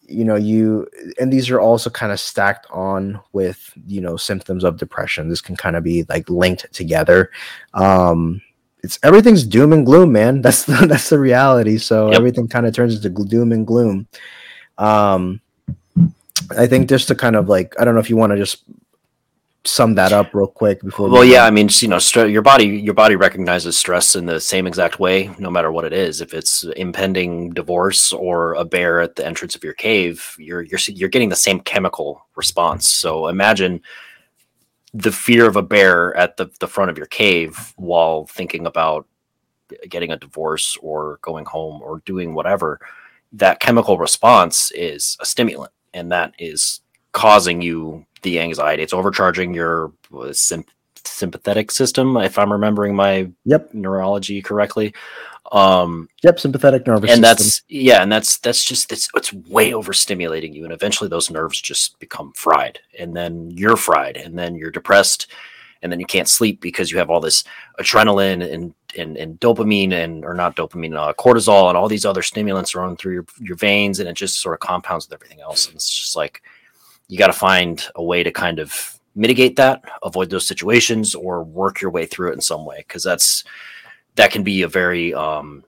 you 0.06 0.24
know 0.24 0.36
you 0.36 0.88
and 1.18 1.32
these 1.32 1.50
are 1.50 1.60
also 1.60 1.90
kind 1.90 2.12
of 2.12 2.20
stacked 2.20 2.66
on 2.70 3.20
with 3.32 3.72
you 3.86 4.00
know 4.00 4.16
symptoms 4.16 4.64
of 4.64 4.76
depression. 4.76 5.28
This 5.28 5.40
can 5.40 5.56
kind 5.56 5.76
of 5.76 5.82
be 5.84 6.04
like 6.08 6.28
linked 6.28 6.72
together. 6.72 7.30
Um 7.74 8.40
it's 8.82 8.98
everything's 9.02 9.44
doom 9.44 9.72
and 9.72 9.86
gloom 9.86 10.12
man. 10.12 10.42
That's 10.42 10.64
the, 10.64 10.86
that's 10.86 11.08
the 11.08 11.18
reality. 11.18 11.78
So 11.78 12.10
Yep. 12.10 12.18
everything 12.18 12.48
kind 12.48 12.66
of 12.66 12.74
turns 12.74 12.94
into 13.02 13.24
doom 13.24 13.52
and 13.52 13.66
gloom. 13.66 14.06
Um 14.78 15.40
i 16.58 16.66
think 16.66 16.88
just 16.88 17.08
to 17.08 17.14
kind 17.14 17.36
of 17.36 17.48
like 17.48 17.74
i 17.80 17.84
don't 17.84 17.94
know 17.94 18.00
if 18.00 18.10
you 18.10 18.16
want 18.16 18.30
to 18.30 18.36
just 18.36 18.64
sum 19.66 19.94
that 19.94 20.12
up 20.12 20.35
real 20.35 20.46
quick 20.46 20.83
before 20.83 21.09
Well, 21.09 21.22
move 21.22 21.33
yeah. 21.33 21.44
I 21.44 21.50
mean, 21.50 21.68
you 21.72 21.88
know, 21.88 21.96
stre- 21.96 22.31
your 22.31 22.42
body, 22.42 22.66
your 22.66 22.94
body 22.94 23.16
recognizes 23.16 23.79
stress 23.79 24.14
in 24.14 24.27
the 24.27 24.40
same 24.40 24.66
exact 24.66 24.98
way, 24.98 25.31
no 25.38 25.50
matter 25.50 25.72
what 25.72 25.85
it 25.85 25.92
is. 25.92 26.20
If 26.20 26.35
it's 26.35 26.64
impending 26.77 27.50
divorce 27.50 28.12
or 28.12 28.55
a 28.55 28.64
bear 28.64 29.00
at 29.00 29.16
the 29.16 29.27
entrance 29.27 29.57
of 29.57 29.64
your 29.64 29.72
cave, 29.72 30.37
you're 30.38 30.62
you're 30.62 30.81
you're 30.88 31.09
getting 31.09 31.31
the 31.31 31.37
same 31.37 31.61
chemical 31.61 32.27
response. 32.37 32.92
So 32.94 33.29
imagine 33.29 33.81
the 34.92 35.12
fear 35.12 35.48
of 35.48 35.57
a 35.57 35.62
bear 35.62 36.14
at 36.16 36.37
the 36.37 36.50
the 36.61 36.68
front 36.68 36.90
of 36.90 36.98
your 36.98 37.07
cave 37.07 37.72
while 37.77 38.27
thinking 38.27 38.66
about 38.66 39.07
getting 39.88 40.12
a 40.12 40.18
divorce 40.18 40.77
or 40.83 41.18
going 41.22 41.46
home 41.46 41.81
or 41.83 42.03
doing 42.05 42.35
whatever. 42.35 42.81
That 43.33 43.61
chemical 43.61 43.98
response 43.98 44.70
is 44.72 45.16
a 45.20 45.27
stimulant, 45.27 45.72
and 45.92 46.12
that 46.12 46.35
is 46.38 46.81
causing 47.14 47.62
you 47.62 48.05
the 48.22 48.40
anxiety. 48.40 48.83
It's 48.83 48.92
overcharging 48.92 49.55
your 49.55 49.92
uh, 50.14 50.33
symp- 50.33 50.68
sympathetic 50.96 51.70
system, 51.70 52.16
if 52.18 52.38
I'm 52.38 52.53
remembering 52.53 52.94
my 52.94 53.31
yep 53.46 53.72
neurology 53.72 54.42
correctly. 54.42 54.92
Um, 55.53 56.09
yep 56.22 56.40
sympathetic 56.40 56.87
nervous 56.87 57.11
and 57.11 57.22
system. 57.22 57.22
that's 57.22 57.62
yeah, 57.68 58.03
and 58.03 58.11
that's 58.11 58.38
that's 58.38 58.64
just 58.64 58.90
it's 58.92 59.09
it's 59.14 59.33
way 59.33 59.70
overstimulating 59.70 60.53
you, 60.55 60.64
and 60.64 60.72
eventually 60.72 61.09
those 61.09 61.31
nerves 61.31 61.61
just 61.61 61.98
become 62.00 62.33
fried, 62.35 62.81
and 62.98 63.16
then 63.16 63.50
you're 63.50 63.77
fried, 63.77 64.16
and 64.16 64.37
then 64.38 64.57
you're 64.57 64.70
depressed, 64.70 65.29
and 65.83 65.92
then 65.92 66.00
you 66.00 66.07
can't 66.07 66.29
sleep 66.29 66.61
because 66.61 66.90
you 66.90 66.98
have 66.98 67.11
all 67.11 67.20
this 67.20 67.44
adrenaline 67.79 68.53
and 68.53 68.74
and, 68.96 69.16
and 69.16 69.38
dopamine 69.40 69.92
and 69.92 70.24
or 70.24 70.35
not 70.35 70.57
dopamine, 70.57 70.96
uh, 70.96 71.12
cortisol, 71.12 71.68
and 71.68 71.77
all 71.77 71.88
these 71.88 72.07
other 72.07 72.22
stimulants 72.22 72.74
running 72.74 72.96
through 72.96 73.12
your 73.12 73.27
your 73.38 73.57
veins, 73.57 74.00
and 74.00 74.09
it 74.09 74.16
just 74.16 74.40
sort 74.40 74.55
of 74.55 74.61
compounds 74.61 75.07
with 75.07 75.14
everything 75.14 75.40
else, 75.40 75.66
and 75.66 75.77
it's 75.77 75.96
just 75.96 76.16
like 76.16 76.42
you 77.14 77.18
got 77.18 77.29
to 77.29 77.33
find 77.33 77.81
a 77.94 78.03
way 78.03 78.24
to 78.24 78.33
kind 78.33 78.59
of 78.59 78.98
mitigate 79.14 79.55
that, 79.55 79.85
avoid 80.03 80.31
those 80.31 80.48
situations, 80.48 81.14
or 81.14 81.44
work 81.44 81.81
your 81.81 81.92
way 81.92 82.07
through 82.07 82.31
it 82.31 82.35
in 82.35 82.40
some 82.40 82.64
way, 82.64 82.79
because 82.79 83.05
that's 83.05 83.44
that 84.16 84.33
can 84.33 84.42
be 84.42 84.62
a 84.62 84.68
very 84.68 85.14
um, 85.14 85.62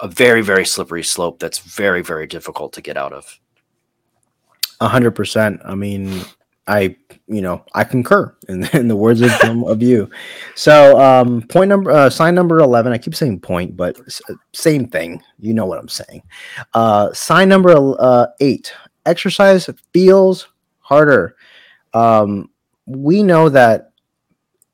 a 0.00 0.06
very 0.06 0.42
very 0.42 0.64
slippery 0.64 1.02
slope 1.02 1.40
that's 1.40 1.58
very 1.58 2.02
very 2.02 2.28
difficult 2.28 2.72
to 2.74 2.80
get 2.80 2.96
out 2.96 3.12
of. 3.12 3.40
A 4.80 4.86
hundred 4.86 5.16
percent. 5.16 5.60
I 5.64 5.74
mean, 5.74 6.22
I 6.68 6.94
you 7.26 7.42
know 7.42 7.64
I 7.74 7.82
concur 7.82 8.32
in, 8.48 8.64
in 8.72 8.86
the 8.86 8.94
words 8.94 9.22
of 9.22 9.32
um, 9.42 9.64
of 9.64 9.82
you. 9.82 10.08
So 10.54 11.00
um, 11.00 11.42
point 11.48 11.68
number 11.68 11.90
uh, 11.90 12.10
sign 12.10 12.36
number 12.36 12.60
eleven. 12.60 12.92
I 12.92 12.98
keep 12.98 13.16
saying 13.16 13.40
point, 13.40 13.76
but 13.76 13.98
same 14.52 14.86
thing. 14.86 15.20
You 15.40 15.52
know 15.52 15.66
what 15.66 15.80
I'm 15.80 15.88
saying. 15.88 16.22
Uh, 16.74 17.12
sign 17.12 17.48
number 17.48 17.74
uh, 17.98 18.28
eight. 18.38 18.72
Exercise 19.06 19.68
feels 19.94 20.46
harder. 20.90 21.36
Um, 21.94 22.50
we 22.86 23.22
know 23.22 23.48
that 23.48 23.92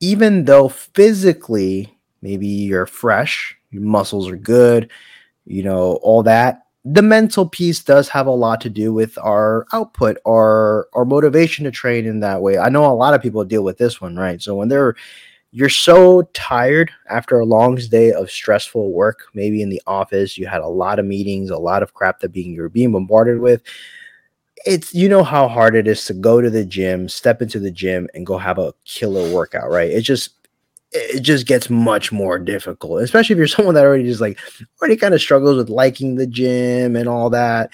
even 0.00 0.44
though 0.44 0.68
physically 0.68 1.96
maybe 2.22 2.46
you're 2.46 2.86
fresh, 2.86 3.56
your 3.70 3.82
muscles 3.82 4.28
are 4.28 4.36
good, 4.36 4.90
you 5.44 5.62
know 5.62 6.00
all 6.02 6.22
that 6.24 6.62
the 6.88 7.02
mental 7.02 7.48
piece 7.48 7.82
does 7.82 8.08
have 8.08 8.28
a 8.28 8.30
lot 8.30 8.60
to 8.60 8.70
do 8.70 8.92
with 8.92 9.18
our 9.18 9.66
output 9.72 10.18
or 10.24 10.86
our 10.94 11.04
motivation 11.04 11.64
to 11.64 11.70
train 11.72 12.06
in 12.06 12.20
that 12.20 12.40
way. 12.40 12.58
I 12.58 12.68
know 12.68 12.86
a 12.86 12.94
lot 12.94 13.12
of 13.12 13.20
people 13.20 13.44
deal 13.44 13.64
with 13.64 13.76
this 13.76 14.00
one, 14.00 14.14
right? 14.14 14.40
So 14.40 14.54
when 14.54 14.68
they're 14.68 14.94
you're 15.52 15.68
so 15.68 16.22
tired 16.34 16.90
after 17.08 17.40
a 17.40 17.46
long 17.46 17.76
day 17.76 18.12
of 18.12 18.30
stressful 18.30 18.92
work, 18.92 19.24
maybe 19.34 19.62
in 19.62 19.70
the 19.70 19.82
office, 19.86 20.38
you 20.38 20.46
had 20.46 20.60
a 20.60 20.68
lot 20.68 20.98
of 20.98 21.06
meetings, 21.06 21.50
a 21.50 21.58
lot 21.58 21.82
of 21.82 21.94
crap 21.94 22.20
that 22.20 22.32
being 22.32 22.52
you're 22.52 22.68
being 22.68 22.92
bombarded 22.92 23.40
with. 23.40 23.62
It's 24.66 24.92
you 24.92 25.08
know 25.08 25.22
how 25.22 25.48
hard 25.48 25.76
it 25.76 25.86
is 25.86 26.04
to 26.06 26.14
go 26.14 26.40
to 26.40 26.50
the 26.50 26.64
gym, 26.64 27.08
step 27.08 27.40
into 27.40 27.60
the 27.60 27.70
gym, 27.70 28.08
and 28.14 28.26
go 28.26 28.36
have 28.36 28.58
a 28.58 28.74
killer 28.84 29.32
workout, 29.32 29.70
right? 29.70 29.90
It 29.90 30.02
just 30.02 30.30
it 30.92 31.20
just 31.20 31.46
gets 31.46 31.68
much 31.68 32.12
more 32.12 32.38
difficult, 32.38 33.02
especially 33.02 33.34
if 33.34 33.38
you're 33.38 33.46
someone 33.46 33.74
that 33.74 33.84
already 33.84 34.04
just 34.04 34.20
like 34.20 34.38
already 34.80 34.96
kind 34.96 35.14
of 35.14 35.20
struggles 35.20 35.56
with 35.56 35.68
liking 35.68 36.16
the 36.16 36.26
gym 36.26 36.96
and 36.96 37.08
all 37.08 37.30
that. 37.30 37.70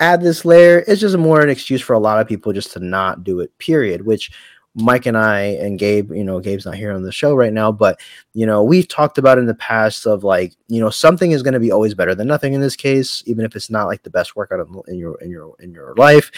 Add 0.00 0.22
this 0.22 0.44
layer, 0.44 0.84
it's 0.86 1.00
just 1.00 1.16
more 1.16 1.40
an 1.40 1.48
excuse 1.48 1.80
for 1.80 1.92
a 1.94 2.00
lot 2.00 2.20
of 2.20 2.28
people 2.28 2.52
just 2.52 2.72
to 2.72 2.80
not 2.80 3.24
do 3.24 3.40
it, 3.40 3.56
period. 3.58 4.06
Which 4.06 4.30
Mike 4.74 5.06
and 5.06 5.16
I 5.16 5.40
and 5.40 5.78
Gabe, 5.78 6.12
you 6.12 6.24
know, 6.24 6.40
Gabe's 6.40 6.66
not 6.66 6.74
here 6.74 6.92
on 6.92 7.02
the 7.02 7.12
show 7.12 7.34
right 7.34 7.52
now, 7.52 7.70
but 7.70 8.00
you 8.32 8.44
know, 8.44 8.62
we've 8.62 8.88
talked 8.88 9.18
about 9.18 9.38
in 9.38 9.46
the 9.46 9.54
past 9.54 10.06
of 10.06 10.24
like, 10.24 10.54
you 10.68 10.80
know, 10.80 10.90
something 10.90 11.30
is 11.30 11.42
going 11.42 11.54
to 11.54 11.60
be 11.60 11.70
always 11.70 11.94
better 11.94 12.14
than 12.14 12.26
nothing 12.26 12.54
in 12.54 12.60
this 12.60 12.76
case, 12.76 13.22
even 13.26 13.44
if 13.44 13.54
it's 13.54 13.70
not 13.70 13.86
like 13.86 14.02
the 14.02 14.10
best 14.10 14.34
workout 14.34 14.66
in 14.88 14.96
your 14.96 15.20
in 15.20 15.30
your 15.30 15.54
in 15.60 15.72
your 15.72 15.94
life. 15.96 16.30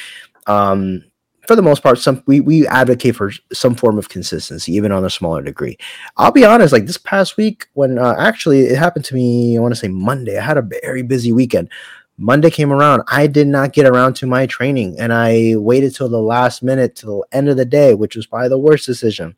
Um, 0.46 1.04
for 1.46 1.56
the 1.56 1.62
most 1.62 1.82
part, 1.82 1.98
some 1.98 2.22
we, 2.26 2.40
we 2.40 2.66
advocate 2.66 3.16
for 3.16 3.32
some 3.52 3.74
form 3.74 3.98
of 3.98 4.08
consistency, 4.08 4.72
even 4.74 4.92
on 4.92 5.04
a 5.04 5.10
smaller 5.10 5.42
degree. 5.42 5.78
I'll 6.16 6.32
be 6.32 6.44
honest, 6.44 6.72
like 6.72 6.86
this 6.86 6.98
past 6.98 7.36
week, 7.36 7.68
when 7.74 7.98
uh, 7.98 8.16
actually 8.18 8.62
it 8.66 8.76
happened 8.76 9.04
to 9.06 9.14
me, 9.14 9.56
I 9.56 9.60
want 9.60 9.72
to 9.72 9.80
say 9.80 9.88
Monday, 9.88 10.38
I 10.38 10.44
had 10.44 10.58
a 10.58 10.68
very 10.82 11.02
busy 11.02 11.32
weekend. 11.32 11.70
Monday 12.18 12.50
came 12.50 12.72
around, 12.72 13.02
I 13.08 13.26
did 13.26 13.46
not 13.46 13.72
get 13.72 13.86
around 13.86 14.14
to 14.16 14.26
my 14.26 14.46
training, 14.46 14.98
and 14.98 15.12
I 15.12 15.54
waited 15.56 15.94
till 15.94 16.08
the 16.08 16.20
last 16.20 16.62
minute 16.62 16.96
to 16.96 17.06
the 17.06 17.22
end 17.32 17.48
of 17.48 17.56
the 17.56 17.64
day, 17.64 17.94
which 17.94 18.16
was 18.16 18.26
probably 18.26 18.48
the 18.48 18.58
worst 18.58 18.86
decision. 18.86 19.34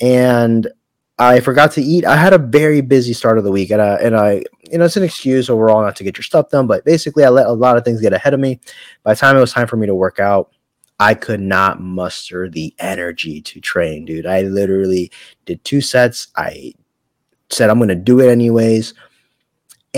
And 0.00 0.68
I 1.18 1.40
forgot 1.40 1.72
to 1.72 1.82
eat. 1.82 2.04
I 2.04 2.16
had 2.16 2.32
a 2.32 2.38
very 2.38 2.80
busy 2.80 3.12
start 3.12 3.38
of 3.38 3.44
the 3.44 3.52
week, 3.52 3.70
and 3.70 3.82
I, 3.82 3.94
and 3.96 4.16
I, 4.16 4.42
you 4.70 4.78
know, 4.78 4.84
it's 4.84 4.96
an 4.96 5.02
excuse 5.02 5.50
overall 5.50 5.82
not 5.82 5.96
to 5.96 6.04
get 6.04 6.16
your 6.16 6.22
stuff 6.22 6.50
done. 6.50 6.66
But 6.66 6.84
basically, 6.84 7.24
I 7.24 7.28
let 7.28 7.46
a 7.46 7.52
lot 7.52 7.76
of 7.76 7.84
things 7.84 8.00
get 8.00 8.12
ahead 8.12 8.34
of 8.34 8.40
me. 8.40 8.60
By 9.02 9.14
the 9.14 9.20
time 9.20 9.36
it 9.36 9.40
was 9.40 9.52
time 9.52 9.66
for 9.66 9.76
me 9.76 9.86
to 9.86 9.94
work 9.94 10.18
out, 10.18 10.52
I 11.00 11.14
could 11.14 11.40
not 11.40 11.80
muster 11.80 12.48
the 12.48 12.74
energy 12.78 13.40
to 13.42 13.60
train, 13.60 14.04
dude. 14.04 14.26
I 14.26 14.42
literally 14.42 15.10
did 15.44 15.64
two 15.64 15.80
sets. 15.80 16.28
I 16.36 16.72
said 17.50 17.70
I'm 17.70 17.78
going 17.78 17.88
to 17.88 17.94
do 17.94 18.20
it 18.20 18.28
anyways. 18.28 18.94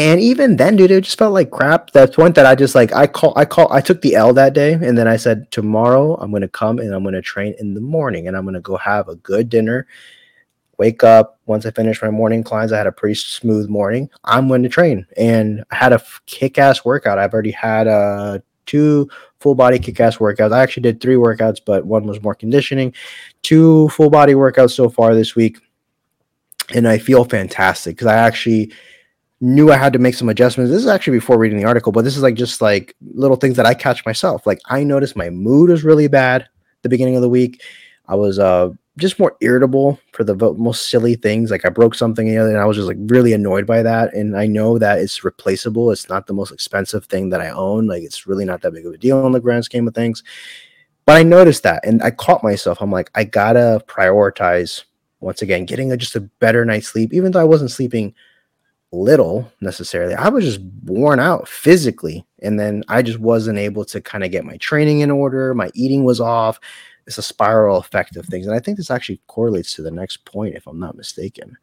And 0.01 0.18
even 0.18 0.57
then, 0.57 0.76
dude, 0.76 0.90
it 0.90 1.05
just 1.05 1.18
felt 1.18 1.34
like 1.34 1.51
crap. 1.51 1.90
That's 1.90 2.16
one 2.16 2.32
that 2.32 2.46
I 2.46 2.55
just 2.55 2.74
like. 2.74 2.90
I 2.94 3.07
call, 3.07 3.34
I 3.36 3.44
call, 3.44 3.70
I 3.70 3.82
took 3.82 4.01
the 4.01 4.14
L 4.14 4.32
that 4.32 4.55
day, 4.55 4.72
and 4.72 4.96
then 4.96 5.07
I 5.07 5.18
said 5.18 5.51
tomorrow 5.51 6.14
I'm 6.14 6.32
to 6.40 6.48
come 6.48 6.78
and 6.78 6.94
I'm 6.94 7.05
to 7.05 7.20
train 7.20 7.55
in 7.59 7.74
the 7.74 7.82
morning, 7.82 8.26
and 8.26 8.34
I'm 8.34 8.51
to 8.51 8.61
go 8.61 8.78
have 8.78 9.09
a 9.09 9.16
good 9.16 9.51
dinner. 9.51 9.86
Wake 10.78 11.05
up 11.05 11.38
once 11.44 11.66
I 11.66 11.70
finish 11.70 12.01
my 12.01 12.09
morning 12.09 12.42
clients. 12.42 12.72
I 12.72 12.78
had 12.78 12.86
a 12.86 12.92
pretty 12.92 13.14
smooth 13.14 13.68
morning. 13.68 14.09
I'm 14.24 14.48
going 14.48 14.62
to 14.62 14.70
train, 14.70 15.07
and 15.18 15.64
I 15.70 15.76
had 15.76 15.92
a 15.92 16.03
kick-ass 16.24 16.82
workout. 16.82 17.18
I've 17.18 17.34
already 17.34 17.51
had 17.51 17.86
uh, 17.86 18.38
two 18.64 19.11
full 19.38 19.55
body 19.55 19.78
kick-ass 19.78 20.16
workouts. 20.16 20.53
I 20.53 20.62
actually 20.62 20.84
did 20.84 21.03
three 21.03 21.16
workouts, 21.16 21.59
but 21.62 21.84
one 21.84 22.07
was 22.07 22.22
more 22.22 22.34
conditioning. 22.34 22.94
Two 23.42 23.90
full 23.90 24.09
body 24.09 24.32
workouts 24.32 24.70
so 24.70 24.88
far 24.88 25.14
this 25.14 25.36
week, 25.36 25.59
and 26.70 26.88
I 26.88 26.96
feel 26.96 27.26
fantastic 27.26 27.96
because 27.96 28.07
I 28.07 28.16
actually 28.16 28.72
knew 29.41 29.70
I 29.70 29.76
had 29.76 29.93
to 29.95 29.99
make 29.99 30.14
some 30.14 30.28
adjustments. 30.28 30.70
This 30.70 30.82
is 30.82 30.88
actually 30.88 31.16
before 31.16 31.38
reading 31.38 31.59
the 31.59 31.64
article, 31.64 31.93
but 31.93 32.05
this 32.05 32.16
is 32.16 32.22
like 32.22 32.34
just 32.34 32.61
like 32.61 32.95
little 33.14 33.36
things 33.36 33.57
that 33.57 33.66
I 33.66 33.74
catch 33.74 34.05
myself. 34.05 34.47
Like 34.47 34.61
I 34.66 34.84
noticed 34.84 35.16
my 35.16 35.30
mood 35.30 35.70
was 35.70 35.84
really 35.84 36.09
bad 36.09 36.49
the 36.82 36.88
beginning 36.88 37.16
of 37.16 37.22
the 37.22 37.28
week. 37.28 37.62
I 38.07 38.14
was 38.14 38.38
uh 38.38 38.70
just 38.99 39.18
more 39.18 39.36
irritable 39.41 39.99
for 40.12 40.24
the 40.24 40.34
most 40.55 40.91
silly 40.91 41.14
things. 41.14 41.51
Like 41.51 41.64
I 41.64 41.70
broke 41.70 41.95
something 41.95 42.26
the 42.26 42.36
other, 42.36 42.51
and 42.51 42.59
I 42.59 42.66
was 42.66 42.76
just 42.76 42.88
like 42.88 42.99
really 43.01 43.32
annoyed 43.32 43.66
by 43.66 43.82
that. 43.82 44.12
And 44.14 44.36
I 44.36 44.47
know 44.47 44.78
that 44.78 44.99
it's 44.99 45.24
replaceable. 45.24 45.91
It's 45.91 46.09
not 46.09 46.26
the 46.26 46.34
most 46.34 46.53
expensive 46.53 47.07
thing 47.07 47.30
that 47.30 47.41
I 47.41 47.49
own. 47.51 47.86
Like 47.86 48.03
it's 48.03 48.26
really 48.26 48.45
not 48.45 48.61
that 48.62 48.72
big 48.72 48.86
of 48.86 48.93
a 48.93 48.99
deal 48.99 49.24
in 49.26 49.32
the 49.32 49.41
grand 49.41 49.64
scheme 49.64 49.88
of 49.88 49.95
things. 49.95 50.22
But 51.07 51.16
I 51.16 51.22
noticed 51.22 51.62
that, 51.62 51.84
and 51.84 52.03
I 52.03 52.11
caught 52.11 52.45
myself. 52.45 52.78
I'm 52.80 52.93
like, 52.93 53.11
I 53.14 53.24
gotta 53.24 53.82
prioritize 53.86 54.84
once 55.20 55.41
again 55.43 55.64
getting 55.64 55.93
a, 55.93 55.97
just 55.97 56.16
a 56.16 56.20
better 56.20 56.64
night's 56.64 56.88
sleep, 56.88 57.12
even 57.14 57.32
though 57.32 57.41
I 57.41 57.45
wasn't 57.45 57.70
sleeping 57.70 58.14
little 58.93 59.51
necessarily. 59.61 60.14
I 60.14 60.28
was 60.28 60.45
just 60.45 60.61
worn 60.84 61.20
out 61.20 61.49
physically. 61.49 62.24
And 62.43 62.59
then 62.59 62.82
I 62.88 63.03
just 63.03 63.18
wasn't 63.18 63.59
able 63.59 63.84
to 63.86 64.01
kind 64.01 64.24
of 64.24 64.30
get 64.30 64.45
my 64.45 64.57
training 64.57 65.01
in 65.01 65.11
order. 65.11 65.55
My 65.55 65.70
eating 65.74 66.05
was 66.05 66.20
off. 66.20 66.59
It's 67.07 67.18
a 67.18 67.22
spiral 67.22 67.78
effect 67.78 68.16
of 68.16 68.26
things. 68.26 68.47
And 68.47 68.55
I 68.55 68.61
think 68.61 68.76
this 68.76 68.91
actually 68.91 69.20
correlates 69.26 69.74
to 69.74 69.82
the 69.82 69.91
next 69.91 70.24
point, 70.24 70.57
if 70.57 70.66
I'm 70.66 70.78
not 70.78 70.97
mistaken. 70.97 71.57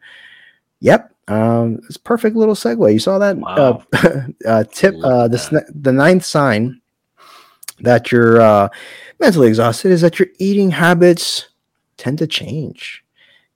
Yep. 0.80 1.14
Um, 1.28 1.80
it's 1.88 1.98
perfect 1.98 2.36
little 2.36 2.56
segue. 2.56 2.94
You 2.94 3.00
saw 3.00 3.18
that 3.20 3.38
wow. 3.38 3.84
uh, 3.94 4.22
uh, 4.48 4.64
tip, 4.72 4.96
uh, 5.04 5.28
the, 5.28 5.66
the 5.74 5.92
ninth 5.92 6.24
sign 6.24 6.82
that 7.82 8.12
you're 8.12 8.42
uh, 8.42 8.70
mentally 9.20 9.48
exhausted 9.48 9.92
is 9.92 10.02
that 10.02 10.20
your 10.20 10.30
eating 10.40 10.72
habits 10.72 11.50
tend 11.98 12.18
to 12.20 12.28
change 12.28 13.04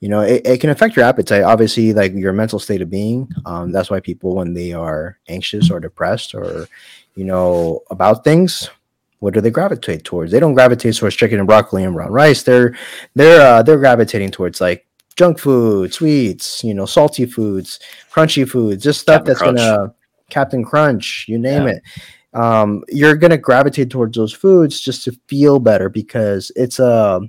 you 0.01 0.09
know 0.09 0.21
it, 0.21 0.45
it, 0.45 0.59
can 0.59 0.69
affect 0.69 0.95
your 0.95 1.05
appetite 1.05 1.43
obviously 1.43 1.93
like 1.93 2.13
your 2.13 2.33
mental 2.33 2.59
state 2.59 2.81
of 2.81 2.89
being 2.89 3.29
um, 3.45 3.71
that's 3.71 3.89
why 3.89 3.99
people 4.01 4.35
when 4.35 4.53
they 4.53 4.73
are 4.73 5.17
anxious 5.29 5.71
or 5.71 5.79
depressed 5.79 6.35
or 6.35 6.67
you 7.15 7.23
know 7.23 7.81
about 7.89 8.23
things 8.23 8.69
what 9.19 9.33
do 9.33 9.39
they 9.39 9.51
gravitate 9.51 10.03
towards 10.03 10.31
they 10.31 10.39
don't 10.39 10.55
gravitate 10.55 10.95
towards 10.95 11.15
chicken 11.15 11.39
and 11.39 11.47
broccoli 11.47 11.83
and 11.83 11.93
brown 11.93 12.11
rice 12.11 12.43
they're 12.43 12.75
they're 13.15 13.41
uh, 13.41 13.63
they're 13.63 13.77
gravitating 13.77 14.31
towards 14.31 14.59
like 14.59 14.85
junk 15.15 15.39
food 15.39 15.93
sweets 15.93 16.63
you 16.63 16.73
know 16.73 16.85
salty 16.85 17.25
foods 17.25 17.79
crunchy 18.11 18.47
foods 18.47 18.83
just 18.83 19.01
stuff 19.01 19.19
captain 19.19 19.27
that's 19.27 19.39
crunch. 19.41 19.57
gonna 19.57 19.93
captain 20.29 20.63
crunch 20.63 21.25
you 21.27 21.37
name 21.37 21.67
yeah. 21.67 21.73
it 21.75 21.83
um, 22.33 22.81
you're 22.87 23.17
gonna 23.17 23.37
gravitate 23.37 23.89
towards 23.89 24.15
those 24.15 24.33
foods 24.33 24.79
just 24.79 25.03
to 25.03 25.11
feel 25.27 25.59
better 25.59 25.89
because 25.89 26.49
it's 26.55 26.79
a 26.79 26.85
uh, 26.85 27.19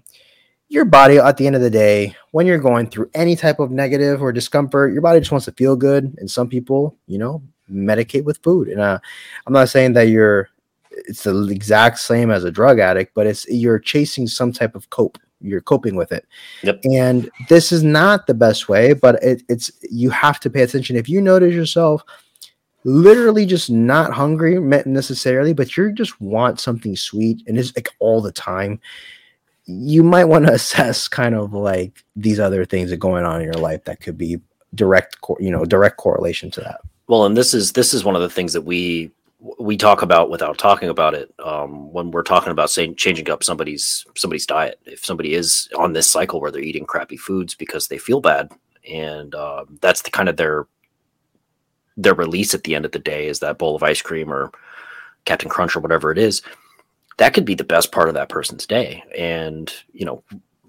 your 0.72 0.84
body 0.86 1.18
at 1.18 1.36
the 1.36 1.46
end 1.46 1.54
of 1.54 1.60
the 1.60 1.70
day 1.70 2.16
when 2.30 2.46
you're 2.46 2.58
going 2.58 2.88
through 2.88 3.10
any 3.14 3.36
type 3.36 3.60
of 3.60 3.70
negative 3.70 4.22
or 4.22 4.32
discomfort 4.32 4.92
your 4.92 5.02
body 5.02 5.20
just 5.20 5.30
wants 5.30 5.44
to 5.44 5.52
feel 5.52 5.76
good. 5.76 6.14
And 6.18 6.30
some 6.30 6.48
people 6.48 6.96
you 7.06 7.18
know 7.18 7.42
medicate 7.70 8.24
with 8.24 8.38
food. 8.42 8.68
And 8.68 8.80
uh, 8.80 8.98
i'm 9.46 9.52
not 9.52 9.68
saying 9.68 9.92
that 9.92 10.08
you're 10.08 10.48
it's 10.90 11.24
the 11.24 11.48
exact 11.48 11.98
same 11.98 12.30
as 12.30 12.44
a 12.44 12.50
drug 12.50 12.78
addict 12.78 13.14
but 13.14 13.26
it's 13.26 13.46
you're 13.48 13.78
chasing 13.78 14.26
some 14.26 14.52
type 14.52 14.74
of 14.74 14.88
cope. 14.90 15.18
You're 15.40 15.60
coping 15.60 15.96
with 15.96 16.12
it. 16.12 16.26
Yep. 16.62 16.80
and 16.84 17.30
this 17.48 17.72
is 17.72 17.82
not 17.82 18.26
the 18.26 18.34
best 18.34 18.68
way 18.68 18.94
but 18.94 19.22
it, 19.22 19.42
it's 19.50 19.70
you 19.90 20.08
have 20.08 20.40
to 20.40 20.50
pay 20.50 20.62
attention. 20.62 20.96
If 20.96 21.08
you 21.08 21.20
notice 21.20 21.54
yourself 21.54 22.02
literally 22.84 23.44
just 23.46 23.70
not 23.70 24.12
hungry 24.12 24.58
necessarily 24.86 25.52
but 25.52 25.76
you 25.76 25.92
just 25.92 26.18
want 26.20 26.58
something 26.58 26.96
sweet 26.96 27.42
and 27.46 27.58
it's 27.58 27.76
like 27.76 27.90
all 28.00 28.22
the 28.22 28.32
time 28.32 28.80
you 29.66 30.02
might 30.02 30.24
want 30.24 30.46
to 30.46 30.52
assess 30.52 31.08
kind 31.08 31.34
of 31.34 31.52
like 31.52 32.04
these 32.16 32.40
other 32.40 32.64
things 32.64 32.90
that 32.90 32.96
are 32.96 32.98
going 32.98 33.24
on 33.24 33.40
in 33.40 33.44
your 33.44 33.54
life 33.54 33.84
that 33.84 34.00
could 34.00 34.18
be 34.18 34.38
direct 34.74 35.16
you 35.38 35.50
know 35.50 35.64
direct 35.64 35.96
correlation 35.96 36.50
to 36.50 36.60
that. 36.60 36.80
Well 37.08 37.26
and 37.26 37.36
this 37.36 37.54
is 37.54 37.72
this 37.72 37.92
is 37.92 38.04
one 38.04 38.16
of 38.16 38.22
the 38.22 38.30
things 38.30 38.52
that 38.52 38.62
we 38.62 39.10
we 39.58 39.76
talk 39.76 40.02
about 40.02 40.30
without 40.30 40.56
talking 40.56 40.88
about 40.88 41.14
it 41.14 41.34
um, 41.44 41.92
when 41.92 42.12
we're 42.12 42.22
talking 42.22 42.52
about 42.52 42.70
saying 42.70 42.94
changing 42.94 43.28
up 43.28 43.42
somebody's 43.42 44.06
somebody's 44.16 44.46
diet. 44.46 44.80
If 44.84 45.04
somebody 45.04 45.34
is 45.34 45.68
on 45.76 45.92
this 45.92 46.10
cycle 46.10 46.40
where 46.40 46.50
they're 46.50 46.62
eating 46.62 46.86
crappy 46.86 47.16
foods 47.16 47.54
because 47.54 47.88
they 47.88 47.98
feel 47.98 48.20
bad 48.20 48.52
and 48.90 49.34
uh, 49.34 49.64
that's 49.80 50.02
the 50.02 50.10
kind 50.10 50.28
of 50.28 50.36
their 50.36 50.66
their 51.96 52.14
release 52.14 52.54
at 52.54 52.64
the 52.64 52.74
end 52.74 52.84
of 52.84 52.92
the 52.92 52.98
day 52.98 53.26
is 53.26 53.40
that 53.40 53.58
bowl 53.58 53.76
of 53.76 53.82
ice 53.82 54.00
cream 54.00 54.32
or 54.32 54.50
captain 55.24 55.48
crunch 55.48 55.76
or 55.76 55.80
whatever 55.80 56.10
it 56.10 56.18
is 56.18 56.42
that 57.22 57.34
could 57.34 57.44
be 57.44 57.54
the 57.54 57.62
best 57.62 57.92
part 57.92 58.08
of 58.08 58.14
that 58.14 58.28
person's 58.28 58.66
day. 58.66 59.04
And, 59.16 59.72
you 59.92 60.04
know, 60.04 60.24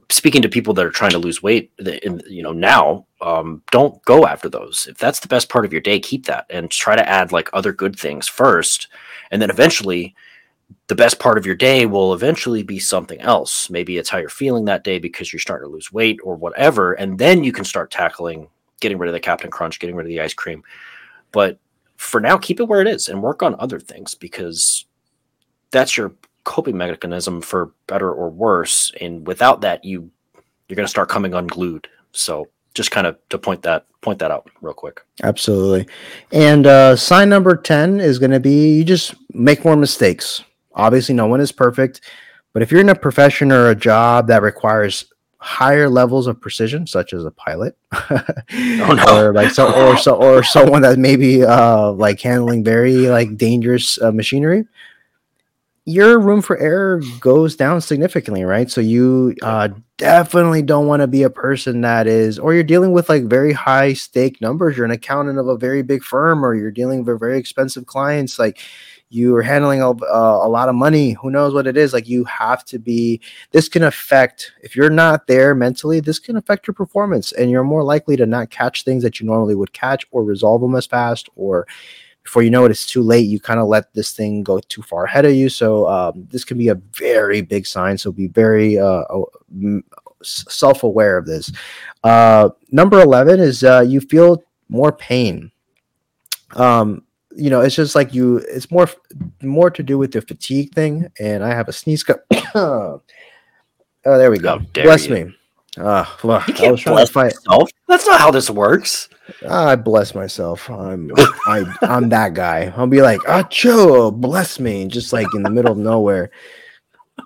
speaking 0.09 0.43
to 0.43 0.49
people 0.49 0.75
that 0.75 0.85
are 0.85 0.91
trying 0.91 1.09
to 1.09 1.17
lose 1.17 1.41
weight, 1.41 1.71
you 1.79 2.43
know, 2.43 2.51
now, 2.51 3.07
um, 3.21 3.63
don't 3.71 3.99
go 4.05 4.27
after 4.27 4.49
those. 4.49 4.85
If 4.87 4.99
that's 4.99 5.19
the 5.19 5.27
best 5.27 5.49
part 5.49 5.65
of 5.65 5.71
your 5.71 5.81
day, 5.81 5.99
keep 5.99 6.27
that 6.27 6.45
and 6.51 6.69
try 6.69 6.95
to 6.95 7.09
add 7.09 7.31
like 7.31 7.49
other 7.53 7.73
good 7.73 7.97
things 7.97 8.27
first. 8.27 8.87
And 9.31 9.41
then 9.41 9.49
eventually, 9.49 10.13
the 10.85 10.93
best 10.93 11.17
part 11.17 11.39
of 11.39 11.45
your 11.47 11.55
day 11.55 11.87
will 11.87 12.13
eventually 12.13 12.61
be 12.61 12.77
something 12.77 13.19
else. 13.19 13.71
Maybe 13.71 13.97
it's 13.97 14.11
how 14.11 14.19
you're 14.19 14.29
feeling 14.29 14.65
that 14.65 14.83
day 14.83 14.99
because 14.99 15.33
you're 15.33 15.39
starting 15.39 15.67
to 15.67 15.73
lose 15.73 15.91
weight 15.91 16.19
or 16.23 16.35
whatever. 16.35 16.93
And 16.93 17.17
then 17.17 17.43
you 17.43 17.51
can 17.51 17.65
start 17.65 17.89
tackling 17.89 18.47
getting 18.79 18.99
rid 18.99 19.07
of 19.07 19.13
the 19.13 19.19
Captain 19.19 19.49
Crunch, 19.49 19.79
getting 19.79 19.95
rid 19.95 20.05
of 20.05 20.09
the 20.09 20.21
ice 20.21 20.35
cream. 20.35 20.63
But 21.31 21.57
for 21.97 22.21
now, 22.21 22.37
keep 22.37 22.59
it 22.59 22.67
where 22.67 22.81
it 22.81 22.87
is 22.87 23.09
and 23.09 23.23
work 23.23 23.41
on 23.41 23.55
other 23.57 23.79
things 23.79 24.13
because 24.13 24.85
that's 25.71 25.97
your 25.97 26.13
coping 26.43 26.77
mechanism 26.77 27.41
for 27.41 27.71
better 27.87 28.11
or 28.11 28.29
worse. 28.29 28.91
And 28.99 29.25
without 29.25 29.61
that, 29.61 29.83
you 29.85 30.11
you're 30.67 30.75
going 30.75 30.85
to 30.85 30.89
start 30.89 31.09
coming 31.09 31.33
unglued. 31.33 31.87
So 32.11 32.47
just 32.73 32.91
kind 32.91 33.05
of 33.05 33.17
to 33.29 33.37
point 33.37 33.61
that 33.63 33.85
point 34.01 34.19
that 34.19 34.31
out 34.31 34.49
real 34.61 34.73
quick. 34.73 35.01
Absolutely. 35.21 35.87
And 36.31 36.67
uh, 36.67 36.95
sign 36.95 37.29
number 37.29 37.55
10 37.55 37.99
is 37.99 38.19
going 38.19 38.31
to 38.31 38.39
be 38.39 38.77
you 38.77 38.83
just 38.83 39.15
make 39.33 39.63
more 39.63 39.75
mistakes. 39.75 40.43
Obviously, 40.75 41.13
no 41.13 41.27
one 41.27 41.39
is 41.39 41.51
perfect, 41.51 42.01
but 42.51 42.61
if 42.63 42.71
you're 42.71 42.81
in 42.81 42.89
a 42.89 42.95
profession 42.95 43.51
or 43.51 43.69
a 43.69 43.75
job 43.75 44.27
that 44.27 44.41
requires 44.41 45.05
higher 45.37 45.89
levels 45.89 46.25
of 46.25 46.39
precision, 46.39 46.87
such 46.87 47.13
as 47.13 47.25
a 47.25 47.31
pilot, 47.31 47.77
oh, 48.09 48.23
no. 48.51 49.27
or 49.27 49.33
like 49.33 49.51
so, 49.51 49.71
or 49.71 49.97
so, 49.97 50.15
or 50.15 50.41
someone 50.41 50.81
that 50.81 50.97
maybe 50.97 51.43
uh, 51.43 51.91
like 51.91 52.19
handling 52.21 52.63
very 52.63 52.93
like 53.07 53.37
dangerous 53.37 54.01
uh, 54.01 54.11
machinery, 54.11 54.65
your 55.85 56.17
room 56.17 56.41
for 56.41 56.57
error 56.57 57.01
goes 57.19 57.55
down 57.55 57.81
significantly, 57.81 58.45
right? 58.45 58.71
So 58.71 58.79
you 58.79 59.35
uh, 59.41 59.69
definitely 59.97 60.61
don't 60.61 60.87
want 60.87 61.01
to 61.01 61.07
be 61.07 61.23
a 61.23 61.29
person 61.29 61.81
that 61.81 62.07
is, 62.07 62.39
or 62.39 62.53
you're 62.53 62.63
dealing 62.63 62.93
with 62.93 63.09
like 63.09 63.25
very 63.25 63.51
high 63.51 63.93
stake 63.93 64.39
numbers. 64.39 64.77
You're 64.77 64.85
an 64.85 64.91
accountant 64.91 65.39
of 65.39 65.47
a 65.47 65.57
very 65.57 65.81
big 65.81 66.03
firm, 66.03 66.45
or 66.45 66.55
you're 66.55 66.71
dealing 66.71 67.03
with 67.03 67.19
very 67.19 67.37
expensive 67.37 67.85
clients. 67.85 68.39
Like 68.39 68.59
you 69.09 69.35
are 69.35 69.43
handling 69.43 69.81
a, 69.81 69.91
uh, 69.91 70.39
a 70.43 70.47
lot 70.47 70.69
of 70.69 70.75
money. 70.75 71.11
Who 71.21 71.29
knows 71.29 71.53
what 71.53 71.67
it 71.67 71.75
is? 71.75 71.91
Like 71.91 72.07
you 72.07 72.23
have 72.25 72.63
to 72.65 72.79
be. 72.79 73.19
This 73.51 73.67
can 73.67 73.83
affect 73.83 74.53
if 74.61 74.77
you're 74.77 74.89
not 74.89 75.27
there 75.27 75.53
mentally. 75.53 75.99
This 75.99 76.17
can 76.17 76.37
affect 76.37 76.65
your 76.65 76.75
performance, 76.75 77.33
and 77.33 77.51
you're 77.51 77.63
more 77.65 77.83
likely 77.83 78.15
to 78.15 78.25
not 78.25 78.51
catch 78.51 78.85
things 78.85 79.03
that 79.03 79.19
you 79.19 79.25
normally 79.25 79.55
would 79.55 79.73
catch, 79.73 80.05
or 80.11 80.23
resolve 80.23 80.61
them 80.61 80.75
as 80.75 80.85
fast, 80.85 81.27
or 81.35 81.67
before 82.23 82.41
you 82.41 82.49
know 82.49 82.65
it, 82.65 82.71
it's 82.71 82.87
too 82.87 83.01
late. 83.01 83.27
You 83.27 83.39
kind 83.39 83.59
of 83.59 83.67
let 83.67 83.93
this 83.93 84.13
thing 84.13 84.43
go 84.43 84.59
too 84.59 84.81
far 84.81 85.05
ahead 85.05 85.25
of 85.25 85.33
you. 85.33 85.49
So 85.49 85.87
um, 85.89 86.27
this 86.31 86.43
can 86.43 86.57
be 86.57 86.69
a 86.69 86.75
very 86.75 87.41
big 87.41 87.67
sign. 87.67 87.97
So 87.97 88.11
be 88.11 88.27
very 88.27 88.79
uh, 88.79 89.03
self-aware 90.21 91.17
of 91.17 91.25
this. 91.25 91.51
Uh, 92.03 92.49
number 92.71 93.01
eleven 93.01 93.39
is 93.39 93.63
uh, 93.63 93.83
you 93.87 93.99
feel 93.99 94.43
more 94.69 94.91
pain. 94.91 95.51
Um, 96.55 97.03
you 97.35 97.49
know, 97.49 97.61
it's 97.61 97.75
just 97.75 97.95
like 97.95 98.13
you. 98.13 98.37
It's 98.37 98.71
more 98.71 98.87
more 99.41 99.69
to 99.71 99.83
do 99.83 99.97
with 99.97 100.11
the 100.11 100.21
fatigue 100.21 100.73
thing. 100.73 101.07
And 101.19 101.43
I 101.43 101.49
have 101.49 101.67
a 101.67 101.73
sneeze. 101.73 102.05
oh, 102.55 103.01
there 104.03 104.31
we 104.31 104.39
go. 104.39 104.59
Bless 104.73 105.07
you. 105.07 105.13
me. 105.25 105.35
Uh, 105.77 106.05
well, 106.23 106.43
you 106.47 106.53
can't 106.53 106.83
bless 106.83 107.09
fight. 107.09 107.33
Yourself. 107.33 107.69
That's 107.87 108.05
not 108.05 108.19
how 108.19 108.31
this 108.31 108.49
works. 108.49 109.09
I 109.49 109.75
bless 109.75 110.13
myself. 110.13 110.69
I'm 110.69 111.11
I, 111.47 111.63
I'm 111.81 112.09
that 112.09 112.33
guy. 112.33 112.73
I'll 112.75 112.87
be 112.87 113.01
like, 113.01 113.19
Acho, 113.21 114.13
bless 114.13 114.59
me, 114.59 114.87
just 114.87 115.13
like 115.13 115.27
in 115.33 115.43
the 115.43 115.49
middle 115.49 115.71
of 115.71 115.77
nowhere. 115.77 116.29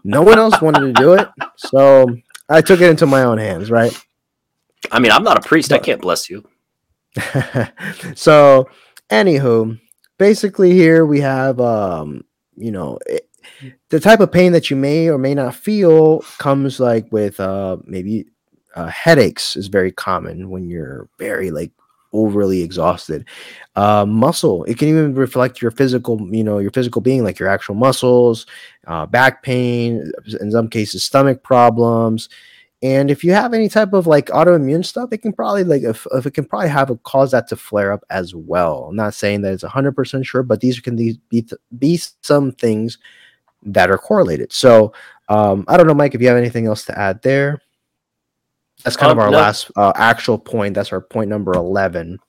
No 0.03 0.21
one 0.21 0.37
else 0.37 0.61
wanted 0.61 0.81
to 0.81 0.93
do 0.93 1.13
it, 1.13 1.27
so 1.55 2.07
I 2.49 2.61
took 2.61 2.81
it 2.81 2.89
into 2.89 3.05
my 3.05 3.23
own 3.23 3.37
hands. 3.37 3.71
Right. 3.71 3.97
I 4.91 4.99
mean, 4.99 5.11
I'm 5.11 5.23
not 5.23 5.37
a 5.43 5.47
priest. 5.47 5.69
But, 5.69 5.81
I 5.81 5.83
can't 5.83 6.01
bless 6.01 6.29
you. 6.29 6.47
so, 8.15 8.69
anywho, 9.09 9.79
basically, 10.17 10.71
here 10.71 11.05
we 11.05 11.19
have, 11.21 11.59
um, 11.59 12.23
you 12.55 12.71
know, 12.71 12.99
it, 13.07 13.27
the 13.89 13.99
type 13.99 14.19
of 14.19 14.31
pain 14.31 14.51
that 14.51 14.69
you 14.69 14.75
may 14.75 15.09
or 15.09 15.17
may 15.17 15.33
not 15.33 15.55
feel 15.55 16.19
comes 16.37 16.79
like 16.79 17.11
with 17.11 17.39
uh 17.39 17.77
maybe 17.85 18.25
uh, 18.77 18.87
headaches 18.87 19.55
is 19.55 19.67
very 19.67 19.91
common 19.91 20.51
when 20.51 20.69
you're 20.69 21.09
very 21.17 21.49
like 21.49 21.71
overly 22.13 22.61
exhausted. 22.61 23.25
Uh, 23.75 24.05
muscle, 24.05 24.63
it 24.65 24.77
can 24.77 24.87
even 24.87 25.15
reflect 25.15 25.61
your 25.61 25.71
physical, 25.71 26.19
you 26.33 26.43
know, 26.43 26.59
your 26.59 26.71
physical 26.71 27.01
being, 27.01 27.23
like 27.23 27.39
your 27.39 27.49
actual 27.49 27.73
muscles, 27.73 28.45
uh, 28.85 29.05
back 29.07 29.41
pain, 29.41 30.11
in 30.39 30.51
some 30.51 30.67
cases, 30.69 31.03
stomach 31.03 31.41
problems. 31.43 32.29
And 32.83 33.09
if 33.09 33.23
you 33.23 33.33
have 33.33 33.55
any 33.55 33.67
type 33.67 33.93
of 33.93 34.05
like 34.05 34.27
autoimmune 34.27 34.85
stuff, 34.85 35.11
it 35.11 35.23
can 35.23 35.33
probably 35.33 35.63
like 35.63 35.81
if, 35.81 36.05
if 36.13 36.27
it 36.27 36.35
can 36.35 36.45
probably 36.45 36.69
have 36.69 36.91
a 36.91 36.97
cause 36.97 37.31
that 37.31 37.47
to 37.47 37.55
flare 37.55 37.91
up 37.91 38.03
as 38.11 38.35
well. 38.35 38.85
I'm 38.89 38.95
not 38.95 39.15
saying 39.15 39.41
that 39.41 39.53
it's 39.53 39.63
100% 39.63 40.23
sure, 40.23 40.43
but 40.43 40.61
these 40.61 40.79
can 40.79 40.95
be, 40.95 41.19
be, 41.79 41.99
some 42.21 42.51
things 42.51 42.99
that 43.63 43.89
are 43.89 43.97
correlated. 43.97 44.53
So 44.53 44.93
um, 45.29 45.65
I 45.67 45.77
don't 45.77 45.87
know, 45.87 45.95
Mike, 45.95 46.13
if 46.13 46.21
you 46.21 46.27
have 46.27 46.37
anything 46.37 46.67
else 46.67 46.85
to 46.85 46.97
add 46.97 47.23
there. 47.23 47.59
That's 48.87 48.95
kind 48.95 49.11
um, 49.11 49.17
of 49.17 49.25
our 49.25 49.31
no. 49.31 49.37
last 49.37 49.69
uh, 49.75 49.91
actual 49.95 50.37
point. 50.37 50.73
That's 50.73 50.93
our 50.93 51.01
point 51.01 51.29
number 51.29 51.51
11. 51.51 52.19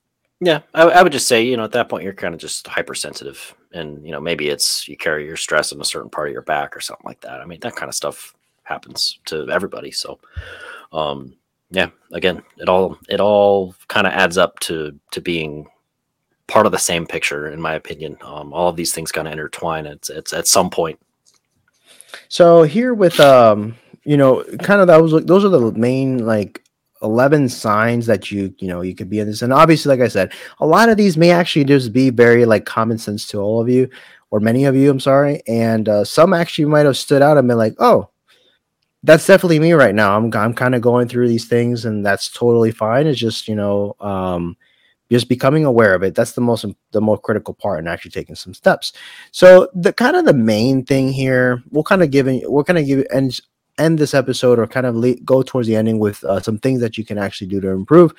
Yeah, 0.41 0.63
I, 0.75 0.83
I, 0.83 1.03
would 1.05 1.13
just 1.13 1.29
say, 1.29 1.45
you 1.45 1.57
know, 1.57 1.63
at 1.63 1.71
that 1.71 1.89
point, 1.89 2.03
you're 2.03 2.13
kind 2.13 2.35
of 2.35 2.41
just 2.41 2.67
hypersensitive. 2.67 3.55
And, 3.73 4.05
you 4.05 4.11
know, 4.11 4.19
maybe 4.19 4.49
it's 4.49 4.89
you 4.89 4.97
carry 4.97 5.25
your 5.25 5.37
stress 5.37 5.71
in 5.71 5.81
a 5.81 5.85
certain 5.85 6.11
part 6.11 6.27
of 6.27 6.33
your 6.33 6.43
back 6.43 6.77
or 6.77 6.81
something 6.81 7.07
like 7.07 7.21
that. 7.21 7.41
I 7.41 7.45
mean, 7.45 7.61
that 7.61 7.77
kind 7.77 7.89
of 7.89 7.95
stuff 7.95 8.35
happens 8.65 9.21
to 9.27 9.49
everybody. 9.49 9.93
So, 9.93 10.19
um, 10.93 11.37
yeah, 11.71 11.91
again, 12.11 12.43
it 12.57 12.69
all, 12.69 12.99
it 13.09 13.21
all 13.21 13.77
kind 13.87 14.09
of 14.09 14.13
adds 14.13 14.37
up 14.37 14.59
to, 14.61 14.99
to 15.13 15.21
being 15.21 15.69
part 16.49 16.67
of 16.67 16.73
the 16.73 16.79
same 16.79 17.07
picture, 17.07 17.51
in 17.51 17.61
my 17.61 17.75
opinion. 17.75 18.17
Um, 18.23 18.53
all 18.53 18.69
of 18.69 18.75
these 18.75 18.93
things 18.93 19.13
kind 19.13 19.29
of 19.29 19.33
intertwine. 19.33 19.87
It's, 19.87 20.11
it's 20.11 20.33
at 20.33 20.49
some 20.49 20.71
point. 20.71 20.99
So 22.29 22.65
here 22.65 22.95
with, 22.95 23.21
um, 23.21 23.77
you 24.09 24.17
know, 24.17 24.43
kind 24.63 24.81
of 24.81 24.87
that 24.87 25.03
was 25.03 25.13
those 25.27 25.45
are 25.45 25.51
the 25.51 25.71
main 25.73 26.25
like 26.25 26.65
11 27.03 27.51
signs 27.51 28.07
that 28.07 28.31
you 28.31 28.55
you 28.59 28.67
know 28.67 28.81
you 28.81 28.95
could 28.95 29.11
be 29.11 29.21
in 29.21 29.27
this. 29.27 29.43
And 29.43 29.53
obviously 29.53 29.91
like 29.91 30.05
i 30.05 30.09
said 30.09 30.33
a 30.61 30.67
lot 30.67 30.89
of 30.89 30.97
these 30.97 31.19
may 31.19 31.31
actually 31.31 31.67
just 31.67 31.93
be 31.93 32.09
very 32.09 32.47
like 32.47 32.65
common 32.65 32.97
sense 32.97 33.29
to 33.29 33.39
all 33.39 33.61
of 33.61 33.69
you 33.69 33.89
or 34.31 34.41
many 34.41 34.65
of 34.65 34.75
you 34.75 34.91
i'm 34.91 34.99
sorry. 34.99 35.43
And 35.47 35.91
uh, 35.91 36.05
some 36.05 36.33
actually 36.33 36.65
might 36.65 36.87
have 36.87 36.97
stood 36.97 37.21
out 37.21 37.37
and 37.37 37.47
been 37.47 37.59
like 37.59 37.75
oh 37.81 38.09
that's 39.03 39.27
definitely 39.27 39.61
me 39.61 39.73
right 39.75 39.95
now. 39.95 40.17
I'm, 40.17 40.33
I'm 40.35 40.55
kind 40.55 40.75
of 40.75 40.81
going 40.81 41.07
through 41.07 41.29
these 41.29 41.47
things 41.47 41.85
and 41.85 42.05
that's 42.05 42.31
totally 42.31 42.73
fine. 42.73 43.07
It's 43.07 43.21
just 43.21 43.47
you 43.47 43.57
know 43.57 43.95
um 44.01 44.57
just 45.11 45.29
becoming 45.29 45.67
aware 45.67 45.95
of 45.95 46.03
it. 46.03 46.15
That's 46.15 46.33
the 46.33 46.41
most 46.41 46.65
the 46.93 47.03
most 47.03 47.23
critical 47.23 47.53
part 47.53 47.79
and 47.79 47.89
actually 47.89 48.13
taking 48.13 48.37
some 48.37 48.55
steps. 48.55 48.95
So 49.33 49.69
the 49.75 49.93
kind 49.93 50.17
of 50.17 50.25
the 50.25 50.33
main 50.33 50.87
thing 50.87 51.13
here 51.13 51.63
we'll 51.71 51.85
kind 51.85 52.03
of 52.03 52.11
giving 52.11 52.43
we're 52.51 52.65
kind 52.65 52.79
of 52.79 52.87
give 52.87 53.01
you 53.01 53.07
and 53.13 53.39
end 53.79 53.99
this 53.99 54.14
episode 54.14 54.59
or 54.59 54.66
kind 54.66 54.87
of 54.87 54.97
le- 54.97 55.16
go 55.16 55.43
towards 55.43 55.68
the 55.68 55.76
ending 55.76 55.99
with 55.99 56.22
uh, 56.24 56.41
some 56.41 56.59
things 56.59 56.81
that 56.81 56.99
you 56.99 57.05
can 57.05 57.18
actually 57.18 57.47
do 57.47 57.61
to 57.61 57.68
improve. 57.68 58.12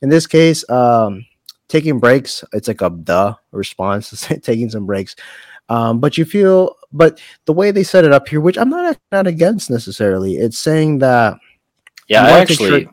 In 0.00 0.08
this 0.08 0.26
case, 0.26 0.68
um, 0.70 1.24
taking 1.68 1.98
breaks, 1.98 2.44
it's 2.52 2.68
like 2.68 2.80
a 2.80 2.90
the 2.90 3.36
response, 3.52 4.26
taking 4.42 4.70
some 4.70 4.86
breaks. 4.86 5.16
Um, 5.68 6.00
but 6.00 6.18
you 6.18 6.24
feel, 6.24 6.76
but 6.92 7.20
the 7.46 7.52
way 7.52 7.70
they 7.70 7.82
set 7.84 8.04
it 8.04 8.12
up 8.12 8.28
here, 8.28 8.40
which 8.40 8.58
I'm 8.58 8.68
not 8.68 8.98
not 9.10 9.26
against 9.26 9.70
necessarily, 9.70 10.36
it's 10.36 10.58
saying 10.58 10.98
that. 10.98 11.38
Yeah, 12.08 12.24
I 12.24 12.30
actually. 12.32 12.88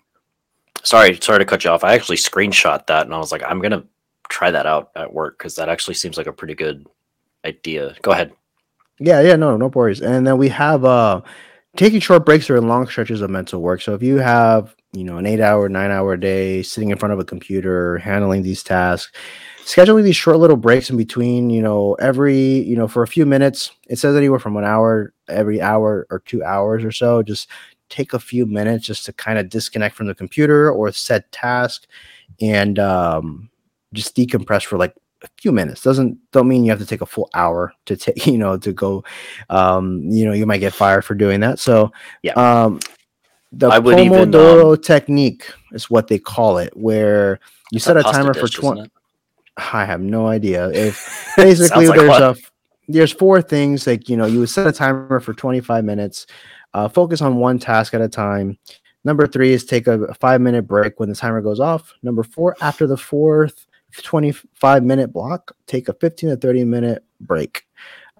Sorry, 0.83 1.19
sorry 1.21 1.39
to 1.39 1.45
cut 1.45 1.65
you 1.65 1.71
off. 1.71 1.83
I 1.83 1.93
actually 1.93 2.15
screenshot 2.15 2.87
that, 2.87 3.05
and 3.05 3.13
I 3.13 3.17
was 3.17 3.33
like, 3.33 3.43
I'm 3.45 3.59
gonna 3.59 3.83
try 4.29 4.49
that 4.51 4.65
out 4.65 4.91
at 4.95 5.13
work 5.13 5.37
because 5.37 5.55
that 5.55 5.67
actually 5.67 5.95
seems 5.95 6.17
like 6.17 6.27
a 6.27 6.31
pretty 6.31 6.55
good 6.55 6.87
idea. 7.43 7.95
Go 8.01 8.11
ahead. 8.11 8.31
Yeah, 8.99 9.21
yeah, 9.21 9.35
no, 9.35 9.57
no 9.57 9.67
worries. 9.67 10.01
And 10.01 10.25
then 10.25 10.37
we 10.37 10.49
have 10.49 10.85
uh 10.85 11.21
taking 11.77 11.99
short 11.99 12.25
breaks 12.25 12.49
are 12.49 12.57
in 12.57 12.67
long 12.67 12.87
stretches 12.87 13.21
of 13.21 13.29
mental 13.29 13.61
work. 13.61 13.81
So 13.81 13.93
if 13.93 14.01
you 14.03 14.17
have, 14.17 14.75
you 14.91 15.03
know, 15.03 15.17
an 15.17 15.25
eight 15.25 15.39
hour, 15.39 15.69
nine 15.69 15.91
hour 15.91 16.17
day 16.17 16.63
sitting 16.63 16.89
in 16.89 16.97
front 16.97 17.13
of 17.13 17.19
a 17.19 17.25
computer, 17.25 17.97
handling 17.99 18.43
these 18.43 18.63
tasks, 18.63 19.11
scheduling 19.63 20.03
these 20.03 20.15
short 20.15 20.37
little 20.37 20.57
breaks 20.57 20.89
in 20.89 20.97
between, 20.97 21.49
you 21.49 21.61
know, 21.61 21.93
every, 21.95 22.37
you 22.37 22.75
know, 22.75 22.87
for 22.87 23.03
a 23.03 23.07
few 23.07 23.25
minutes, 23.25 23.71
it 23.87 23.97
says 23.97 24.15
anywhere 24.15 24.39
from 24.39 24.57
an 24.57 24.65
hour, 24.65 25.13
every 25.27 25.61
hour 25.61 26.07
or 26.09 26.19
two 26.19 26.43
hours 26.43 26.83
or 26.83 26.91
so, 26.91 27.21
just 27.21 27.47
take 27.89 28.13
a 28.13 28.19
few 28.19 28.45
minutes 28.45 28.85
just 28.85 29.05
to 29.05 29.13
kind 29.13 29.37
of 29.37 29.49
disconnect 29.49 29.95
from 29.95 30.07
the 30.07 30.15
computer 30.15 30.71
or 30.71 30.91
set 30.91 31.31
task 31.31 31.87
and 32.41 32.79
um, 32.79 33.49
just 33.93 34.15
decompress 34.15 34.63
for 34.63 34.77
like 34.77 34.95
a 35.23 35.27
few 35.37 35.51
minutes. 35.51 35.81
Doesn't 35.81 36.17
don't 36.31 36.47
mean 36.47 36.63
you 36.63 36.71
have 36.71 36.79
to 36.79 36.85
take 36.85 37.01
a 37.01 37.05
full 37.05 37.29
hour 37.33 37.73
to 37.85 37.97
take 37.97 38.25
you 38.27 38.37
know 38.37 38.57
to 38.57 38.73
go 38.73 39.03
um 39.49 40.01
you 40.03 40.25
know 40.25 40.33
you 40.33 40.45
might 40.45 40.59
get 40.59 40.73
fired 40.73 41.05
for 41.05 41.15
doing 41.15 41.39
that. 41.41 41.59
So 41.59 41.91
yeah. 42.23 42.33
um 42.33 42.79
the 43.51 43.69
I 43.69 43.79
Pomodoro 43.79 44.05
even, 44.05 44.35
um, 44.35 44.77
technique 44.77 45.51
is 45.71 45.89
what 45.89 46.07
they 46.07 46.19
call 46.19 46.59
it 46.59 46.75
where 46.77 47.39
you 47.71 47.79
set 47.79 47.97
a 47.97 48.03
timer 48.03 48.33
dish, 48.33 48.41
for 48.41 48.47
20 48.47 48.91
I 49.57 49.85
have 49.85 50.01
no 50.01 50.27
idea. 50.27 50.69
If 50.69 51.33
basically 51.35 51.87
like 51.87 51.99
there's 51.99 52.19
a 52.19 52.35
there's 52.87 53.11
four 53.11 53.41
things 53.41 53.85
like 53.87 54.07
you 54.09 54.17
know 54.17 54.25
you 54.25 54.39
would 54.39 54.49
set 54.49 54.67
a 54.67 54.71
timer 54.71 55.19
for 55.19 55.33
25 55.33 55.83
minutes 55.83 56.27
uh, 56.73 56.87
focus 56.87 57.21
on 57.21 57.37
one 57.37 57.59
task 57.59 57.93
at 57.93 58.01
a 58.01 58.07
time. 58.07 58.57
Number 59.03 59.25
three 59.27 59.53
is 59.53 59.65
take 59.65 59.87
a 59.87 60.13
five 60.15 60.41
minute 60.41 60.67
break 60.67 60.99
when 60.99 61.09
the 61.09 61.15
timer 61.15 61.41
goes 61.41 61.59
off. 61.59 61.93
Number 62.03 62.23
four 62.23 62.55
after 62.61 62.85
the 62.85 62.97
fourth 62.97 63.65
25 63.93 64.83
minute 64.83 65.11
block, 65.13 65.55
take 65.67 65.89
a 65.89 65.93
15 65.93 66.29
to 66.29 66.37
30 66.37 66.63
minute 66.63 67.03
break. 67.19 67.65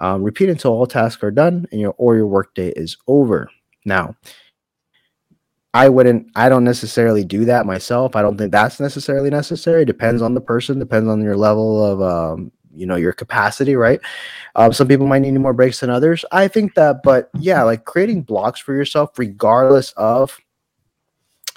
Um, 0.02 0.24
repeat 0.24 0.50
until 0.50 0.72
all 0.72 0.88
tasks 0.88 1.24
are 1.24 1.32
done 1.32 1.68
and 1.72 1.82
your 1.82 1.94
or 1.98 2.16
your 2.16 2.28
workday 2.28 2.70
is 2.70 2.98
over. 3.08 3.50
Now, 3.86 4.16
I 5.74 5.90
wouldn't, 5.90 6.28
I 6.36 6.50
don't 6.50 6.64
necessarily 6.64 7.24
do 7.24 7.46
that 7.46 7.66
myself. 7.66 8.16
I 8.16 8.22
don't 8.22 8.38
think 8.38 8.52
that's 8.52 8.80
necessarily 8.80 9.30
necessary. 9.30 9.86
Depends 9.86 10.22
on 10.22 10.34
the 10.34 10.42
person, 10.42 10.80
depends 10.80 11.08
on 11.10 11.22
your 11.22 11.38
level 11.38 11.84
of, 11.84 12.02
um, 12.02 12.52
you 12.74 12.86
know, 12.86 12.96
your 12.96 13.14
capacity, 13.14 13.76
right? 13.76 14.00
Um, 14.56 14.74
some 14.74 14.88
people 14.88 15.06
might 15.06 15.20
need 15.20 15.34
more 15.34 15.54
breaks 15.54 15.82
than 15.82 15.90
others. 15.90 16.26
I 16.32 16.48
think 16.48 16.74
that, 16.76 17.04
but 17.04 17.30
yeah, 17.36 17.62
like 17.64 17.86
creating 17.86 18.24
blocks 18.24 18.60
for 18.60 18.74
yourself, 18.74 19.20
regardless 19.20 19.92
of 19.92 20.40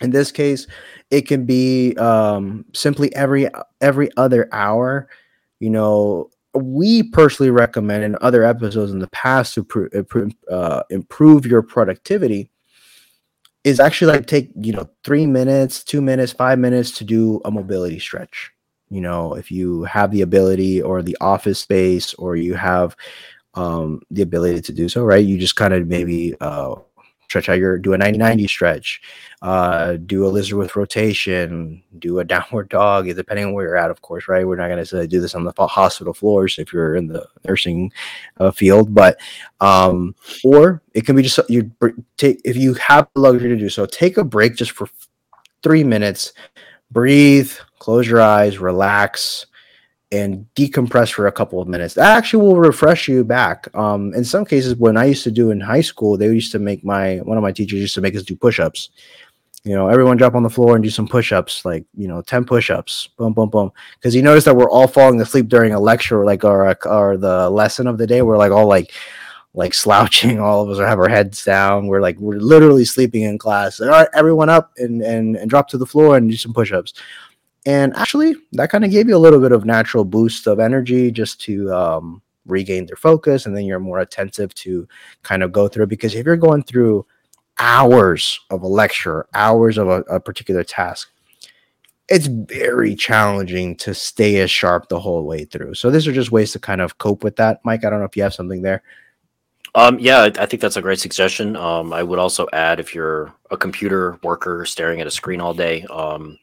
In 0.01 0.11
this 0.11 0.33
case, 0.33 0.67
it 1.13 1.29
can 1.29 1.45
be 1.45 1.95
um, 1.97 2.65
simply 2.75 3.15
every 3.15 3.49
every 3.81 4.11
other 4.17 4.49
hour. 4.51 5.09
You 5.61 5.71
know, 5.71 6.31
we 6.55 7.05
personally 7.05 7.51
recommend 7.51 8.03
in 8.03 8.17
other 8.21 8.43
episodes 8.43 8.91
in 8.91 8.99
the 8.99 9.09
past 9.09 9.55
to 9.55 9.63
pr- 9.63 9.87
uh, 10.51 10.83
improve 10.91 11.47
your 11.47 11.63
productivity 11.63 12.51
is 13.63 13.79
actually 13.79 14.13
like 14.13 14.27
take 14.27 14.51
you 14.57 14.73
know 14.73 14.89
three 15.05 15.25
minutes 15.27 15.85
two 15.85 16.01
minutes 16.01 16.33
five 16.33 16.59
minutes 16.59 16.91
to 16.91 17.05
do 17.05 17.41
a 17.45 17.51
mobility 17.51 17.99
stretch 17.99 18.51
you 18.91 19.01
know 19.01 19.35
if 19.35 19.53
you 19.53 19.85
have 19.85 20.11
the 20.11 20.23
ability 20.23 20.83
or 20.83 21.01
the 21.01 21.17
office 21.21 21.61
space 21.61 22.13
or 22.15 22.35
you 22.35 22.55
have 22.55 22.97
um, 23.55 24.01
the 24.11 24.23
ability 24.23 24.61
to 24.61 24.73
do 24.73 24.89
so 24.89 25.05
right 25.05 25.25
you 25.25 25.39
just 25.39 25.55
kind 25.55 25.73
of 25.75 25.87
maybe 25.87 26.35
uh, 26.41 26.75
stretch 27.33 27.49
out 27.49 27.59
your 27.59 27.78
do 27.78 27.95
a 27.95 27.99
90 27.99 28.18
90 28.18 28.47
stretch 28.47 29.01
uh, 29.41 29.97
do 30.05 30.26
a 30.26 30.28
lizard 30.28 30.59
with 30.59 30.76
rotation 30.76 31.83
do 31.99 32.18
a 32.18 32.24
downward 32.33 32.68
dog 32.68 33.07
depending 33.07 33.47
on 33.47 33.55
where 33.55 33.66
you're 33.66 33.76
at 33.76 33.91
of 33.91 34.03
course 34.03 34.28
right? 34.28 34.47
We're 34.47 34.57
not 34.57 34.68
going 34.68 34.85
to 34.85 35.07
do 35.07 35.20
this 35.20 35.35
on 35.35 35.45
the 35.45 35.53
hospital 35.66 36.12
floors 36.12 36.59
if 36.59 36.74
you're 36.74 36.95
in 36.95 37.07
the 37.07 37.26
nursing 37.47 37.91
uh, 38.39 38.51
field 38.51 38.93
but 38.93 39.18
um, 39.61 40.14
or 40.45 40.83
it 40.93 41.07
can 41.07 41.16
be 41.16 41.22
just 41.22 41.41
you 41.49 41.72
take 42.18 42.43
if 42.45 42.55
you 42.55 42.74
have 42.74 43.09
the 43.14 43.20
luxury 43.22 43.49
to 43.49 43.57
do 43.57 43.70
so 43.70 43.87
take 43.87 44.18
a 44.18 44.24
break 44.24 44.55
just 44.55 44.72
for 44.72 44.89
three 45.62 45.85
minutes 45.85 46.35
breathe 46.91 47.51
close 47.78 48.07
your 48.07 48.20
eyes 48.20 48.59
relax 48.59 49.47
and 50.13 50.47
decompress 50.55 51.11
for 51.11 51.27
a 51.27 51.33
couple 51.33 51.61
of 51.61 51.67
minutes. 51.67 51.95
That 51.95 52.17
actually 52.17 52.45
will 52.45 52.57
refresh 52.57 53.09
you 53.09 53.25
back. 53.25 53.75
Um, 53.75 54.13
in 54.15 54.25
some 54.25 54.45
cases, 54.45 54.77
when 54.77 54.99
I 54.99 55.07
used 55.07 55.25
to 55.25 55.31
do 55.31 55.51
in 55.51 55.59
high 55.59 55.81
school, 55.81 56.17
they 56.17 56.27
used 56.27 56.53
to 56.53 56.59
make 56.59 56.85
my 56.85 57.17
one 57.19 57.39
of 57.39 57.43
my 57.43 57.51
teachers 57.51 57.81
used 57.81 57.95
to 57.95 58.03
make 58.03 58.15
us 58.15 58.23
do 58.23 58.37
push-ups. 58.37 58.91
You 59.65 59.75
know, 59.75 59.89
everyone 59.89 60.17
drop 60.17 60.35
on 60.35 60.43
the 60.43 60.51
floor 60.51 60.75
and 60.75 60.85
do 60.85 60.91
some 60.91 61.09
push-ups, 61.09 61.65
like 61.65 61.87
you 61.97 62.09
know, 62.09 62.21
ten 62.21 62.45
push-ups, 62.45 63.09
boom, 63.17 63.33
boom, 63.33 63.49
boom. 63.49 63.73
Because 63.95 64.15
you 64.15 64.23
notice 64.23 64.45
that 64.45 64.57
we're 64.57 64.71
all 64.71 64.87
falling 64.87 65.21
asleep 65.21 65.49
during 65.49 65.73
a 65.73 65.81
lecture, 65.81 66.25
like 66.27 66.45
or 66.45 66.77
or 66.87 67.17
the 67.17 67.49
lesson 67.49 67.87
of 67.87 67.97
the 67.97 68.07
day. 68.07 68.21
We're 68.23 68.39
like 68.39 68.53
all 68.53 68.69
like 68.69 68.93
like 69.55 69.73
slouching. 69.73 70.39
All 70.41 70.63
of 70.63 70.69
us 70.69 70.79
have 70.79 70.99
our 70.99 71.09
heads 71.09 71.43
down. 71.43 71.87
We're 71.87 72.03
like 72.03 72.19
we're 72.19 72.39
literally 72.39 72.85
sleeping 72.85 73.23
in 73.23 73.39
class. 73.39 73.81
All 73.81 73.89
right, 73.89 74.09
everyone 74.13 74.51
up 74.51 74.73
and 74.77 75.01
and 75.01 75.37
and 75.37 75.49
drop 75.49 75.69
to 75.69 75.79
the 75.79 75.87
floor 75.87 76.19
and 76.19 76.29
do 76.29 76.37
some 76.37 76.53
push-ups 76.53 76.93
and 77.67 77.95
actually 77.97 78.35
that 78.53 78.71
kind 78.71 78.85
of 78.85 78.91
gave 78.91 79.09
you 79.09 79.17
a 79.17 79.19
little 79.19 79.41
bit 79.41 79.53
of 79.53 79.65
natural 79.65 80.05
boost 80.05 80.47
of 80.47 80.59
energy 80.59 81.11
just 81.11 81.41
to 81.41 81.73
um, 81.73 82.23
regain 82.47 82.87
their 82.87 82.97
focus 82.97 83.47
and 83.47 83.57
then 83.57 83.65
you're 83.65 83.79
more 83.79 84.01
attentive 84.01 84.53
to 84.55 84.87
kind 85.23 85.43
of 85.43 85.53
go 85.53 85.69
through 85.69 85.87
because 85.87 86.15
if 86.15 86.27
you're 86.27 86.37
going 86.37 86.63
through 86.63 87.07
hours 87.59 88.41
of 88.51 88.63
a 88.63 88.67
lecture 88.67 89.27
hours 89.35 89.79
of 89.79 89.89
a, 89.89 90.01
a 90.03 90.19
particular 90.19 90.65
task 90.65 91.13
it's 92.09 92.27
very 92.27 92.95
challenging 92.95 93.77
to 93.77 93.95
stay 93.95 94.41
as 94.41 94.51
sharp 94.51 94.89
the 94.89 95.01
whole 95.01 95.25
way 95.25 95.45
through. 95.47 95.75
So 95.75 95.91
these 95.91 96.07
are 96.07 96.13
just 96.13 96.31
ways 96.31 96.53
to 96.53 96.59
kind 96.59 96.83
of 96.83 96.99
cope 96.99 97.25
with 97.25 97.37
that. 97.37 97.61
Mike 97.65 97.85
i 97.85 97.91
don't 97.91 98.01
know 98.01 98.05
if 98.05 98.17
you 98.17 98.23
have 98.23 98.35
something 98.35 98.61
there. 98.61 98.83
Um, 99.75 99.99
yeah, 99.99 100.29
I 100.39 100.45
think 100.45 100.61
that's 100.61 100.77
a 100.77 100.83
great 100.83 100.99
suggestion. 100.99 101.57
Um, 101.57 101.95
I 101.95 102.03
would 102.03 102.19
also 102.19 102.47
add 102.53 102.79
if 102.79 102.95
you're 102.95 103.33
a 103.51 103.57
computer 103.57 104.19
worker 104.23 104.67
staring 104.67 105.01
at 105.01 105.07
a 105.07 105.11
screen 105.11 105.41
all 105.41 105.55
day, 105.55 105.85
um, 105.85 106.39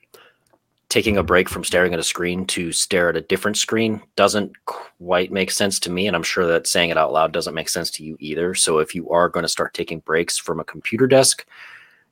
taking 0.89 1.17
a 1.17 1.23
break 1.23 1.47
from 1.47 1.63
staring 1.63 1.93
at 1.93 1.99
a 1.99 2.03
screen 2.03 2.45
to 2.47 2.71
stare 2.71 3.09
at 3.09 3.15
a 3.15 3.21
different 3.21 3.57
screen 3.57 4.01
doesn't 4.15 4.51
quite 4.65 5.31
make 5.31 5.51
sense 5.51 5.79
to 5.79 5.91
me. 5.91 6.07
And 6.07 6.15
I'm 6.15 6.23
sure 6.23 6.47
that 6.47 6.65
saying 6.65 6.89
it 6.89 6.97
out 6.97 7.13
loud 7.13 7.31
doesn't 7.31 7.53
make 7.53 7.69
sense 7.69 7.91
to 7.91 8.03
you 8.03 8.17
either. 8.19 8.55
So 8.55 8.79
if 8.79 8.95
you 8.95 9.09
are 9.11 9.29
going 9.29 9.43
to 9.43 9.49
start 9.49 9.75
taking 9.75 9.99
breaks 9.99 10.37
from 10.37 10.59
a 10.59 10.63
computer 10.63 11.05
desk, 11.05 11.45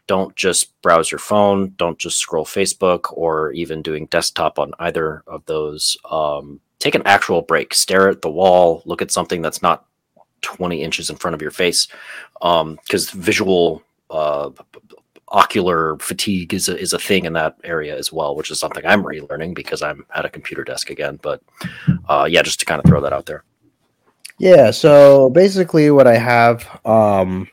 don't 0.05 0.36
just 0.36 0.80
browse 0.84 1.11
your 1.11 1.19
phone, 1.19 1.73
don't 1.78 1.97
just 1.97 2.19
scroll 2.19 2.45
Facebook 2.45 3.11
or 3.11 3.51
even 3.51 3.82
doing 3.82 4.05
desktop 4.05 4.59
on 4.59 4.71
either 4.80 5.23
of 5.25 5.43
those. 5.47 5.97
Um, 6.09 6.61
take 6.80 6.95
an 6.95 7.01
actual 7.05 7.41
break, 7.41 7.73
stare 7.73 8.07
at 8.07 8.21
the 8.21 8.30
wall, 8.30 8.84
look 8.86 9.01
at 9.01 9.11
something 9.11 9.41
that's 9.41 9.63
not 9.63 9.86
20 10.41 10.84
inches 10.84 11.09
in 11.09 11.15
front 11.15 11.34
of 11.34 11.41
your 11.41 11.51
face. 11.51 11.88
Because 12.39 13.13
um, 13.13 13.21
visual 13.21 13.82
uh, 14.11 14.51
ocular 15.30 15.97
fatigue 15.99 16.53
is 16.53 16.69
a, 16.69 16.78
is 16.78 16.93
a 16.93 16.99
thing 16.99 17.25
in 17.25 17.34
that 17.34 17.57
area 17.63 17.97
as 17.97 18.11
well, 18.11 18.36
which 18.36 18.51
is 18.51 18.59
something 18.59 18.86
I'm 18.86 19.03
relearning 19.03 19.55
because 19.55 19.82
I'm 19.82 20.05
at 20.15 20.25
a 20.25 20.30
computer 20.30 20.63
desk 20.63 20.89
again. 20.89 21.19
But 21.21 21.41
uh, 22.07 22.28
yeah, 22.30 22.41
just 22.41 22.59
to 22.61 22.65
kind 22.65 22.80
of 22.80 22.86
throw 22.86 23.01
that 23.01 23.13
out 23.13 23.25
there. 23.25 23.43
Yeah. 24.39 24.71
So 24.71 25.30
basically, 25.30 25.91
what 25.91 26.07
I 26.07 26.17
have 26.17 26.80
um, 26.86 27.47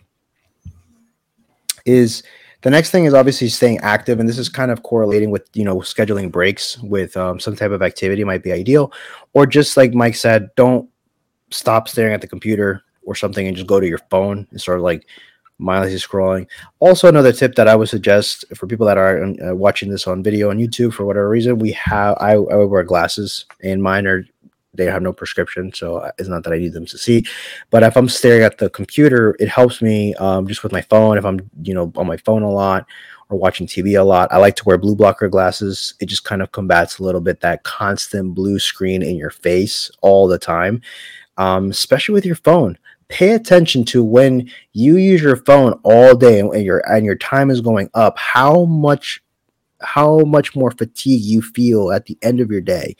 is 1.84 2.22
the 2.62 2.70
next 2.70 2.90
thing 2.90 3.04
is 3.04 3.14
obviously 3.14 3.48
staying 3.48 3.78
active, 3.80 4.20
and 4.20 4.28
this 4.28 4.38
is 4.38 4.48
kind 4.48 4.70
of 4.70 4.82
correlating 4.82 5.30
with 5.30 5.48
you 5.54 5.64
know 5.64 5.76
scheduling 5.76 6.30
breaks 6.30 6.78
with 6.82 7.16
um, 7.16 7.40
some 7.40 7.56
type 7.56 7.72
of 7.72 7.82
activity 7.82 8.24
might 8.24 8.42
be 8.42 8.52
ideal, 8.52 8.92
or 9.32 9.46
just 9.46 9.76
like 9.76 9.94
Mike 9.94 10.16
said, 10.16 10.50
don't 10.56 10.88
stop 11.50 11.88
staring 11.88 12.14
at 12.14 12.20
the 12.20 12.26
computer 12.26 12.82
or 13.06 13.14
something 13.14 13.46
and 13.46 13.56
just 13.56 13.68
go 13.68 13.80
to 13.80 13.86
your 13.86 14.00
phone 14.10 14.46
and 14.50 14.60
sort 14.60 14.78
of 14.78 14.82
like 14.82 15.06
mindlessly 15.58 15.98
scrolling. 15.98 16.46
Also, 16.80 17.08
another 17.08 17.32
tip 17.32 17.54
that 17.54 17.68
I 17.68 17.76
would 17.76 17.88
suggest 17.88 18.44
for 18.54 18.66
people 18.66 18.86
that 18.86 18.98
are 18.98 19.24
uh, 19.24 19.54
watching 19.54 19.90
this 19.90 20.06
on 20.06 20.22
video 20.22 20.50
on 20.50 20.58
YouTube 20.58 20.92
for 20.92 21.04
whatever 21.04 21.28
reason, 21.28 21.58
we 21.58 21.72
have 21.72 22.16
I, 22.20 22.32
I 22.32 22.56
wear 22.56 22.82
glasses, 22.84 23.46
and 23.62 23.82
mine 23.82 24.06
are 24.06 24.24
they 24.74 24.86
have 24.86 25.02
no 25.02 25.12
prescription, 25.12 25.72
so 25.72 26.10
it's 26.18 26.28
not 26.28 26.42
that 26.44 26.52
I 26.52 26.58
need 26.58 26.72
them 26.72 26.86
to 26.86 26.98
see. 26.98 27.24
But 27.70 27.84
if 27.84 27.96
I'm 27.96 28.08
staring 28.08 28.42
at 28.42 28.58
the 28.58 28.68
computer, 28.70 29.36
it 29.38 29.48
helps 29.48 29.80
me 29.80 30.14
um, 30.14 30.48
just 30.48 30.62
with 30.62 30.72
my 30.72 30.82
phone. 30.82 31.16
If 31.16 31.24
I'm 31.24 31.48
you 31.62 31.74
know 31.74 31.92
on 31.96 32.06
my 32.06 32.16
phone 32.18 32.42
a 32.42 32.50
lot 32.50 32.86
or 33.30 33.38
watching 33.38 33.66
TV 33.66 33.98
a 33.98 34.02
lot, 34.02 34.32
I 34.32 34.38
like 34.38 34.56
to 34.56 34.64
wear 34.64 34.76
blue 34.76 34.96
blocker 34.96 35.28
glasses. 35.28 35.94
It 36.00 36.06
just 36.06 36.24
kind 36.24 36.42
of 36.42 36.52
combats 36.52 36.98
a 36.98 37.04
little 37.04 37.20
bit 37.20 37.40
that 37.40 37.62
constant 37.62 38.34
blue 38.34 38.58
screen 38.58 39.02
in 39.02 39.16
your 39.16 39.30
face 39.30 39.90
all 40.02 40.26
the 40.26 40.38
time, 40.38 40.82
um, 41.36 41.70
especially 41.70 42.14
with 42.14 42.26
your 42.26 42.36
phone 42.36 42.76
pay 43.08 43.34
attention 43.34 43.84
to 43.84 44.02
when 44.02 44.50
you 44.72 44.96
use 44.96 45.22
your 45.22 45.36
phone 45.36 45.78
all 45.82 46.14
day 46.14 46.40
and 46.40 46.64
your 46.64 46.82
and 46.90 47.04
your 47.04 47.16
time 47.16 47.50
is 47.50 47.60
going 47.60 47.88
up 47.94 48.18
how 48.18 48.64
much 48.64 49.22
how 49.80 50.20
much 50.20 50.56
more 50.56 50.70
fatigue 50.70 51.22
you 51.22 51.42
feel 51.42 51.92
at 51.92 52.06
the 52.06 52.16
end 52.22 52.40
of 52.40 52.50
your 52.50 52.60
day. 52.60 52.96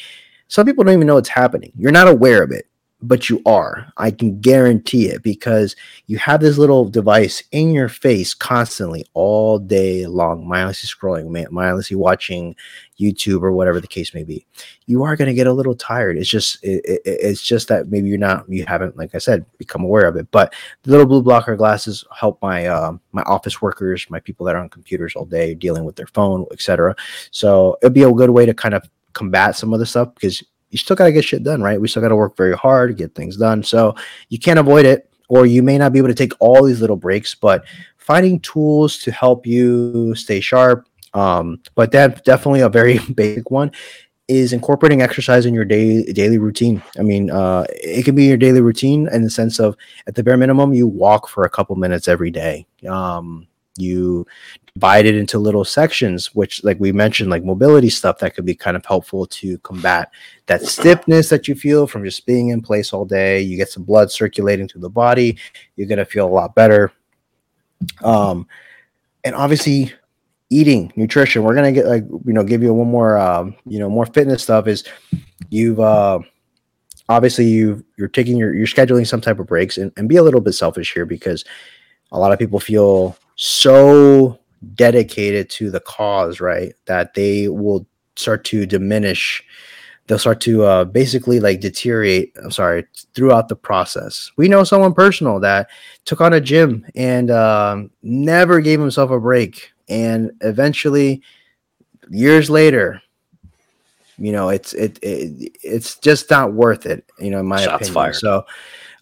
Some 0.48 0.66
people 0.66 0.84
don't 0.84 0.94
even 0.94 1.06
know 1.06 1.16
it's 1.16 1.28
happening. 1.28 1.72
You're 1.76 1.92
not 1.92 2.08
aware 2.08 2.42
of 2.42 2.50
it 2.50 2.66
but 3.06 3.28
you 3.28 3.42
are. 3.46 3.92
I 3.96 4.10
can 4.10 4.40
guarantee 4.40 5.08
it 5.08 5.22
because 5.22 5.76
you 6.06 6.18
have 6.18 6.40
this 6.40 6.58
little 6.58 6.88
device 6.88 7.42
in 7.52 7.72
your 7.72 7.88
face 7.88 8.34
constantly 8.34 9.04
all 9.14 9.58
day 9.58 10.06
long, 10.06 10.46
mindlessly 10.46 10.88
scrolling, 10.88 11.50
mindlessly 11.50 11.96
watching 11.96 12.56
YouTube 12.98 13.42
or 13.42 13.52
whatever 13.52 13.80
the 13.80 13.86
case 13.86 14.14
may 14.14 14.24
be. 14.24 14.46
You 14.86 15.02
are 15.02 15.16
going 15.16 15.28
to 15.28 15.34
get 15.34 15.46
a 15.46 15.52
little 15.52 15.74
tired. 15.74 16.16
It's 16.16 16.28
just 16.28 16.62
it, 16.64 16.84
it, 16.84 17.02
it's 17.04 17.42
just 17.42 17.68
that 17.68 17.88
maybe 17.88 18.08
you're 18.08 18.18
not 18.18 18.48
you 18.48 18.64
haven't 18.66 18.96
like 18.96 19.14
I 19.14 19.18
said 19.18 19.44
become 19.58 19.84
aware 19.84 20.06
of 20.06 20.16
it. 20.16 20.30
But 20.30 20.54
the 20.82 20.90
little 20.90 21.06
blue 21.06 21.22
blocker 21.22 21.56
glasses 21.56 22.04
help 22.16 22.40
my 22.40 22.66
uh, 22.66 22.92
my 23.12 23.22
office 23.22 23.60
workers, 23.60 24.06
my 24.08 24.20
people 24.20 24.46
that 24.46 24.54
are 24.54 24.60
on 24.60 24.68
computers 24.68 25.14
all 25.16 25.24
day 25.26 25.54
dealing 25.54 25.84
with 25.84 25.96
their 25.96 26.06
phone, 26.08 26.46
etc. 26.52 26.94
So 27.30 27.76
it'd 27.82 27.94
be 27.94 28.04
a 28.04 28.12
good 28.12 28.30
way 28.30 28.46
to 28.46 28.54
kind 28.54 28.74
of 28.74 28.88
combat 29.12 29.56
some 29.56 29.72
of 29.72 29.78
the 29.78 29.86
stuff 29.86 30.14
because 30.14 30.42
you 30.74 30.78
still 30.78 30.96
got 30.96 31.04
to 31.04 31.12
get 31.12 31.24
shit 31.24 31.44
done, 31.44 31.62
right? 31.62 31.80
We 31.80 31.86
still 31.86 32.02
got 32.02 32.08
to 32.08 32.16
work 32.16 32.36
very 32.36 32.56
hard 32.56 32.90
to 32.90 32.94
get 32.94 33.14
things 33.14 33.36
done. 33.36 33.62
So 33.62 33.94
you 34.28 34.40
can't 34.40 34.58
avoid 34.58 34.84
it, 34.84 35.08
or 35.28 35.46
you 35.46 35.62
may 35.62 35.78
not 35.78 35.92
be 35.92 36.00
able 36.00 36.08
to 36.08 36.14
take 36.14 36.32
all 36.40 36.64
these 36.64 36.80
little 36.80 36.96
breaks, 36.96 37.32
but 37.32 37.64
finding 37.96 38.40
tools 38.40 38.98
to 38.98 39.12
help 39.12 39.46
you 39.46 40.16
stay 40.16 40.40
sharp. 40.40 40.88
Um, 41.12 41.60
but 41.76 41.92
that 41.92 42.24
definitely 42.24 42.62
a 42.62 42.68
very 42.68 42.98
basic 43.14 43.52
one 43.52 43.70
is 44.26 44.52
incorporating 44.52 45.00
exercise 45.00 45.46
in 45.46 45.54
your 45.54 45.64
day, 45.64 46.02
daily 46.12 46.38
routine. 46.38 46.82
I 46.98 47.02
mean, 47.02 47.30
uh, 47.30 47.66
it 47.70 48.04
can 48.04 48.16
be 48.16 48.24
your 48.24 48.36
daily 48.36 48.60
routine 48.60 49.06
in 49.12 49.22
the 49.22 49.30
sense 49.30 49.60
of, 49.60 49.76
at 50.08 50.16
the 50.16 50.24
bare 50.24 50.36
minimum, 50.36 50.74
you 50.74 50.88
walk 50.88 51.28
for 51.28 51.44
a 51.44 51.50
couple 51.50 51.76
minutes 51.76 52.08
every 52.08 52.32
day. 52.32 52.66
Um, 52.88 53.46
you 53.76 54.26
divide 54.74 55.06
it 55.06 55.16
into 55.16 55.38
little 55.38 55.64
sections 55.64 56.34
which 56.34 56.62
like 56.64 56.78
we 56.80 56.90
mentioned 56.90 57.30
like 57.30 57.44
mobility 57.44 57.88
stuff 57.90 58.18
that 58.18 58.34
could 58.34 58.44
be 58.44 58.54
kind 58.54 58.76
of 58.76 58.84
helpful 58.84 59.26
to 59.26 59.58
combat 59.58 60.10
that 60.46 60.62
stiffness 60.62 61.28
that 61.28 61.48
you 61.48 61.54
feel 61.54 61.86
from 61.86 62.04
just 62.04 62.26
being 62.26 62.48
in 62.48 62.60
place 62.60 62.92
all 62.92 63.04
day. 63.04 63.40
You 63.40 63.56
get 63.56 63.70
some 63.70 63.82
blood 63.82 64.10
circulating 64.10 64.68
through 64.68 64.82
the 64.82 64.90
body. 64.90 65.38
You're 65.76 65.88
going 65.88 65.98
to 65.98 66.04
feel 66.04 66.26
a 66.26 66.28
lot 66.28 66.54
better. 66.54 66.92
Um 68.02 68.46
and 69.24 69.34
obviously 69.34 69.92
eating 70.50 70.92
nutrition. 70.96 71.42
We're 71.42 71.54
going 71.54 71.72
to 71.74 71.80
get 71.80 71.88
like 71.88 72.04
you 72.26 72.32
know 72.32 72.44
give 72.44 72.62
you 72.62 72.72
one 72.72 72.90
more 72.90 73.18
um 73.18 73.56
you 73.66 73.78
know 73.78 73.88
more 73.88 74.06
fitness 74.06 74.42
stuff 74.42 74.66
is 74.66 74.84
you've 75.50 75.80
uh 75.80 76.20
obviously 77.08 77.46
you 77.46 77.84
you're 77.96 78.08
taking 78.08 78.36
your 78.36 78.54
you're 78.54 78.66
scheduling 78.66 79.06
some 79.06 79.20
type 79.20 79.38
of 79.38 79.46
breaks. 79.46 79.78
And, 79.78 79.92
and 79.96 80.08
be 80.08 80.16
a 80.16 80.22
little 80.22 80.40
bit 80.40 80.52
selfish 80.52 80.92
here 80.92 81.06
because 81.06 81.44
a 82.14 82.18
lot 82.18 82.32
of 82.32 82.38
people 82.38 82.60
feel 82.60 83.16
so 83.34 84.38
dedicated 84.74 85.50
to 85.50 85.70
the 85.70 85.80
cause, 85.80 86.40
right? 86.40 86.72
That 86.86 87.14
they 87.14 87.48
will 87.48 87.86
start 88.16 88.44
to 88.44 88.64
diminish. 88.66 89.42
They'll 90.06 90.20
start 90.20 90.40
to 90.42 90.62
uh, 90.62 90.84
basically 90.84 91.40
like 91.40 91.60
deteriorate. 91.60 92.32
I'm 92.42 92.52
sorry, 92.52 92.86
throughout 93.14 93.48
the 93.48 93.56
process. 93.56 94.30
We 94.36 94.46
know 94.48 94.62
someone 94.62 94.94
personal 94.94 95.40
that 95.40 95.68
took 96.04 96.20
on 96.20 96.32
a 96.32 96.40
gym 96.40 96.86
and 96.94 97.32
um, 97.32 97.90
never 98.02 98.60
gave 98.60 98.78
himself 98.80 99.10
a 99.10 99.18
break 99.18 99.72
and 99.88 100.30
eventually 100.40 101.20
years 102.10 102.48
later 102.48 103.02
you 104.18 104.32
know 104.32 104.48
it's 104.48 104.72
it, 104.74 104.98
it 105.02 105.52
it's 105.62 105.98
just 105.98 106.30
not 106.30 106.52
worth 106.52 106.86
it 106.86 107.04
you 107.18 107.30
know 107.30 107.40
in 107.40 107.46
my 107.46 107.62
Shots 107.62 107.88
opinion 107.88 107.94
fired. 107.94 108.14
so 108.16 108.44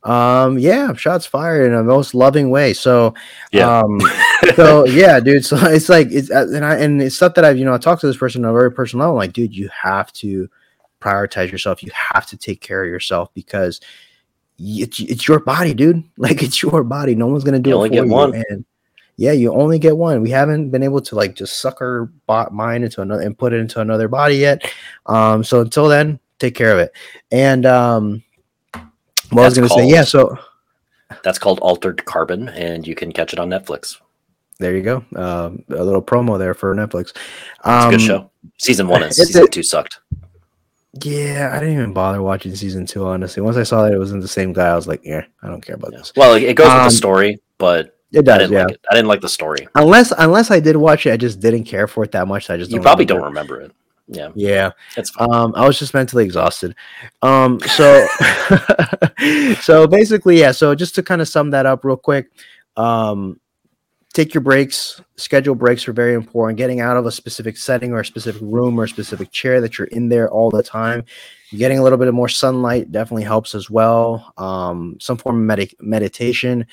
um 0.05 0.59
yeah 0.59 0.93
shots 0.95 1.25
fired 1.27 1.67
in 1.67 1.75
a 1.75 1.83
most 1.83 2.15
loving 2.15 2.51
way. 2.51 2.73
So 2.73 3.15
Yeah. 3.53 3.79
um 3.81 4.01
so 4.57 4.85
yeah 4.87 5.21
dude 5.21 5.45
so 5.45 5.57
it's 5.67 5.89
like 5.89 6.09
it's 6.11 6.31
uh, 6.31 6.47
and 6.53 6.65
i 6.65 6.75
and 6.77 7.01
it's 7.01 7.15
stuff 7.15 7.35
that 7.35 7.45
i've 7.45 7.57
you 7.57 7.65
know 7.65 7.73
i 7.75 7.79
talked 7.79 8.01
to 8.01 8.09
this 8.09 8.17
person 8.17 8.45
on 8.45 8.51
a 8.51 8.53
very 8.53 8.73
personal 8.73 9.07
level 9.07 9.17
like 9.17 9.33
dude 9.33 9.55
you 9.55 9.69
have 9.69 10.13
to 10.15 10.49
prioritize 11.01 11.51
yourself. 11.51 11.83
You 11.83 11.91
have 11.95 12.27
to 12.27 12.37
take 12.37 12.61
care 12.61 12.85
of 12.85 12.89
yourself 12.89 13.29
because 13.35 13.81
it's, 14.59 15.01
it's 15.01 15.27
your 15.27 15.41
body 15.41 15.75
dude. 15.75 16.05
Like 16.17 16.43
it's 16.43 16.63
your 16.63 16.85
body. 16.85 17.15
No 17.17 17.27
one's 17.27 17.43
gonna 17.45 17.59
do 17.59 17.71
You 17.71 17.77
it 17.77 17.79
only 17.79 17.89
for 17.91 17.95
get 17.95 18.05
you. 18.07 18.13
one. 18.13 18.35
and 18.51 18.65
yeah 19.17 19.33
you 19.33 19.53
only 19.53 19.79
get 19.81 19.97
one. 19.97 20.23
We 20.23 20.31
haven't 20.31 20.71
been 20.71 20.83
able 20.85 21.01
to 21.03 21.15
like 21.17 21.35
just 21.35 21.61
suck 21.61 21.81
our 21.81 22.05
bot 22.27 22.53
mine 22.55 22.83
into 22.85 23.03
another 23.03 23.23
and 23.23 23.37
put 23.37 23.53
it 23.53 23.57
into 23.59 23.81
another 23.81 24.07
body 24.09 24.37
yet. 24.37 24.73
Um 25.07 25.43
so 25.45 25.61
until 25.61 25.89
then 25.89 26.19
take 26.39 26.55
care 26.55 26.73
of 26.73 26.79
it. 26.79 26.93
And 27.33 27.67
um 27.67 28.23
what 29.33 29.43
i 29.43 29.47
was 29.47 29.55
gonna 29.57 29.69
say 29.69 29.87
yeah 29.89 30.05
so 30.05 30.39
That's 31.25 31.39
called 31.39 31.59
Altered 31.61 32.05
Carbon, 32.07 32.49
and 32.49 32.87
you 32.87 32.95
can 32.95 33.13
catch 33.13 33.33
it 33.35 33.39
on 33.39 33.49
Netflix. 33.51 33.99
there 34.59 34.75
you 34.77 34.83
go 34.83 35.05
um 35.17 35.65
a 35.71 35.85
little 35.85 36.03
promo 36.03 36.39
there 36.39 36.55
for 36.55 36.75
netflix 36.75 37.11
It's 37.11 37.19
a 37.65 37.71
um 37.71 37.91
good 37.91 38.01
show. 38.01 38.31
Season 38.59 38.87
one 38.89 39.03
and 39.03 39.15
season 39.21 39.45
a- 39.45 39.49
two 39.49 39.63
sucked. 39.63 40.01
yeah 41.05 41.51
i 41.55 41.59
didn't 41.59 41.75
even 41.75 41.93
bother 41.93 42.21
watching 42.23 42.55
season 42.55 42.87
two 42.87 43.05
honestly 43.07 43.43
once 43.43 43.57
i 43.57 43.63
saw 43.63 43.83
that 43.85 43.93
it 43.93 43.99
wasn't 43.99 44.21
the 44.23 44.29
same 44.29 44.53
guy 44.53 44.69
i 44.69 44.75
was 44.75 44.87
like 44.87 45.01
yeah 45.05 45.25
i 45.43 45.49
don't 45.49 45.65
care 45.65 45.77
about 45.77 45.91
this 45.93 46.13
Well, 46.17 46.35
it 46.35 46.55
goes 46.55 46.67
with 46.67 46.77
Um, 46.77 46.85
the 46.85 46.91
story, 46.91 47.41
but 47.59 47.97
it 48.13 48.19
I 48.19 48.23
does 48.23 48.39
didn't 48.39 48.53
yeah 48.53 48.65
like 48.65 48.75
it. 48.75 48.81
I 48.91 48.95
didn't 48.95 49.09
like 49.09 49.21
the 49.23 49.29
story. 49.29 49.67
unless 49.75 50.13
unless 50.19 50.51
i 50.51 50.61
did 50.61 50.77
watch 50.77 51.07
it 51.07 51.13
i 51.13 51.17
just 51.17 51.41
didn't 51.41 51.65
care 51.65 51.87
for 51.87 52.05
it 52.05 52.13
that 52.13 52.27
much 52.29 52.51
I 52.51 52.57
just 52.59 52.71
You 52.71 52.81
probably 52.81 53.05
remember. 53.07 53.21
don't 53.21 53.29
remember 53.33 53.61
it. 53.63 53.73
Yeah, 54.13 54.31
yeah 54.35 54.71
it's 54.97 55.11
fine. 55.11 55.33
Um, 55.33 55.53
I 55.57 55.67
was 55.67 55.79
just 55.79 55.95
mentally 55.95 56.25
exhausted. 56.25 56.75
Um, 57.23 57.61
so, 57.61 58.07
so 59.61 59.87
basically, 59.87 60.39
yeah. 60.39 60.53
So 60.53 60.75
just 60.75 60.95
to 60.97 61.03
kind 61.03 61.21
of 61.21 61.29
sum 61.29 61.51
that 61.51 61.67
up 61.67 61.85
real 61.85 61.97
quick, 61.97 62.31
um, 62.77 63.41
take 64.13 64.35
your 64.35 64.43
breaks. 64.43 65.01
Schedule 65.17 65.55
breaks 65.55 65.89
are 65.89 65.93
very 65.93 66.15
important. 66.15 66.59
Getting 66.59 66.81
out 66.81 66.97
of 66.97 67.07
a 67.07 67.13
specific 67.13 67.57
setting 67.57 67.93
or 67.93 68.01
a 68.01 68.05
specific 68.05 68.43
room 68.43 68.79
or 68.79 68.85
a 68.85 68.89
specific 68.89 69.31
chair 69.31 69.61
that 69.61 69.79
you're 69.79 69.89
in 69.89 70.09
there 70.09 70.31
all 70.31 70.51
the 70.51 70.63
time. 70.63 71.05
Getting 71.51 71.79
a 71.79 71.83
little 71.83 71.99
bit 71.99 72.09
of 72.09 72.15
more 72.15 72.29
sunlight 72.29 72.93
definitely 72.93 73.25
helps 73.25 73.55
as 73.55 73.71
well. 73.71 74.33
Um, 74.39 74.97
some 75.01 75.17
form 75.17 75.37
of 75.37 75.43
medi- 75.43 75.77
meditation, 75.81 76.67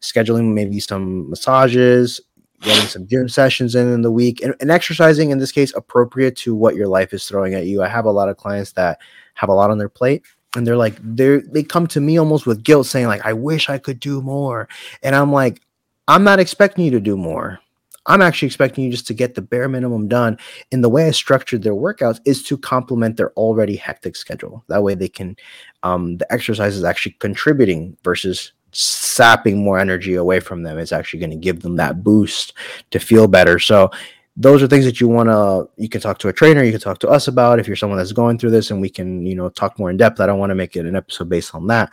scheduling 0.00 0.52
maybe 0.52 0.80
some 0.80 1.28
massages, 1.30 2.20
getting 2.60 2.88
some 2.88 3.06
gym 3.06 3.28
sessions 3.28 3.74
in 3.74 3.92
in 3.92 4.02
the 4.02 4.10
week 4.10 4.42
and, 4.42 4.54
and 4.60 4.70
exercising 4.70 5.30
in 5.30 5.38
this 5.38 5.52
case 5.52 5.74
appropriate 5.74 6.36
to 6.36 6.54
what 6.54 6.74
your 6.74 6.88
life 6.88 7.12
is 7.12 7.26
throwing 7.26 7.54
at 7.54 7.66
you. 7.66 7.82
I 7.82 7.88
have 7.88 8.04
a 8.04 8.12
lot 8.12 8.28
of 8.28 8.36
clients 8.36 8.72
that 8.72 8.98
have 9.34 9.48
a 9.48 9.54
lot 9.54 9.70
on 9.70 9.78
their 9.78 9.88
plate 9.88 10.22
and 10.56 10.66
they're 10.66 10.76
like 10.76 10.96
they 11.02 11.38
they 11.38 11.62
come 11.62 11.86
to 11.86 12.00
me 12.00 12.18
almost 12.18 12.46
with 12.46 12.64
guilt 12.64 12.86
saying 12.86 13.06
like 13.06 13.24
i 13.26 13.32
wish 13.32 13.68
i 13.68 13.78
could 13.78 14.00
do 14.00 14.22
more 14.22 14.68
and 15.02 15.14
i'm 15.14 15.30
like 15.30 15.60
i'm 16.08 16.24
not 16.24 16.40
expecting 16.40 16.84
you 16.84 16.90
to 16.90 17.00
do 17.00 17.16
more. 17.16 17.60
I'm 18.08 18.22
actually 18.22 18.46
expecting 18.46 18.84
you 18.84 18.90
just 18.92 19.08
to 19.08 19.14
get 19.14 19.34
the 19.34 19.42
bare 19.42 19.68
minimum 19.68 20.06
done 20.06 20.38
and 20.70 20.82
the 20.82 20.88
way 20.88 21.08
i 21.08 21.10
structured 21.10 21.62
their 21.62 21.74
workouts 21.74 22.20
is 22.24 22.42
to 22.44 22.56
complement 22.56 23.16
their 23.16 23.32
already 23.32 23.74
hectic 23.74 24.14
schedule. 24.14 24.64
That 24.68 24.84
way 24.84 24.94
they 24.94 25.08
can 25.08 25.36
um, 25.82 26.18
the 26.18 26.32
exercise 26.32 26.76
is 26.76 26.84
actually 26.84 27.16
contributing 27.18 27.96
versus 28.04 28.52
sapping 28.76 29.56
more 29.64 29.78
energy 29.78 30.14
away 30.14 30.38
from 30.38 30.62
them 30.62 30.78
it's 30.78 30.92
actually 30.92 31.18
going 31.18 31.30
to 31.30 31.36
give 31.36 31.60
them 31.60 31.76
that 31.76 32.04
boost 32.04 32.52
to 32.90 32.98
feel 32.98 33.26
better. 33.26 33.58
So 33.58 33.90
those 34.36 34.62
are 34.62 34.66
things 34.66 34.84
that 34.84 35.00
you 35.00 35.08
want 35.08 35.30
to 35.30 35.68
you 35.82 35.88
can 35.88 36.02
talk 36.02 36.18
to 36.18 36.28
a 36.28 36.32
trainer 36.32 36.62
you 36.62 36.72
can 36.72 36.80
talk 36.80 36.98
to 36.98 37.08
us 37.08 37.26
about 37.26 37.58
if 37.58 37.66
you're 37.66 37.74
someone 37.74 37.96
that's 37.96 38.12
going 38.12 38.38
through 38.38 38.50
this 38.50 38.70
and 38.70 38.82
we 38.82 38.90
can 38.90 39.24
you 39.24 39.34
know 39.34 39.48
talk 39.48 39.78
more 39.78 39.90
in 39.90 39.96
depth. 39.96 40.20
I 40.20 40.26
don't 40.26 40.38
want 40.38 40.50
to 40.50 40.54
make 40.54 40.76
it 40.76 40.84
an 40.84 40.96
episode 40.96 41.28
based 41.28 41.54
on 41.54 41.66
that. 41.68 41.90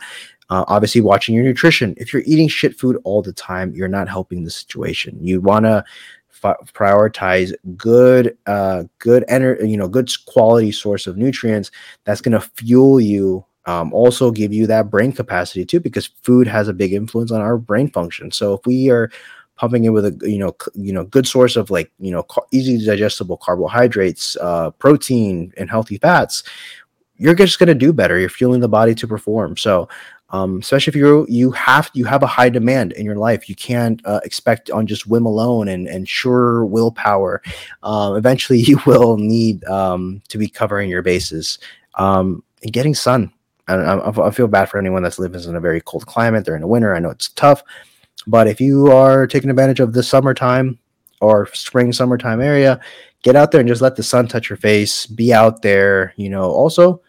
Uh, 0.50 0.62
obviously 0.68 1.00
watching 1.00 1.34
your 1.34 1.44
nutrition. 1.44 1.94
If 1.96 2.12
you're 2.12 2.22
eating 2.26 2.48
shit 2.48 2.78
food 2.78 3.00
all 3.04 3.22
the 3.22 3.32
time 3.32 3.74
you're 3.74 3.88
not 3.88 4.08
helping 4.08 4.44
the 4.44 4.50
situation. 4.50 5.18
You 5.22 5.40
want 5.40 5.64
to 5.64 5.84
prioritize 6.74 7.54
good 7.74 8.36
uh 8.44 8.84
good 8.98 9.24
energy 9.28 9.70
you 9.70 9.78
know 9.78 9.88
good 9.88 10.10
quality 10.26 10.70
source 10.70 11.06
of 11.06 11.16
nutrients 11.16 11.70
that's 12.04 12.20
going 12.20 12.38
to 12.38 12.40
fuel 12.40 13.00
you 13.00 13.42
um, 13.66 13.92
also 13.92 14.30
give 14.30 14.52
you 14.52 14.66
that 14.66 14.90
brain 14.90 15.12
capacity 15.12 15.64
too 15.64 15.80
because 15.80 16.06
food 16.22 16.46
has 16.46 16.68
a 16.68 16.72
big 16.72 16.92
influence 16.92 17.30
on 17.30 17.40
our 17.40 17.56
brain 17.56 17.90
function. 17.90 18.30
So 18.30 18.54
if 18.54 18.66
we 18.66 18.90
are 18.90 19.10
pumping 19.56 19.84
in 19.84 19.92
with 19.92 20.04
a 20.04 20.18
you 20.28 20.38
know 20.38 20.56
you 20.74 20.92
know 20.92 21.04
good 21.04 21.28
source 21.28 21.54
of 21.54 21.70
like 21.70 21.90
you 22.00 22.10
know 22.10 22.26
easy 22.50 22.84
digestible 22.84 23.36
carbohydrates 23.36 24.36
uh, 24.40 24.70
protein 24.72 25.52
and 25.56 25.70
healthy 25.70 25.96
fats 25.98 26.42
you're 27.16 27.34
just 27.34 27.58
going 27.58 27.68
to 27.68 27.74
do 27.74 27.92
better. 27.92 28.18
You're 28.18 28.28
fueling 28.28 28.60
the 28.60 28.68
body 28.68 28.94
to 28.96 29.06
perform. 29.06 29.56
So 29.56 29.88
um, 30.30 30.58
especially 30.58 30.90
if 30.90 30.96
you 30.96 31.26
you 31.28 31.52
have 31.52 31.90
you 31.94 32.04
have 32.06 32.22
a 32.22 32.26
high 32.26 32.48
demand 32.48 32.92
in 32.92 33.04
your 33.04 33.16
life 33.16 33.48
you 33.48 33.54
can't 33.54 34.00
uh, 34.04 34.20
expect 34.24 34.70
on 34.70 34.86
just 34.86 35.06
whim 35.06 35.26
alone 35.26 35.68
and 35.68 35.86
and 35.86 36.08
sure 36.08 36.64
willpower 36.64 37.42
um, 37.82 38.16
eventually 38.16 38.58
you 38.66 38.80
will 38.86 39.16
need 39.16 39.64
um, 39.66 40.22
to 40.28 40.38
be 40.38 40.48
covering 40.48 40.90
your 40.90 41.02
bases 41.02 41.58
um, 41.96 42.42
and 42.62 42.72
getting 42.72 42.94
sun 42.94 43.32
I, 43.66 44.26
I, 44.26 44.30
feel 44.30 44.46
bad 44.46 44.68
for 44.68 44.78
anyone 44.78 45.02
that's 45.02 45.18
living 45.18 45.42
in 45.42 45.56
a 45.56 45.60
very 45.60 45.80
cold 45.80 46.06
climate 46.06 46.44
they're 46.44 46.54
in 46.54 46.60
the 46.60 46.66
winter 46.66 46.94
i 46.94 46.98
know 46.98 47.08
it's 47.08 47.30
tough 47.30 47.62
but 48.26 48.46
if 48.46 48.60
you 48.60 48.90
are 48.90 49.26
taking 49.26 49.50
advantage 49.50 49.80
of 49.80 49.92
the 49.92 50.02
summertime 50.02 50.78
or 51.20 51.46
spring 51.54 51.92
summertime 51.92 52.40
area, 52.40 52.80
get 53.22 53.36
out 53.36 53.50
there 53.50 53.60
and 53.60 53.68
just 53.68 53.82
let 53.82 53.96
the 53.96 54.02
sun 54.02 54.28
touch 54.28 54.48
your 54.48 54.56
face. 54.56 55.06
Be 55.06 55.32
out 55.32 55.62
there, 55.62 56.14
you 56.16 56.30
know, 56.30 56.50
also 56.50 57.00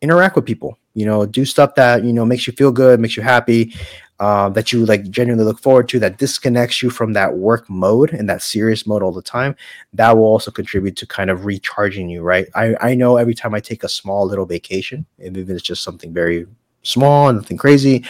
interact 0.00 0.36
with 0.36 0.46
people, 0.46 0.78
you 0.94 1.04
know, 1.04 1.26
do 1.26 1.44
stuff 1.44 1.74
that, 1.74 2.04
you 2.04 2.12
know, 2.12 2.24
makes 2.24 2.46
you 2.46 2.52
feel 2.52 2.70
good, 2.70 3.00
makes 3.00 3.16
you 3.16 3.22
happy, 3.22 3.74
um, 4.20 4.52
that 4.54 4.72
you 4.72 4.84
like 4.84 5.08
genuinely 5.10 5.44
look 5.44 5.60
forward 5.60 5.88
to, 5.90 5.98
that 6.00 6.18
disconnects 6.18 6.82
you 6.82 6.90
from 6.90 7.12
that 7.12 7.34
work 7.34 7.68
mode 7.70 8.12
and 8.12 8.28
that 8.28 8.42
serious 8.42 8.86
mode 8.86 9.02
all 9.02 9.12
the 9.12 9.22
time. 9.22 9.54
That 9.92 10.16
will 10.16 10.24
also 10.24 10.50
contribute 10.50 10.96
to 10.96 11.06
kind 11.06 11.30
of 11.30 11.44
recharging 11.44 12.08
you, 12.08 12.22
right? 12.22 12.48
I, 12.54 12.76
I 12.80 12.94
know 12.94 13.16
every 13.16 13.34
time 13.34 13.54
I 13.54 13.60
take 13.60 13.84
a 13.84 13.88
small 13.88 14.26
little 14.26 14.46
vacation, 14.46 15.06
even 15.18 15.42
if 15.42 15.50
it's 15.50 15.62
just 15.62 15.84
something 15.84 16.12
very 16.12 16.46
small, 16.82 17.28
and 17.28 17.38
nothing 17.38 17.56
crazy, 17.56 18.04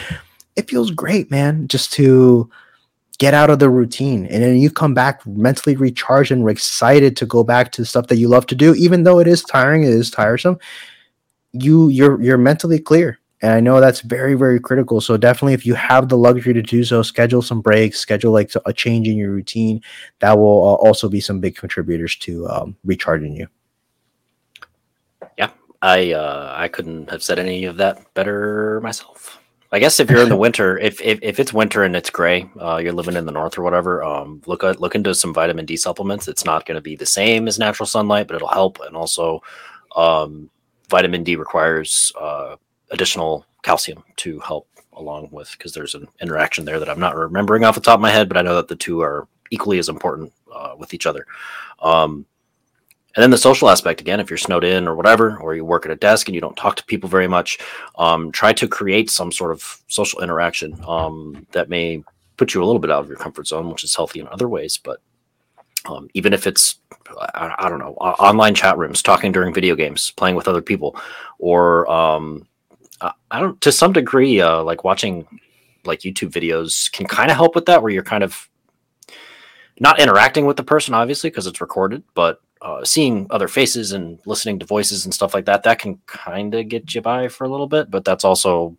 it 0.55 0.69
feels 0.69 0.91
great, 0.91 1.29
man, 1.29 1.67
just 1.67 1.93
to 1.93 2.49
get 3.19 3.33
out 3.33 3.49
of 3.49 3.59
the 3.59 3.69
routine. 3.69 4.25
And 4.25 4.41
then 4.41 4.57
you 4.57 4.71
come 4.71 4.93
back 4.93 5.25
mentally 5.27 5.75
recharged 5.75 6.31
and 6.31 6.49
excited 6.49 7.15
to 7.17 7.25
go 7.25 7.43
back 7.43 7.71
to 7.73 7.81
the 7.81 7.85
stuff 7.85 8.07
that 8.07 8.17
you 8.17 8.29
love 8.29 8.47
to 8.47 8.55
do, 8.55 8.73
even 8.75 9.03
though 9.03 9.19
it 9.19 9.27
is 9.27 9.43
tiring, 9.43 9.83
it 9.83 9.89
is 9.89 10.09
tiresome. 10.09 10.57
You 11.51 11.89
you're 11.89 12.21
you're 12.21 12.37
mentally 12.37 12.79
clear. 12.79 13.18
And 13.41 13.53
I 13.53 13.59
know 13.61 13.79
that's 13.79 14.01
very, 14.01 14.33
very 14.33 14.59
critical. 14.59 14.99
So 14.99 15.15
definitely 15.15 15.53
if 15.53 15.65
you 15.65 15.73
have 15.73 16.09
the 16.09 16.17
luxury 16.17 16.53
to 16.53 16.61
do 16.61 16.83
so, 16.83 17.01
schedule 17.01 17.41
some 17.41 17.61
breaks, 17.61 17.97
schedule 17.97 18.33
like 18.33 18.51
a 18.65 18.73
change 18.73 19.07
in 19.07 19.15
your 19.15 19.31
routine. 19.31 19.81
That 20.19 20.37
will 20.37 20.61
uh, 20.67 20.75
also 20.75 21.07
be 21.07 21.21
some 21.21 21.39
big 21.39 21.55
contributors 21.55 22.17
to 22.17 22.49
um, 22.49 22.75
recharging 22.83 23.35
you. 23.35 23.47
Yeah, 25.37 25.51
I 25.81 26.11
uh, 26.11 26.53
I 26.57 26.67
couldn't 26.67 27.09
have 27.09 27.23
said 27.23 27.39
any 27.39 27.63
of 27.63 27.77
that 27.77 28.13
better 28.13 28.81
myself. 28.81 29.39
I 29.71 29.79
guess 29.79 29.99
if 29.99 30.09
you're 30.09 30.23
in 30.23 30.29
the 30.29 30.35
winter, 30.47 30.77
if, 30.77 30.99
if 30.99 31.19
if 31.21 31.39
it's 31.39 31.53
winter 31.53 31.83
and 31.83 31.95
it's 31.95 32.09
gray, 32.09 32.49
uh, 32.59 32.77
you're 32.77 32.91
living 32.91 33.15
in 33.15 33.25
the 33.25 33.31
north 33.31 33.57
or 33.57 33.61
whatever, 33.61 34.03
um, 34.03 34.41
look 34.47 34.65
at 34.65 34.81
look 34.81 34.95
into 34.95 35.15
some 35.15 35.33
vitamin 35.33 35.65
D 35.65 35.77
supplements. 35.77 36.27
It's 36.27 36.43
not 36.43 36.65
going 36.65 36.75
to 36.75 36.81
be 36.81 36.97
the 36.97 37.05
same 37.05 37.47
as 37.47 37.59
natural 37.59 37.87
sunlight, 37.87 38.27
but 38.27 38.35
it'll 38.35 38.49
help. 38.49 38.79
And 38.85 38.97
also, 38.97 39.41
um, 39.95 40.49
vitamin 40.89 41.23
D 41.23 41.37
requires 41.37 42.11
uh, 42.19 42.55
additional 42.91 43.45
calcium 43.63 44.03
to 44.17 44.39
help 44.39 44.67
along 44.93 45.29
with 45.31 45.51
because 45.51 45.73
there's 45.73 45.95
an 45.95 46.07
interaction 46.21 46.65
there 46.65 46.79
that 46.79 46.89
I'm 46.89 46.99
not 46.99 47.15
remembering 47.15 47.63
off 47.63 47.75
the 47.75 47.81
top 47.81 47.95
of 47.95 48.01
my 48.01 48.09
head, 48.09 48.27
but 48.27 48.37
I 48.37 48.41
know 48.41 48.55
that 48.55 48.67
the 48.67 48.75
two 48.75 49.01
are 49.01 49.27
equally 49.51 49.79
as 49.79 49.89
important 49.89 50.31
uh, 50.53 50.75
with 50.77 50.93
each 50.93 51.05
other. 51.05 51.25
Um, 51.81 52.25
and 53.15 53.23
then 53.23 53.31
the 53.31 53.37
social 53.37 53.69
aspect 53.69 54.01
again, 54.01 54.19
if 54.19 54.29
you're 54.29 54.37
snowed 54.37 54.63
in 54.63 54.87
or 54.87 54.95
whatever, 54.95 55.37
or 55.39 55.55
you 55.55 55.65
work 55.65 55.85
at 55.85 55.91
a 55.91 55.95
desk 55.95 56.27
and 56.27 56.35
you 56.35 56.41
don't 56.41 56.55
talk 56.55 56.75
to 56.75 56.85
people 56.85 57.09
very 57.09 57.27
much, 57.27 57.57
um, 57.97 58.31
try 58.31 58.53
to 58.53 58.67
create 58.67 59.09
some 59.09 59.31
sort 59.31 59.51
of 59.51 59.81
social 59.87 60.21
interaction 60.21 60.77
um, 60.87 61.45
that 61.51 61.69
may 61.69 62.03
put 62.37 62.53
you 62.53 62.63
a 62.63 62.65
little 62.65 62.79
bit 62.79 62.91
out 62.91 63.01
of 63.01 63.07
your 63.07 63.17
comfort 63.17 63.47
zone, 63.47 63.69
which 63.69 63.83
is 63.83 63.95
healthy 63.95 64.19
in 64.19 64.27
other 64.27 64.47
ways. 64.47 64.77
But 64.77 64.99
um, 65.85 66.07
even 66.13 66.33
if 66.33 66.45
it's, 66.45 66.75
I, 67.33 67.55
I 67.57 67.69
don't 67.69 67.79
know, 67.79 67.93
online 67.93 68.53
chat 68.53 68.77
rooms, 68.77 69.01
talking 69.01 69.31
during 69.31 69.53
video 69.53 69.75
games, 69.75 70.11
playing 70.11 70.35
with 70.35 70.47
other 70.47 70.61
people, 70.61 70.95
or 71.39 71.89
I, 73.01 73.11
I 73.31 73.39
don't, 73.39 73.59
to 73.61 73.71
some 73.71 73.93
degree, 73.93 74.41
uh, 74.41 74.63
like 74.63 74.83
watching 74.83 75.27
like 75.85 75.99
YouTube 75.99 76.31
videos 76.31 76.91
can 76.91 77.05
kind 77.05 77.31
of 77.31 77.37
help 77.37 77.55
with 77.55 77.65
that, 77.65 77.81
where 77.81 77.91
you're 77.91 78.03
kind 78.03 78.23
of 78.23 78.49
not 79.79 79.99
interacting 79.99 80.45
with 80.45 80.57
the 80.57 80.63
person, 80.63 80.93
obviously, 80.93 81.29
because 81.29 81.47
it's 81.47 81.61
recorded, 81.61 82.03
but 82.13 82.41
uh, 82.61 82.83
seeing 82.83 83.27
other 83.29 83.47
faces 83.47 83.93
and 83.93 84.19
listening 84.25 84.59
to 84.59 84.65
voices 84.65 85.05
and 85.05 85.13
stuff 85.13 85.33
like 85.33 85.45
that, 85.45 85.63
that 85.63 85.79
can 85.79 85.99
kind 86.05 86.53
of 86.53 86.67
get 86.67 86.93
you 86.93 87.01
by 87.01 87.27
for 87.27 87.45
a 87.45 87.49
little 87.49 87.67
bit, 87.67 87.89
but 87.89 88.03
that's 88.03 88.25
also 88.25 88.75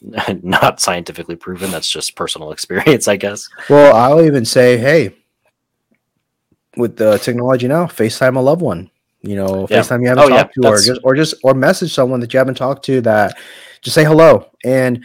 not 0.42 0.80
scientifically 0.80 1.36
proven. 1.36 1.70
That's 1.70 1.90
just 1.90 2.16
personal 2.16 2.52
experience, 2.52 3.08
I 3.08 3.16
guess. 3.16 3.48
Well, 3.68 3.94
I'll 3.94 4.24
even 4.24 4.44
say, 4.44 4.78
hey, 4.78 5.14
with 6.76 6.96
the 6.96 7.18
technology 7.18 7.68
now, 7.68 7.86
FaceTime 7.86 8.36
a 8.36 8.40
loved 8.40 8.62
one. 8.62 8.90
You 9.26 9.36
know, 9.36 9.66
Yeah. 9.68 9.80
FaceTime 9.80 10.02
you 10.02 10.08
haven't 10.08 10.24
Oh, 10.24 10.28
yeah, 10.28 10.42
talked 10.44 10.54
to, 10.54 10.68
or 10.68 10.76
just 10.78 11.00
or 11.04 11.14
just 11.14 11.34
or 11.42 11.54
message 11.54 11.92
someone 11.92 12.20
that 12.20 12.32
you 12.32 12.38
haven't 12.38 12.56
talked 12.56 12.84
to 12.86 13.00
that 13.02 13.36
just 13.82 13.94
say 13.94 14.04
hello. 14.04 14.46
And 14.64 15.04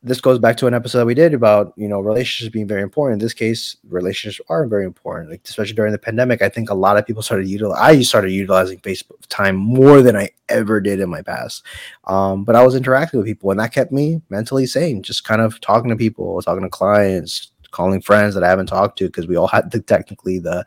this 0.00 0.20
goes 0.20 0.38
back 0.38 0.56
to 0.56 0.68
an 0.68 0.74
episode 0.74 1.04
we 1.06 1.14
did 1.14 1.34
about 1.34 1.72
you 1.76 1.88
know 1.88 2.00
relationships 2.00 2.52
being 2.52 2.68
very 2.68 2.82
important. 2.82 3.20
In 3.20 3.24
this 3.24 3.34
case, 3.34 3.76
relationships 3.88 4.44
are 4.48 4.66
very 4.66 4.84
important, 4.84 5.30
like 5.30 5.42
especially 5.44 5.74
during 5.74 5.92
the 5.92 5.98
pandemic. 5.98 6.40
I 6.40 6.48
think 6.48 6.70
a 6.70 6.74
lot 6.74 6.96
of 6.96 7.04
people 7.06 7.22
started 7.22 7.48
utilize. 7.48 7.78
I 7.80 8.00
started 8.02 8.30
utilizing 8.30 8.78
Facebook 8.78 9.26
time 9.28 9.56
more 9.56 10.00
than 10.00 10.16
I 10.16 10.30
ever 10.48 10.80
did 10.80 11.00
in 11.00 11.10
my 11.10 11.22
past. 11.22 11.64
Um, 12.04 12.44
but 12.44 12.54
I 12.54 12.64
was 12.64 12.74
interacting 12.76 13.18
with 13.18 13.26
people, 13.26 13.50
and 13.50 13.58
that 13.60 13.72
kept 13.72 13.92
me 13.92 14.22
mentally 14.30 14.66
sane. 14.66 15.02
Just 15.02 15.24
kind 15.24 15.42
of 15.42 15.60
talking 15.60 15.90
to 15.90 15.96
people, 15.96 16.40
talking 16.42 16.62
to 16.62 16.70
clients, 16.70 17.50
calling 17.78 18.00
friends 18.02 18.34
that 18.34 18.42
I 18.42 18.48
haven't 18.48 18.66
talked 18.66 18.98
to 18.98 19.06
because 19.06 19.28
we 19.28 19.36
all 19.36 19.46
had 19.46 19.70
the 19.70 19.80
technically 19.80 20.40
the 20.40 20.66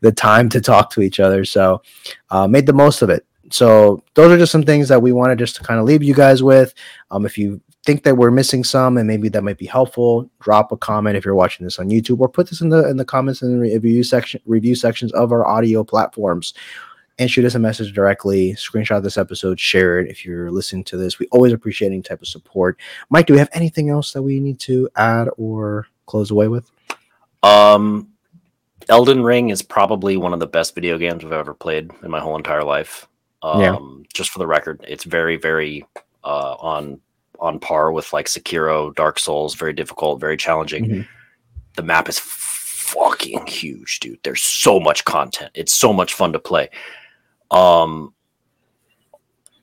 the 0.00 0.10
time 0.10 0.48
to 0.48 0.60
talk 0.60 0.90
to 0.92 1.02
each 1.02 1.20
other. 1.20 1.44
So 1.44 1.82
uh, 2.30 2.48
made 2.48 2.64
the 2.64 2.72
most 2.72 3.02
of 3.02 3.10
it. 3.10 3.26
So 3.50 4.02
those 4.14 4.32
are 4.32 4.38
just 4.38 4.52
some 4.52 4.62
things 4.62 4.88
that 4.88 5.02
we 5.02 5.12
wanted 5.12 5.38
just 5.38 5.56
to 5.56 5.62
kind 5.62 5.78
of 5.78 5.84
leave 5.84 6.02
you 6.02 6.14
guys 6.14 6.42
with. 6.42 6.72
Um, 7.10 7.26
if 7.26 7.36
you 7.36 7.60
think 7.84 8.02
that 8.04 8.16
we're 8.16 8.30
missing 8.30 8.64
some 8.64 8.96
and 8.96 9.06
maybe 9.06 9.28
that 9.28 9.44
might 9.44 9.58
be 9.58 9.66
helpful, 9.66 10.28
drop 10.40 10.72
a 10.72 10.78
comment 10.78 11.16
if 11.16 11.24
you're 11.24 11.34
watching 11.34 11.64
this 11.64 11.78
on 11.78 11.90
YouTube 11.90 12.20
or 12.20 12.28
put 12.28 12.48
this 12.48 12.62
in 12.62 12.70
the 12.70 12.88
in 12.88 12.96
the 12.96 13.04
comments 13.04 13.42
and 13.42 13.60
review 13.60 14.02
section 14.02 14.40
review 14.46 14.74
sections 14.74 15.12
of 15.12 15.30
our 15.30 15.46
audio 15.46 15.84
platforms 15.84 16.54
and 17.18 17.30
shoot 17.30 17.44
us 17.44 17.54
a 17.54 17.58
message 17.58 17.92
directly. 17.92 18.54
Screenshot 18.54 19.02
this 19.02 19.18
episode, 19.18 19.60
share 19.60 20.00
it 20.00 20.10
if 20.10 20.24
you're 20.24 20.50
listening 20.50 20.84
to 20.84 20.96
this. 20.96 21.18
We 21.18 21.26
always 21.32 21.52
appreciate 21.52 21.88
any 21.88 22.02
type 22.02 22.22
of 22.22 22.28
support. 22.28 22.78
Mike, 23.10 23.26
do 23.26 23.34
we 23.34 23.38
have 23.38 23.48
anything 23.52 23.90
else 23.90 24.12
that 24.12 24.22
we 24.22 24.40
need 24.40 24.58
to 24.60 24.88
add 24.96 25.28
or 25.36 25.86
close 26.06 26.30
away 26.30 26.48
with? 26.48 26.70
Um, 27.42 28.08
Elden 28.88 29.22
Ring 29.22 29.50
is 29.50 29.62
probably 29.62 30.16
one 30.16 30.32
of 30.32 30.40
the 30.40 30.46
best 30.46 30.74
video 30.74 30.96
games 30.98 31.24
I've 31.24 31.32
ever 31.32 31.54
played 31.54 31.90
in 32.02 32.10
my 32.10 32.20
whole 32.20 32.36
entire 32.36 32.64
life. 32.64 33.06
Um, 33.42 33.60
Yeah. 33.60 33.76
Just 34.14 34.30
for 34.30 34.38
the 34.38 34.46
record, 34.46 34.84
it's 34.88 35.04
very, 35.04 35.36
very 35.36 35.84
uh, 36.24 36.54
on 36.58 37.00
on 37.38 37.58
par 37.60 37.92
with 37.92 38.12
like 38.14 38.26
Sekiro, 38.26 38.94
Dark 38.94 39.18
Souls. 39.18 39.54
Very 39.54 39.74
difficult, 39.74 40.18
very 40.20 40.36
challenging. 40.38 40.84
Mhm. 40.86 41.08
The 41.76 41.82
map 41.82 42.08
is 42.08 42.18
fucking 42.18 43.46
huge, 43.46 44.00
dude. 44.00 44.18
There's 44.22 44.40
so 44.40 44.80
much 44.80 45.04
content. 45.04 45.50
It's 45.54 45.78
so 45.78 45.92
much 45.92 46.14
fun 46.14 46.32
to 46.32 46.38
play. 46.38 46.70
Um, 47.50 48.14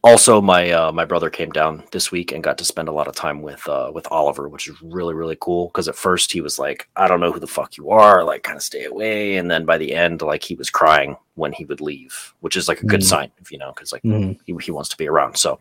also, 0.03 0.41
my 0.41 0.69
uh, 0.71 0.91
my 0.91 1.05
brother 1.05 1.29
came 1.29 1.49
down 1.51 1.83
this 1.91 2.11
week 2.11 2.33
and 2.33 2.43
got 2.43 2.57
to 2.57 2.65
spend 2.65 2.89
a 2.89 2.91
lot 2.91 3.07
of 3.07 3.15
time 3.15 3.41
with 3.41 3.65
uh, 3.69 3.89
with 3.93 4.05
Oliver, 4.11 4.49
which 4.49 4.67
is 4.67 4.75
really 4.81 5.13
really 5.13 5.37
cool. 5.39 5.67
Because 5.67 5.87
at 5.87 5.95
first 5.95 6.31
he 6.31 6.41
was 6.41 6.59
like, 6.59 6.89
"I 6.97 7.07
don't 7.07 7.21
know 7.21 7.31
who 7.31 7.39
the 7.39 7.47
fuck 7.47 7.77
you 7.77 7.89
are," 7.89 8.23
like 8.23 8.43
kind 8.43 8.57
of 8.57 8.63
stay 8.63 8.83
away, 8.83 9.37
and 9.37 9.49
then 9.49 9.63
by 9.65 9.77
the 9.77 9.95
end, 9.95 10.21
like 10.21 10.43
he 10.43 10.55
was 10.55 10.69
crying 10.69 11.15
when 11.35 11.53
he 11.53 11.63
would 11.65 11.79
leave, 11.79 12.33
which 12.41 12.57
is 12.57 12.67
like 12.67 12.81
a 12.81 12.85
good 12.85 12.99
Mhm. 12.99 13.05
sign, 13.05 13.31
if 13.39 13.49
you 13.51 13.57
know, 13.57 13.71
because 13.71 13.93
like 13.93 14.03
Mhm. 14.03 14.37
he, 14.45 14.53
he 14.61 14.71
wants 14.71 14.89
to 14.89 14.97
be 14.97 15.07
around. 15.07 15.37
So, 15.37 15.59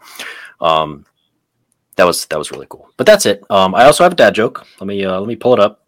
um, 0.61 1.07
that 1.95 2.05
was 2.05 2.26
that 2.26 2.38
was 2.38 2.51
really 2.51 2.66
cool. 2.68 2.90
But 2.97 3.07
that's 3.07 3.26
it. 3.26 3.45
Um, 3.49 3.76
I 3.76 3.84
also 3.84 4.03
have 4.03 4.12
a 4.12 4.16
dad 4.16 4.34
joke. 4.34 4.66
Let 4.80 4.88
me 4.88 5.05
uh, 5.05 5.20
let 5.20 5.28
me 5.28 5.36
pull 5.36 5.55
it 5.55 5.61
up. 5.61 5.84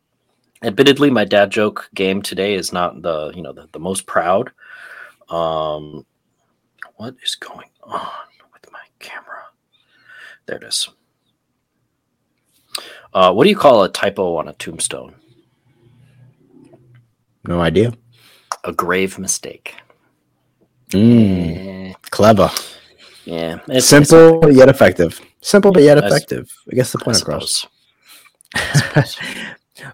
Admittedly, 0.63 1.11
my 1.11 1.25
dad 1.25 1.51
joke 1.51 1.91
game 1.95 2.23
today 2.23 2.55
is 2.55 2.73
not 2.73 3.03
the 3.03 3.33
you 3.35 3.43
know 3.43 3.53
the, 3.53 3.69
the 3.73 3.81
most 3.81 4.07
proud. 4.07 4.53
Um, 5.29 6.07
what 6.97 7.17
is 7.23 7.35
going 7.35 7.69
on 7.83 8.09
camera? 9.05 9.43
There 10.47 10.57
it 10.57 10.65
is. 10.65 10.89
Uh, 13.13 13.33
what 13.33 13.45
do 13.45 13.51
you 13.51 13.57
call 13.57 13.85
a 13.85 13.89
typo 13.89 14.37
on 14.37 14.49
a 14.49 14.53
tombstone? 14.55 15.15
No 17.47 17.61
idea. 17.61 17.93
A 18.65 18.73
grave 18.73 19.19
mistake. 19.19 19.75
Mm, 20.91 21.91
Eh, 21.91 21.93
clever. 22.11 22.51
yeah, 23.25 23.59
it's, 23.69 23.93
it's 23.93 24.09
Simple 24.11 24.51
yet 24.53 24.69
effective. 24.69 25.21
Simple 25.41 25.73
but 25.73 25.83
yet 25.83 25.99
effective. 25.99 26.51
I 26.71 26.75
guess 26.75 26.93
the 26.93 26.99
point 26.99 27.21
across. 27.21 27.67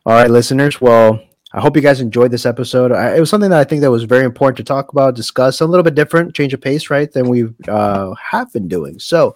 All 0.06 0.12
right, 0.14 0.30
listeners. 0.30 0.80
Well, 0.80 1.20
I 1.52 1.60
hope 1.60 1.74
you 1.74 1.82
guys 1.82 2.00
enjoyed 2.00 2.30
this 2.30 2.46
episode. 2.46 2.92
I, 2.92 3.16
it 3.16 3.20
was 3.20 3.28
something 3.28 3.50
that 3.50 3.58
I 3.58 3.64
think 3.64 3.80
that 3.80 3.90
was 3.90 4.04
very 4.04 4.24
important 4.24 4.56
to 4.58 4.64
talk 4.64 4.92
about, 4.92 5.16
discuss, 5.16 5.60
a 5.60 5.66
little 5.66 5.82
bit 5.82 5.96
different, 5.96 6.34
change 6.34 6.54
of 6.54 6.60
pace, 6.60 6.90
right, 6.90 7.10
than 7.10 7.28
we 7.28 7.48
uh, 7.66 8.14
have 8.14 8.52
been 8.52 8.68
doing. 8.68 9.00
So, 9.00 9.34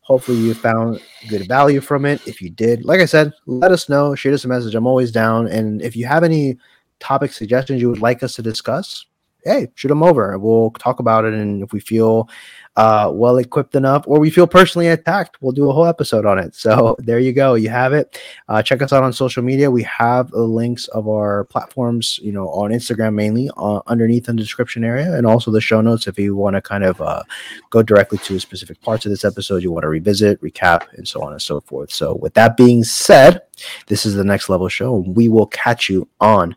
hopefully, 0.00 0.38
you 0.38 0.54
found 0.54 1.00
good 1.28 1.46
value 1.46 1.80
from 1.80 2.06
it. 2.06 2.26
If 2.26 2.42
you 2.42 2.50
did, 2.50 2.84
like 2.84 3.00
I 3.00 3.04
said, 3.04 3.32
let 3.46 3.70
us 3.70 3.88
know. 3.88 4.14
Shoot 4.16 4.34
us 4.34 4.44
a 4.44 4.48
message. 4.48 4.74
I'm 4.74 4.86
always 4.86 5.12
down. 5.12 5.46
And 5.46 5.80
if 5.80 5.94
you 5.94 6.06
have 6.06 6.24
any 6.24 6.58
topic 6.98 7.32
suggestions 7.32 7.80
you 7.80 7.88
would 7.88 8.00
like 8.00 8.22
us 8.22 8.34
to 8.34 8.42
discuss, 8.42 9.06
hey, 9.44 9.68
shoot 9.74 9.88
them 9.88 10.02
over. 10.02 10.36
We'll 10.38 10.70
talk 10.72 10.98
about 10.98 11.24
it. 11.24 11.34
And 11.34 11.62
if 11.62 11.72
we 11.72 11.80
feel 11.80 12.28
uh, 12.76 13.10
well 13.12 13.38
equipped 13.38 13.74
enough, 13.74 14.04
or 14.06 14.18
we 14.18 14.30
feel 14.30 14.46
personally 14.46 14.88
attacked, 14.88 15.36
we'll 15.40 15.52
do 15.52 15.70
a 15.70 15.72
whole 15.72 15.86
episode 15.86 16.26
on 16.26 16.38
it. 16.38 16.54
So 16.54 16.96
there 17.00 17.20
you 17.20 17.32
go. 17.32 17.54
You 17.54 17.68
have 17.68 17.92
it. 17.92 18.20
Uh, 18.48 18.62
check 18.62 18.82
us 18.82 18.92
out 18.92 19.04
on 19.04 19.12
social 19.12 19.42
media. 19.42 19.70
We 19.70 19.84
have 19.84 20.30
the 20.30 20.42
links 20.42 20.88
of 20.88 21.08
our 21.08 21.44
platforms, 21.44 22.18
you 22.22 22.32
know, 22.32 22.48
on 22.48 22.70
Instagram 22.70 23.14
mainly, 23.14 23.48
uh, 23.56 23.80
underneath 23.86 24.28
in 24.28 24.36
the 24.36 24.42
description 24.42 24.84
area, 24.84 25.14
and 25.16 25.26
also 25.26 25.50
the 25.50 25.60
show 25.60 25.80
notes 25.80 26.06
if 26.06 26.18
you 26.18 26.34
want 26.34 26.54
to 26.54 26.62
kind 26.62 26.84
of 26.84 27.00
uh, 27.00 27.22
go 27.70 27.82
directly 27.82 28.18
to 28.18 28.40
specific 28.40 28.80
parts 28.80 29.06
of 29.06 29.10
this 29.10 29.24
episode 29.24 29.62
you 29.62 29.70
want 29.70 29.84
to 29.84 29.88
revisit, 29.88 30.40
recap, 30.40 30.92
and 30.94 31.06
so 31.06 31.22
on 31.22 31.32
and 31.32 31.42
so 31.42 31.60
forth. 31.60 31.92
So 31.92 32.14
with 32.14 32.34
that 32.34 32.56
being 32.56 32.82
said, 32.82 33.42
this 33.86 34.04
is 34.04 34.14
the 34.14 34.24
next 34.24 34.48
level 34.48 34.68
show. 34.68 34.96
and 34.96 35.16
We 35.16 35.28
will 35.28 35.46
catch 35.46 35.88
you 35.88 36.08
on 36.20 36.56